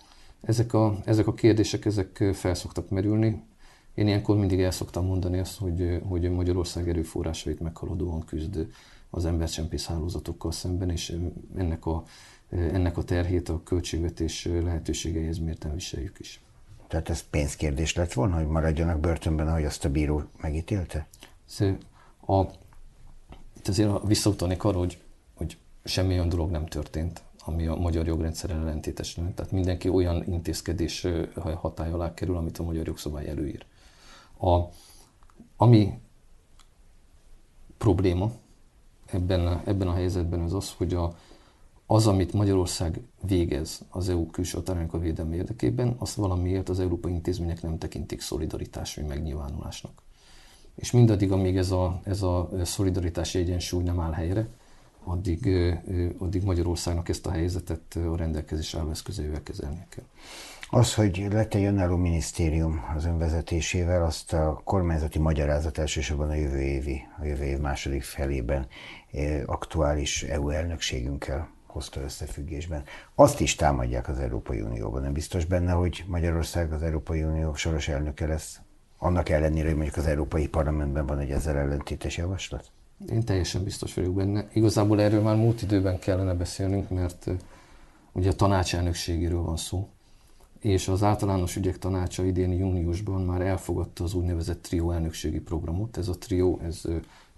Ezek 0.44 0.72
a, 0.72 0.98
ezek 1.04 1.26
a 1.26 1.34
kérdések, 1.34 1.84
ezek 1.84 2.24
fel 2.32 2.54
szoktak 2.54 2.90
merülni. 2.90 3.42
Én 3.94 4.06
ilyenkor 4.06 4.36
mindig 4.36 4.60
el 4.60 4.70
szoktam 4.70 5.06
mondani 5.06 5.38
azt, 5.38 5.58
hogy, 5.58 6.00
hogy 6.08 6.30
Magyarország 6.30 6.88
erőforrásait 6.88 7.60
meghaladóan 7.60 8.24
küzd 8.24 8.66
az 9.10 9.24
embercsempész 9.24 9.86
hálózatokkal 9.86 10.52
szemben, 10.52 10.90
és 10.90 11.16
ennek 11.56 11.86
a 11.86 12.04
ennek 12.50 12.96
a 12.96 13.04
terhét 13.04 13.48
a 13.48 13.62
költségvetés 13.62 14.44
lehetőségeihez 14.44 15.38
mérten 15.38 15.74
viseljük 15.74 16.18
is. 16.18 16.40
Tehát 16.88 17.08
ez 17.08 17.28
pénzkérdés 17.30 17.94
lett 17.94 18.12
volna, 18.12 18.36
hogy 18.36 18.46
maradjanak 18.46 19.00
börtönben, 19.00 19.48
ahogy 19.48 19.64
azt 19.64 19.84
a 19.84 19.90
bíró 19.90 20.22
megítélte? 20.40 21.06
A, 22.26 22.42
itt 23.56 23.68
azért 23.68 24.06
visszautalnék 24.06 24.64
arra, 24.64 24.78
hogy, 24.78 24.98
hogy 25.34 25.56
semmi 25.84 26.12
olyan 26.12 26.28
dolog 26.28 26.50
nem 26.50 26.66
történt, 26.66 27.22
ami 27.44 27.66
a 27.66 27.74
magyar 27.74 28.06
jogrendszer 28.06 28.50
ellentétes 28.50 29.16
lenne. 29.16 29.32
Tehát 29.32 29.52
mindenki 29.52 29.88
olyan 29.88 30.24
intézkedés 30.26 31.06
hatály 31.54 31.90
alá 31.90 32.14
kerül, 32.14 32.36
amit 32.36 32.58
a 32.58 32.62
magyar 32.62 32.86
jogszabály 32.86 33.28
előír. 33.28 33.66
A, 34.40 34.60
ami 35.56 35.98
probléma 37.78 38.32
ebben 39.06 39.62
ebben 39.64 39.88
a 39.88 39.92
helyzetben 39.92 40.40
az 40.40 40.52
az, 40.54 40.72
hogy 40.76 40.94
a, 40.94 41.16
az, 41.86 42.06
amit 42.06 42.32
Magyarország 42.32 43.00
végez 43.26 43.84
az 43.90 44.08
EU 44.08 44.26
külső 44.26 44.56
határainak 44.56 44.94
a 44.94 44.98
védelme 44.98 45.34
érdekében, 45.34 45.94
azt 45.98 46.14
valamiért 46.14 46.68
az 46.68 46.80
európai 46.80 47.12
intézmények 47.12 47.62
nem 47.62 47.78
tekintik 47.78 48.20
szolidaritási 48.20 49.02
megnyilvánulásnak. 49.02 50.02
És 50.74 50.90
mindaddig, 50.90 51.32
amíg 51.32 51.56
ez 51.56 51.70
a, 51.70 52.00
ez 52.04 52.22
a 52.22 52.50
szolidaritási 52.62 53.38
egyensúly 53.38 53.82
nem 53.82 54.00
áll 54.00 54.12
helyre, 54.12 54.48
addig, 55.04 55.46
addig 56.18 56.42
Magyarországnak 56.42 57.08
ezt 57.08 57.26
a 57.26 57.30
helyzetet 57.30 57.98
a 58.12 58.16
rendelkezés 58.16 58.74
álló 58.74 58.90
eszközeivel 58.90 59.42
kezelnie 59.42 59.86
kell. 59.88 60.04
Az, 60.70 60.94
hogy 60.94 61.26
lett 61.30 61.54
egy 61.54 61.64
önálló 61.64 61.96
minisztérium 61.96 62.80
az 62.96 63.04
önvezetésével, 63.04 64.04
azt 64.04 64.32
a 64.32 64.60
kormányzati 64.64 65.18
magyarázat 65.18 65.78
elsősorban 65.78 66.28
a 66.28 66.34
jövő 66.34 66.60
évi, 66.60 67.02
a 67.20 67.24
jövő 67.24 67.44
év 67.44 67.58
második 67.58 68.02
felében 68.02 68.66
aktuális 69.46 70.22
EU 70.22 70.48
elnökségünkkel 70.48 71.48
hozta 71.66 72.00
összefüggésben. 72.00 72.82
Azt 73.14 73.40
is 73.40 73.54
támadják 73.54 74.08
az 74.08 74.18
Európai 74.18 74.60
Unióban. 74.60 75.02
Nem 75.02 75.12
biztos 75.12 75.44
benne, 75.44 75.72
hogy 75.72 76.04
Magyarország 76.06 76.72
az 76.72 76.82
Európai 76.82 77.22
Unió 77.22 77.54
soros 77.54 77.88
elnöke 77.88 78.26
lesz, 78.26 78.60
annak 78.98 79.28
ellenére, 79.28 79.66
hogy 79.66 79.76
mondjuk 79.76 79.96
az 79.96 80.06
Európai 80.06 80.48
Parlamentben 80.48 81.06
van 81.06 81.18
egy 81.18 81.30
ezzel 81.30 81.56
ellentétes 81.56 82.16
javaslat? 82.16 82.72
Én 83.10 83.24
teljesen 83.24 83.64
biztos 83.64 83.94
vagyok 83.94 84.14
benne. 84.14 84.48
Igazából 84.52 85.00
erről 85.00 85.22
már 85.22 85.36
múlt 85.36 85.62
időben 85.62 85.98
kellene 85.98 86.34
beszélnünk, 86.34 86.88
mert 86.88 87.30
ugye 88.12 88.30
a 88.30 88.34
tanács 88.34 88.74
elnökségéről 88.74 89.42
van 89.42 89.56
szó, 89.56 89.88
és 90.60 90.88
az 90.88 91.02
általános 91.02 91.56
ügyek 91.56 91.78
tanácsa 91.78 92.24
idén 92.24 92.52
júniusban 92.52 93.22
már 93.24 93.40
elfogadta 93.40 94.04
az 94.04 94.14
úgynevezett 94.14 94.62
trió 94.62 94.90
elnökségi 94.90 95.40
programot. 95.40 95.96
Ez 95.96 96.08
a 96.08 96.18
trió, 96.18 96.60
ez 96.64 96.82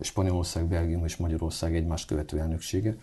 Spanyolország, 0.00 0.64
Belgium 0.64 1.04
és 1.04 1.16
Magyarország 1.16 1.76
egymás 1.76 2.04
követő 2.04 2.38
elnöksége 2.38 2.96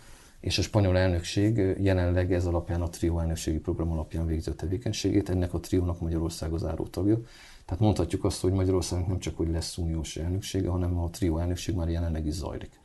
és 0.44 0.58
a 0.58 0.62
spanyol 0.62 0.98
elnökség 0.98 1.56
jelenleg 1.80 2.32
ez 2.32 2.46
alapján 2.46 2.82
a 2.82 2.88
trió 2.88 3.20
elnökségi 3.20 3.58
program 3.58 3.92
alapján 3.92 4.26
végzi 4.26 4.50
a 4.50 4.54
tevékenységét, 4.54 5.28
ennek 5.28 5.54
a 5.54 5.60
triónak 5.60 6.00
Magyarország 6.00 6.52
az 6.52 6.64
áró 6.64 6.86
tagja. 6.86 7.18
Tehát 7.64 7.82
mondhatjuk 7.82 8.24
azt, 8.24 8.40
hogy 8.40 8.52
Magyarországnak 8.52 9.08
nem 9.08 9.18
csak 9.18 9.36
hogy 9.36 9.50
lesz 9.50 9.78
uniós 9.78 10.16
elnöksége, 10.16 10.68
hanem 10.68 10.98
a 10.98 11.10
trió 11.10 11.38
elnökség 11.38 11.74
már 11.74 11.88
jelenleg 11.88 12.26
is 12.26 12.34
zajlik. 12.34 12.80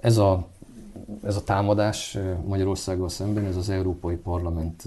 Ez 0.00 0.16
a, 0.16 0.48
ez 1.22 1.36
a 1.36 1.44
támadás 1.44 2.18
Magyarországgal 2.46 3.08
szemben, 3.08 3.44
ez 3.44 3.56
az 3.56 3.68
Európai 3.68 4.16
Parlament 4.16 4.82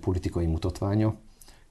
politikai 0.00 0.46
mutatványa. 0.46 1.14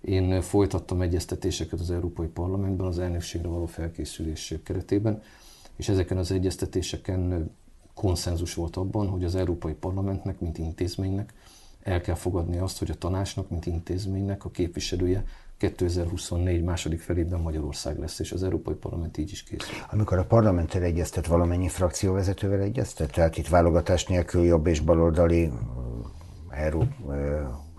Én 0.01 0.41
folytattam 0.41 1.01
egyeztetéseket 1.01 1.79
az 1.79 1.91
Európai 1.91 2.27
Parlamentben 2.27 2.87
az 2.87 2.99
elnökségre 2.99 3.47
való 3.47 3.65
felkészülés 3.65 4.53
keretében, 4.63 5.21
és 5.75 5.89
ezeken 5.89 6.17
az 6.17 6.31
egyeztetéseken 6.31 7.51
konszenzus 7.93 8.53
volt 8.53 8.75
abban, 8.75 9.07
hogy 9.07 9.23
az 9.23 9.35
Európai 9.35 9.73
Parlamentnek, 9.73 10.39
mint 10.39 10.57
intézménynek 10.57 11.33
el 11.83 12.01
kell 12.01 12.15
fogadni 12.15 12.57
azt, 12.57 12.79
hogy 12.79 12.91
a 12.91 12.97
tanácsnak, 12.97 13.49
mint 13.49 13.65
intézménynek 13.65 14.45
a 14.45 14.49
képviselője 14.49 15.23
2024 15.57 16.63
második 16.63 17.01
felében 17.01 17.39
Magyarország 17.39 17.99
lesz, 17.99 18.19
és 18.19 18.31
az 18.31 18.43
Európai 18.43 18.75
Parlament 18.75 19.17
így 19.17 19.31
is 19.31 19.43
készül. 19.43 19.75
Amikor 19.91 20.17
a 20.17 20.25
parlamenttel 20.25 20.81
egyeztet, 20.81 21.27
valamennyi 21.27 21.67
frakcióvezetővel 21.67 22.61
egyeztet? 22.61 23.11
Tehát 23.11 23.37
itt 23.37 23.47
válogatás 23.47 24.05
nélkül 24.05 24.43
jobb 24.43 24.67
és 24.67 24.79
baloldali 24.79 25.51
Euró, 26.49 26.83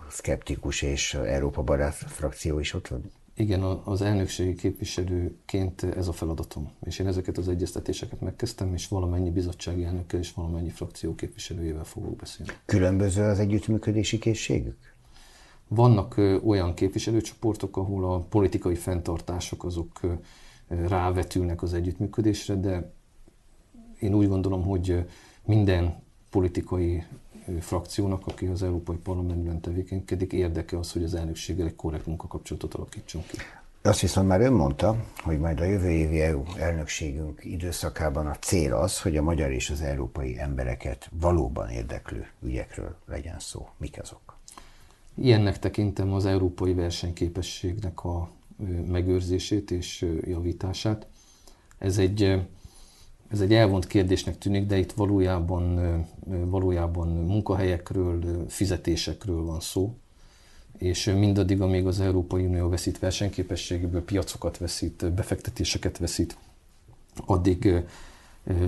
szkeptikus 0.09 0.81
és 0.81 1.13
Európa 1.13 1.61
barát 1.61 1.93
frakció 1.93 2.59
is 2.59 2.73
ott 2.73 2.87
van? 2.87 3.11
Igen, 3.33 3.63
az 3.63 4.01
elnökségi 4.01 4.55
képviselőként 4.55 5.83
ez 5.83 6.07
a 6.07 6.11
feladatom. 6.11 6.71
És 6.83 6.99
én 6.99 7.07
ezeket 7.07 7.37
az 7.37 7.47
egyeztetéseket 7.47 8.21
megkezdtem, 8.21 8.73
és 8.73 8.87
valamennyi 8.87 9.31
bizottsági 9.31 9.83
elnökkel 9.83 10.19
és 10.19 10.33
valamennyi 10.33 10.69
frakció 10.69 11.15
képviselőjével 11.15 11.83
fogok 11.83 12.15
beszélni. 12.15 12.51
Különböző 12.65 13.23
az 13.23 13.39
együttműködési 13.39 14.17
készségük? 14.17 14.88
Vannak 15.71 16.21
olyan 16.45 16.73
képviselőcsoportok, 16.73 17.77
ahol 17.77 18.13
a 18.13 18.19
politikai 18.19 18.75
fenntartások 18.75 19.63
azok 19.63 19.99
rávetülnek 20.67 21.61
az 21.61 21.73
együttműködésre, 21.73 22.55
de 22.55 22.93
én 23.99 24.13
úgy 24.13 24.27
gondolom, 24.27 24.63
hogy 24.63 25.05
minden 25.45 26.03
politikai 26.29 27.03
frakciónak, 27.59 28.27
aki 28.27 28.45
az 28.45 28.63
Európai 28.63 28.97
Parlamentben 28.97 29.61
tevékenykedik, 29.61 30.33
érdeke 30.33 30.77
az, 30.77 30.91
hogy 30.91 31.03
az 31.03 31.13
elnökséggel 31.13 31.67
egy 31.67 31.75
korrekt 31.75 32.05
munkakapcsolatot 32.05 32.73
alakítson 32.73 33.23
ki. 33.27 33.37
Azt 33.81 33.99
viszont 33.99 34.27
már 34.27 34.41
ön 34.41 34.53
mondta, 34.53 35.05
hogy 35.23 35.39
majd 35.39 35.59
a 35.59 35.63
jövő 35.63 35.89
évi 35.89 36.21
EU 36.21 36.43
elnökségünk 36.57 37.45
időszakában 37.45 38.27
a 38.27 38.35
cél 38.35 38.73
az, 38.73 39.01
hogy 39.01 39.17
a 39.17 39.21
magyar 39.21 39.51
és 39.51 39.69
az 39.69 39.81
európai 39.81 40.39
embereket 40.39 41.09
valóban 41.19 41.69
érdeklő 41.69 42.27
ügyekről 42.41 42.95
legyen 43.05 43.39
szó. 43.39 43.67
Mik 43.77 43.99
azok? 44.01 44.28
Ilyennek 45.21 45.59
tekintem 45.59 46.13
az 46.13 46.25
európai 46.25 46.73
versenyképességnek 46.73 48.03
a 48.03 48.29
megőrzését 48.87 49.71
és 49.71 50.05
javítását. 50.21 51.07
Ez 51.77 51.97
egy 51.97 52.41
ez 53.29 53.41
egy 53.41 53.53
elvont 53.53 53.87
kérdésnek 53.87 54.37
tűnik, 54.37 54.65
de 54.65 54.77
itt 54.77 54.91
valójában, 54.91 55.79
valójában 56.25 57.07
munkahelyekről, 57.07 58.45
fizetésekről 58.47 59.43
van 59.43 59.59
szó. 59.59 59.95
És 60.77 61.05
mindaddig, 61.05 61.61
amíg 61.61 61.85
az 61.87 61.99
Európai 61.99 62.45
Unió 62.45 62.69
veszít 62.69 62.99
versenyképességéből, 62.99 64.03
piacokat 64.03 64.57
veszít, 64.57 65.13
befektetéseket 65.13 65.97
veszít, 65.97 66.37
addig 67.25 67.83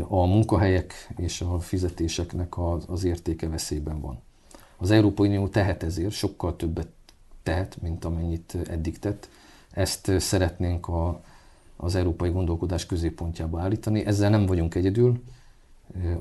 a 0.07 0.25
munkahelyek 0.25 0.93
és 1.17 1.41
a 1.41 1.59
fizetéseknek 1.59 2.57
az, 2.57 2.83
az 2.87 3.03
értéke 3.03 3.49
veszélyben 3.49 4.01
van. 4.01 4.21
Az 4.81 4.91
Európai 4.91 5.27
Unió 5.27 5.47
tehet 5.47 5.83
ezért, 5.83 6.11
sokkal 6.11 6.55
többet 6.55 6.87
tehet, 7.43 7.81
mint 7.81 8.05
amennyit 8.05 8.57
eddig 8.69 8.99
tett. 8.99 9.29
Ezt 9.71 10.11
szeretnénk 10.19 10.87
a, 10.87 11.21
az 11.75 11.95
európai 11.95 12.29
gondolkodás 12.29 12.85
középpontjába 12.85 13.59
állítani. 13.61 14.05
Ezzel 14.05 14.29
nem 14.29 14.45
vagyunk 14.45 14.75
egyedül. 14.75 15.23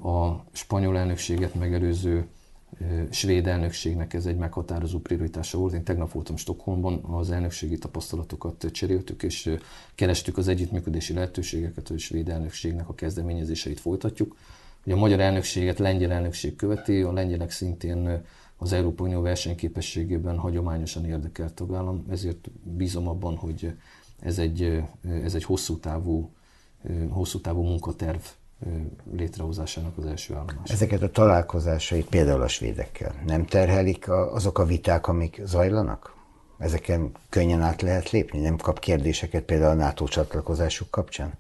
A 0.02 0.44
spanyol 0.52 0.98
elnökséget 0.98 1.54
megelőző 1.54 2.26
svéd 3.10 3.46
elnökségnek 3.46 4.14
ez 4.14 4.26
egy 4.26 4.36
meghatározó 4.36 4.98
prioritása 4.98 5.58
volt. 5.58 5.72
Én 5.72 5.84
tegnap 5.84 6.12
voltam 6.12 6.36
Stockholmban, 6.36 7.04
az 7.04 7.30
elnökségi 7.30 7.78
tapasztalatokat 7.78 8.66
cseréltük, 8.72 9.22
és 9.22 9.54
kerestük 9.94 10.38
az 10.38 10.48
együttműködési 10.48 11.12
lehetőségeket, 11.12 11.88
hogy 11.88 11.96
a 11.96 12.00
svéd 12.00 12.28
elnökségnek 12.28 12.88
a 12.88 12.94
kezdeményezéseit 12.94 13.80
folytatjuk. 13.80 14.36
Ugye 14.84 14.94
a 14.94 14.98
magyar 14.98 15.20
elnökséget 15.20 15.78
lengyel 15.78 16.12
elnökség 16.12 16.56
követi, 16.56 17.00
a 17.00 17.12
lengyelek 17.12 17.50
szintén 17.50 18.22
az 18.62 18.72
Európai 18.72 19.06
Unió 19.06 19.20
versenyképességében 19.20 20.38
hagyományosan 20.38 21.04
érdekelt 21.04 21.54
tagállam, 21.54 22.04
ezért 22.10 22.50
bízom 22.62 23.08
abban, 23.08 23.36
hogy 23.36 23.72
ez 24.20 24.38
egy, 24.38 24.82
ez 25.24 25.34
egy 25.34 25.44
hosszú 25.44 25.78
távú, 25.78 26.30
hosszú 27.10 27.40
távú 27.40 27.62
munkaterv 27.62 28.20
létrehozásának 29.12 29.98
az 29.98 30.04
első 30.04 30.34
állomás. 30.34 30.70
Ezeket 30.70 31.02
a 31.02 31.10
találkozásait 31.10 32.08
például 32.08 32.42
a 32.42 32.48
svédekkel 32.48 33.14
nem 33.26 33.46
terhelik 33.46 34.08
azok 34.08 34.58
a 34.58 34.64
viták, 34.64 35.06
amik 35.08 35.40
zajlanak? 35.44 36.14
Ezeken 36.58 37.12
könnyen 37.28 37.62
át 37.62 37.82
lehet 37.82 38.10
lépni? 38.10 38.40
Nem 38.40 38.56
kap 38.56 38.78
kérdéseket 38.78 39.42
például 39.42 39.80
a 39.80 39.84
NATO 39.84 40.04
csatlakozásuk 40.04 40.90
kapcsán? 40.90 41.32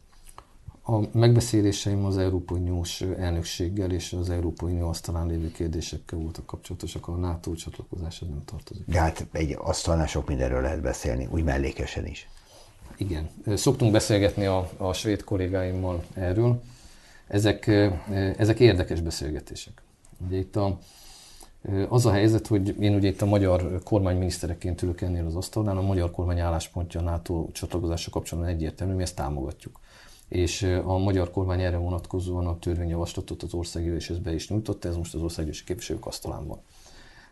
A 0.90 1.08
megbeszéléseim 1.12 2.04
az 2.04 2.18
Európai 2.18 2.58
Uniós 2.58 3.00
elnökséggel 3.00 3.90
és 3.90 4.12
az 4.12 4.30
Európai 4.30 4.72
Unió 4.72 4.88
asztalán 4.88 5.26
lévő 5.26 5.50
kérdésekkel 5.50 6.18
voltak 6.18 6.46
kapcsolatosak, 6.46 7.08
a 7.08 7.16
NATO 7.16 7.54
csatlakozáshoz 7.54 8.28
nem 8.28 8.44
tartozik. 8.44 8.86
De 8.86 9.00
hát 9.00 9.26
egy 9.32 9.56
asztalnál 9.58 10.06
sok 10.06 10.26
mindenről 10.26 10.60
lehet 10.60 10.80
beszélni, 10.80 11.28
úgy 11.30 11.44
mellékesen 11.44 12.06
is. 12.06 12.28
Igen. 12.96 13.30
Szoktunk 13.46 13.92
beszélgetni 13.92 14.44
a, 14.44 14.70
a 14.76 14.92
svéd 14.92 15.24
kollégáimmal 15.24 16.04
erről. 16.14 16.62
Ezek, 17.26 17.66
ezek 18.36 18.60
érdekes 18.60 19.00
beszélgetések. 19.00 19.82
Ugye 20.26 20.38
itt 20.38 20.56
a, 20.56 20.78
az 21.88 22.06
a 22.06 22.12
helyzet, 22.12 22.46
hogy 22.46 22.80
én 22.80 22.94
ugye 22.94 23.08
itt 23.08 23.22
a 23.22 23.26
magyar 23.26 23.80
kormányminisztereként 23.84 24.82
ülök 24.82 25.00
ennél 25.00 25.26
az 25.26 25.36
asztalnál, 25.36 25.76
a 25.76 25.82
magyar 25.82 26.10
kormány 26.10 26.40
álláspontja 26.40 27.00
a 27.00 27.02
NATO 27.02 27.48
csatlakozása 27.52 28.10
kapcsolatban 28.10 28.54
egyértelmű, 28.54 28.94
mi 28.94 29.02
ezt 29.02 29.16
támogatjuk. 29.16 29.80
És 30.30 30.62
a 30.84 30.98
magyar 30.98 31.30
kormány 31.30 31.62
erre 31.62 31.76
vonatkozóan 31.76 32.46
a 32.46 32.58
törvényjavaslatot 32.58 33.42
az 33.42 33.54
országgyűléshez 33.54 34.18
be 34.18 34.34
is 34.34 34.48
nyújtotta, 34.48 34.88
ez 34.88 34.96
most 34.96 35.14
az 35.14 35.22
országgyűlési 35.22 35.64
képviselők 35.64 36.06
asztalán 36.06 36.46
van. 36.46 36.58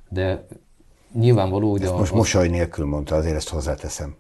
De 0.09 0.47
nyilvánvaló, 1.13 1.71
hogy... 1.71 1.83
Ezt 1.83 1.93
a, 1.93 1.97
most 1.97 2.11
az... 2.11 2.17
mosoly 2.17 2.49
nélkül 2.49 2.87
mondta, 2.87 3.15
azért 3.15 3.37
ezt 3.37 3.49
hozzáteszem. 3.49 4.17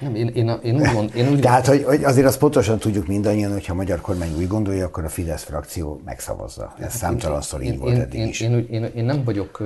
Nem, 0.00 0.14
én, 0.14 0.28
én, 0.28 0.58
én 0.62 0.76
úgy, 0.76 0.92
gond, 0.92 1.14
én 1.14 1.28
úgy 1.28 1.40
Tehát, 1.40 1.66
hogy, 1.66 1.84
hogy 1.84 2.04
azért 2.04 2.26
azt 2.26 2.38
pontosan 2.38 2.78
tudjuk 2.78 3.06
mindannyian, 3.06 3.52
hogy 3.52 3.66
ha 3.66 3.72
a 3.72 3.76
magyar 3.76 4.00
kormány 4.00 4.34
úgy 4.36 4.46
gondolja, 4.46 4.86
akkor 4.86 5.04
a 5.04 5.08
Fidesz 5.08 5.42
frakció 5.42 6.00
megszavazza. 6.04 6.74
Ez 6.76 6.82
hát 6.82 6.90
számtalanszor 6.90 7.62
így 7.62 7.78
volt 7.78 7.98
eddig 7.98 8.20
én, 8.20 8.28
is. 8.28 8.40
Én, 8.40 8.52
én, 8.52 8.66
én, 8.70 8.84
én 8.84 9.04
nem, 9.04 9.24
vagyok, 9.24 9.62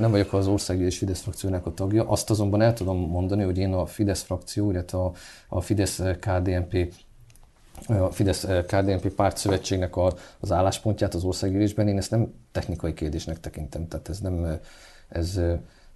nem 0.00 0.10
vagyok 0.10 0.32
az 0.32 0.46
országgyűlés 0.46 0.98
Fidesz 0.98 1.20
frakciónak 1.20 1.66
a 1.66 1.74
tagja, 1.74 2.08
azt 2.08 2.30
azonban 2.30 2.62
el 2.62 2.72
tudom 2.72 2.96
mondani, 2.96 3.42
hogy 3.42 3.58
én 3.58 3.72
a 3.72 3.86
Fidesz 3.86 4.22
frakció, 4.22 4.70
illetve 4.70 4.98
a, 4.98 5.12
a 5.48 5.60
Fidesz 5.60 6.02
KDNP 6.20 6.92
a 7.86 8.10
Fidesz 8.10 8.46
KDNP 8.66 9.08
pártszövetségnek 9.14 9.94
az 10.40 10.52
álláspontját 10.52 11.14
az 11.14 11.24
országgyűlésben, 11.24 11.88
én 11.88 11.96
ezt 11.96 12.10
nem 12.10 12.34
technikai 12.52 12.94
kérdésnek 12.94 13.40
tekintem. 13.40 13.88
Tehát 13.88 14.08
ez 14.08 14.20
nem, 14.20 14.58
ez, 15.08 15.40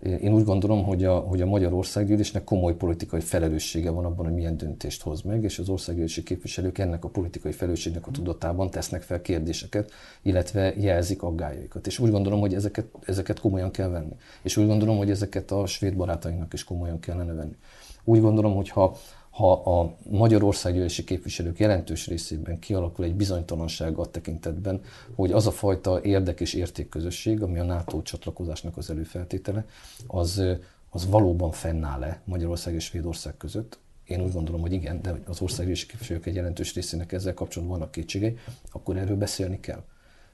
én 0.01 0.33
úgy 0.33 0.45
gondolom, 0.45 0.85
hogy 0.85 1.05
a, 1.05 1.19
hogy 1.19 1.41
a 1.41 1.47
Magyar 1.47 1.73
Országgyűlésnek 1.73 2.45
komoly 2.45 2.77
politikai 2.77 3.21
felelőssége 3.21 3.91
van 3.91 4.05
abban, 4.05 4.25
hogy 4.25 4.35
milyen 4.35 4.57
döntést 4.57 5.03
hoz 5.03 5.23
meg, 5.23 5.43
és 5.45 5.59
az 5.59 5.69
országgyűlési 5.69 6.23
képviselők 6.23 6.79
ennek 6.79 7.05
a 7.05 7.09
politikai 7.09 7.53
felelősségnek 7.53 8.07
a 8.07 8.11
tudatában 8.11 8.71
tesznek 8.71 9.03
fel 9.03 9.21
kérdéseket, 9.21 9.91
illetve 10.23 10.75
jelzik 10.77 11.23
aggájaikat. 11.23 11.87
És 11.87 11.99
úgy 11.99 12.11
gondolom, 12.11 12.41
hogy 12.41 12.55
ezeket, 12.55 12.87
ezeket 13.05 13.41
komolyan 13.41 13.71
kell 13.71 13.89
venni. 13.89 14.15
És 14.43 14.57
úgy 14.57 14.67
gondolom, 14.67 14.97
hogy 14.97 15.11
ezeket 15.11 15.51
a 15.51 15.67
svéd 15.67 15.97
barátainknak 15.97 16.53
is 16.53 16.65
komolyan 16.65 17.01
kellene 17.01 17.33
venni. 17.33 17.57
Úgy 18.05 18.21
gondolom, 18.21 18.55
hogy 18.55 18.69
ha 18.69 18.97
ha 19.41 19.53
a 19.53 19.97
Magyarországgyűlési 20.11 21.05
képviselők 21.05 21.59
jelentős 21.59 22.07
részében 22.07 22.59
kialakul 22.59 23.05
egy 23.05 23.15
bizonytalanság 23.15 23.99
a 23.99 24.11
tekintetben, 24.11 24.83
hogy 25.15 25.33
az 25.33 25.47
a 25.47 25.51
fajta 25.51 26.03
érdek 26.03 26.41
és 26.41 26.55
értékközösség, 26.55 27.43
ami 27.43 27.59
a 27.59 27.65
NATO 27.65 28.03
csatlakozásnak 28.03 28.77
az 28.77 28.91
előfeltétele, 28.91 29.65
az, 30.07 30.43
az 30.91 31.09
valóban 31.09 31.51
fennáll-e 31.51 32.21
Magyarország 32.25 32.75
és 32.75 32.85
Svédország 32.85 33.37
között, 33.37 33.79
én 34.05 34.23
úgy 34.23 34.33
gondolom, 34.33 34.61
hogy 34.61 34.73
igen, 34.73 35.03
de 35.03 35.21
az 35.27 35.41
országgyűlési 35.41 35.87
képviselők 35.87 36.27
egy 36.27 36.35
jelentős 36.35 36.75
részének 36.75 37.13
ezzel 37.13 37.35
kapcsolatban 37.35 37.79
vannak 37.79 37.93
kétségei, 37.93 38.39
akkor 38.73 38.97
erről 38.97 39.17
beszélni 39.17 39.61
kell. 39.61 39.83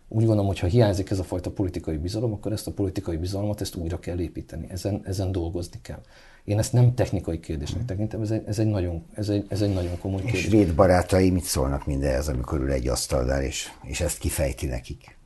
Úgy 0.08 0.24
gondolom, 0.24 0.46
hogy 0.46 0.58
ha 0.58 0.66
hiányzik 0.66 1.10
ez 1.10 1.18
a 1.18 1.24
fajta 1.24 1.50
politikai 1.50 1.96
bizalom, 1.96 2.32
akkor 2.32 2.52
ezt 2.52 2.66
a 2.66 2.72
politikai 2.72 3.16
bizalmat 3.16 3.60
ezt 3.60 3.76
újra 3.76 3.98
kell 3.98 4.18
építeni, 4.18 4.66
ezen, 4.70 5.00
ezen 5.04 5.32
dolgozni 5.32 5.78
kell. 5.82 6.00
Én 6.44 6.58
ezt 6.58 6.72
nem 6.72 6.94
technikai 6.94 7.40
kérdésnek 7.40 7.84
tekintem, 7.84 8.20
ez 8.20 8.30
egy, 8.30 8.42
ez 8.46 8.58
egy, 8.58 8.66
nagyon, 8.66 9.04
ez 9.14 9.28
egy, 9.28 9.46
ez 9.48 9.60
egy 9.60 9.74
nagyon 9.74 9.98
komoly 9.98 10.20
kérdés. 10.20 10.44
És 10.44 10.50
véd 10.50 10.74
barátai 10.74 11.30
mit 11.30 11.44
szólnak 11.44 11.86
mindenhez, 11.86 12.28
amikor 12.28 12.60
ül 12.60 12.70
egy 12.70 12.88
asztalnál, 12.88 13.42
és, 13.42 13.68
és 13.82 14.00
ezt 14.00 14.18
kifejti 14.18 14.66
nekik? 14.66 15.16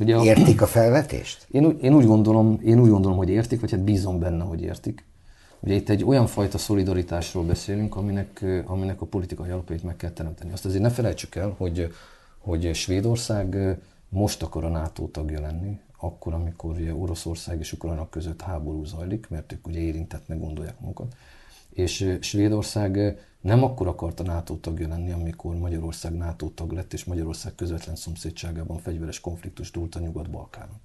Ugye 0.00 0.16
a, 0.16 0.24
értik 0.24 0.62
a 0.62 0.66
felvetést? 0.66 1.46
Én, 1.50 1.78
én, 1.80 1.94
úgy 1.94 2.06
gondolom, 2.06 2.60
én 2.64 2.80
úgy 2.80 2.90
gondolom, 2.90 3.16
hogy 3.16 3.28
értik, 3.28 3.60
vagy 3.60 3.70
hát 3.70 3.84
bízom 3.84 4.18
benne, 4.18 4.44
hogy 4.44 4.62
értik. 4.62 5.04
Ugye 5.60 5.74
itt 5.74 5.88
egy 5.88 6.04
olyan 6.04 6.26
fajta 6.26 6.58
szolidaritásról 6.58 7.44
beszélünk, 7.44 7.96
aminek, 7.96 8.44
aminek 8.66 9.00
a 9.00 9.06
politikai 9.06 9.50
alapjait 9.50 9.82
meg 9.82 9.96
kell 9.96 10.10
teremteni. 10.10 10.52
Azt 10.52 10.64
azért 10.64 10.82
ne 10.82 10.90
felejtsük 10.90 11.34
el, 11.34 11.54
hogy, 11.58 11.92
hogy 12.38 12.74
Svédország 12.74 13.78
most 14.08 14.42
akar 14.42 14.64
a 14.64 14.68
NATO 14.68 15.06
tagja 15.06 15.40
lenni, 15.40 15.80
akkor, 15.98 16.34
amikor 16.34 16.70
ugye 16.70 16.94
Oroszország 16.94 17.58
és 17.58 17.72
Ukrajna 17.72 18.08
között 18.08 18.42
háború 18.42 18.84
zajlik, 18.84 19.28
mert 19.28 19.52
ők 19.52 19.66
ugye 19.66 19.78
érintettnek 19.78 20.38
gondolják 20.38 20.80
magukat. 20.80 21.16
És 21.70 22.18
Svédország 22.20 23.18
nem 23.40 23.62
akkor 23.62 23.86
akart 23.86 24.20
a 24.20 24.22
NATO 24.22 24.54
tagja 24.54 24.88
lenni, 24.88 25.10
amikor 25.10 25.54
Magyarország 25.56 26.12
NATO 26.12 26.48
tag 26.48 26.72
lett, 26.72 26.92
és 26.92 27.04
Magyarország 27.04 27.54
közvetlen 27.54 27.96
szomszédságában 27.96 28.78
fegyveres 28.78 29.20
konfliktus 29.20 29.70
dúlt 29.70 29.94
a 29.94 29.98
Nyugat-Balkánon. 29.98 30.80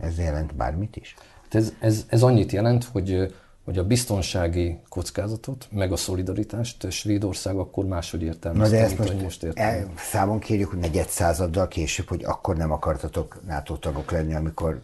Ez 0.00 0.18
jelent 0.18 0.54
bármit 0.54 0.96
is? 0.96 1.14
Hát 1.42 1.54
ez, 1.54 1.72
ez, 1.80 2.06
ez 2.08 2.22
annyit 2.22 2.52
jelent, 2.52 2.84
hogy 2.84 3.34
hogy 3.64 3.78
a 3.78 3.84
biztonsági 3.84 4.78
kockázatot, 4.88 5.68
meg 5.70 5.92
a 5.92 5.96
szolidaritást 5.96 6.90
Svédország 6.90 7.56
akkor 7.56 7.84
máshogy 7.84 8.22
értelmezte, 8.22 8.86
mint 8.86 8.98
most, 8.98 9.22
most 9.22 9.42
értem. 9.42 9.92
Számon 9.96 10.38
kérjük, 10.38 10.70
hogy 10.70 10.78
negyed 10.78 11.08
századdal 11.08 11.68
később, 11.68 12.08
hogy 12.08 12.24
akkor 12.24 12.56
nem 12.56 12.72
akartatok 12.72 13.40
NATO 13.46 13.76
tagok 13.76 14.10
lenni, 14.10 14.34
amikor 14.34 14.82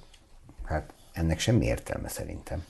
hát 0.64 0.92
ennek 1.12 1.38
semmi 1.38 1.64
értelme 1.64 2.08
szerintem. 2.08 2.64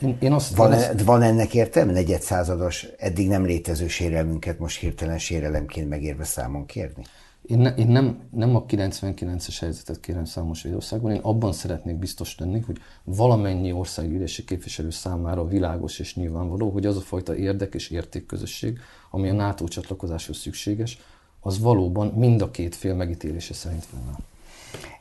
Én, 0.00 0.16
én 0.20 0.32
azt, 0.32 0.56
van, 0.56 0.72
én 0.72 0.78
azt... 0.78 1.02
van 1.02 1.22
ennek 1.22 1.54
értelme? 1.54 1.92
Negyed 1.92 2.22
százados, 2.22 2.86
eddig 2.98 3.28
nem 3.28 3.44
létező 3.44 3.88
sérelmünket 3.88 4.58
most 4.58 4.78
hirtelen 4.78 5.18
sérelemként 5.18 5.88
megérve 5.88 6.24
számon 6.24 6.66
kérni? 6.66 7.04
Én, 7.46 7.58
ne, 7.58 7.74
én 7.74 7.86
nem, 7.86 8.28
nem 8.30 8.56
a 8.56 8.64
99-es 8.64 9.56
helyzetet 9.60 10.00
kérem 10.00 10.24
számos 10.24 10.58
Svédországban, 10.58 11.12
én 11.12 11.20
abban 11.20 11.52
szeretnék 11.52 11.96
biztos 11.96 12.38
lenni, 12.38 12.60
hogy 12.60 12.78
valamennyi 13.04 13.72
országgyűlési 13.72 14.44
képviselő 14.44 14.90
számára 14.90 15.48
világos 15.48 15.98
és 15.98 16.14
nyilvánvaló, 16.14 16.70
hogy 16.70 16.86
az 16.86 16.96
a 16.96 17.00
fajta 17.00 17.36
érdek 17.36 17.74
és 17.74 17.90
értékközösség, 17.90 18.78
ami 19.10 19.28
a 19.28 19.32
NATO 19.32 19.68
csatlakozáshoz 19.68 20.36
szükséges, 20.36 20.98
az 21.40 21.58
valóban 21.58 22.06
mind 22.06 22.42
a 22.42 22.50
két 22.50 22.74
fél 22.74 22.94
megítélése 22.94 23.54
szerint 23.54 23.86
volna. 23.86 24.18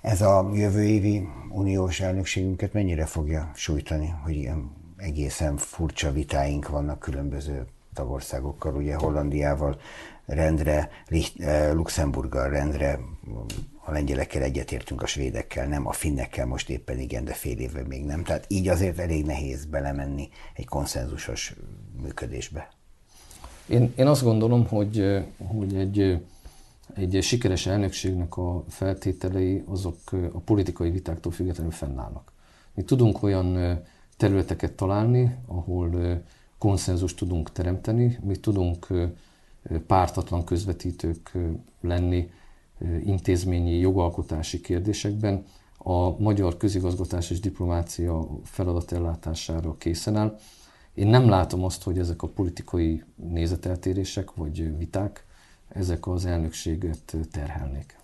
Ez 0.01 0.21
a 0.21 0.51
jövő 0.53 0.83
évi 0.83 1.27
uniós 1.49 1.99
elnökségünket 1.99 2.73
mennyire 2.73 3.05
fogja 3.05 3.51
sújtani, 3.55 4.13
hogy 4.23 4.35
ilyen 4.35 4.71
egészen 4.97 5.57
furcsa 5.57 6.11
vitáink 6.11 6.69
vannak 6.69 6.99
különböző 6.99 7.65
tagországokkal, 7.93 8.75
ugye 8.75 8.95
Hollandiával 8.95 9.79
rendre, 10.25 10.89
eh, 11.37 11.73
Luxemburggal 11.73 12.49
rendre, 12.49 12.99
a 13.85 13.91
lengyelekkel 13.91 14.41
egyetértünk, 14.41 15.01
a 15.01 15.05
svédekkel 15.05 15.67
nem, 15.67 15.87
a 15.87 15.91
finnekkel 15.91 16.45
most 16.45 16.69
éppen 16.69 16.99
igen, 16.99 17.25
de 17.25 17.33
fél 17.33 17.59
évvel 17.59 17.85
még 17.85 18.05
nem. 18.05 18.23
Tehát 18.23 18.45
így 18.47 18.67
azért 18.67 18.99
elég 18.99 19.25
nehéz 19.25 19.65
belemenni 19.65 20.29
egy 20.53 20.65
konszenzusos 20.65 21.55
működésbe. 22.01 22.69
Én, 23.67 23.93
én 23.95 24.07
azt 24.07 24.23
gondolom, 24.23 24.67
hogy, 24.67 25.25
hogy 25.37 25.75
egy, 25.75 26.25
egy 26.93 27.17
sikeres 27.21 27.65
elnökségnek 27.65 28.37
a 28.37 28.63
feltételei 28.67 29.63
azok 29.67 29.97
a 30.33 30.39
politikai 30.39 30.89
vitáktól 30.89 31.31
függetlenül 31.31 31.71
fennállnak. 31.71 32.31
Mi 32.73 32.83
tudunk 32.83 33.23
olyan 33.23 33.79
területeket 34.17 34.73
találni, 34.73 35.35
ahol 35.47 36.21
konszenzust 36.63 37.17
tudunk 37.17 37.51
teremteni, 37.51 38.19
mi 38.21 38.35
tudunk 38.35 38.87
pártatlan 39.87 40.43
közvetítők 40.43 41.31
lenni 41.81 42.29
intézményi 43.03 43.77
jogalkotási 43.77 44.61
kérdésekben, 44.61 45.45
a 45.77 46.19
magyar 46.19 46.57
közigazgatás 46.57 47.29
és 47.29 47.39
diplomácia 47.39 48.27
feladatellátására 48.43 49.77
készen 49.77 50.15
áll. 50.15 50.39
Én 50.93 51.07
nem 51.07 51.29
látom 51.29 51.63
azt, 51.63 51.83
hogy 51.83 51.99
ezek 51.99 52.21
a 52.21 52.27
politikai 52.27 53.03
nézeteltérések 53.15 54.33
vagy 54.33 54.77
viták, 54.77 55.25
ezek 55.67 56.07
az 56.07 56.25
elnökséget 56.25 57.15
terhelnék. 57.31 57.97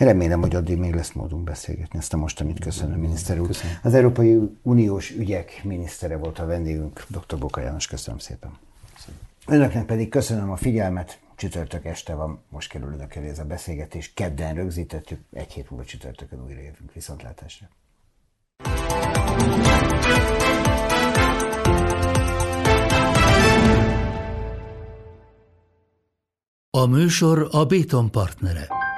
Remélem, 0.00 0.40
hogy 0.40 0.54
addig 0.54 0.78
még 0.78 0.94
lesz 0.94 1.12
módunk 1.12 1.44
beszélgetni. 1.44 1.98
Ezt 1.98 2.12
a 2.12 2.16
mostanit 2.16 2.58
köszönöm, 2.58 2.98
miniszter 2.98 3.40
úr. 3.40 3.46
Köszönöm. 3.46 3.78
Az 3.82 3.94
Európai 3.94 4.38
Uniós 4.62 5.10
ügyek 5.10 5.60
minisztere 5.64 6.16
volt 6.16 6.38
a 6.38 6.46
vendégünk, 6.46 7.04
dr. 7.08 7.38
Boka 7.38 7.60
János. 7.60 7.86
Köszönöm 7.86 8.18
szépen. 8.18 8.50
Köszönöm. 8.94 9.20
Önöknek 9.46 9.84
pedig 9.84 10.08
köszönöm 10.08 10.50
a 10.50 10.56
figyelmet. 10.56 11.20
Csütörtök 11.36 11.84
este 11.84 12.14
van, 12.14 12.42
most 12.48 12.70
kerül 12.70 12.92
önök 12.92 13.14
elé 13.14 13.28
ez 13.28 13.38
a 13.38 13.44
beszélgetés. 13.44 14.12
Kedden 14.12 14.54
rögzítettük, 14.54 15.20
egy 15.32 15.52
hét 15.52 15.70
múlva 15.70 15.84
csütörtökön 15.84 16.42
újra 16.44 16.60
jövünk. 16.60 16.92
Viszontlátásra. 16.94 17.68
A 26.70 26.86
műsor 26.86 27.48
a 27.50 27.64
Béton 27.64 28.10
partnere. 28.10 28.89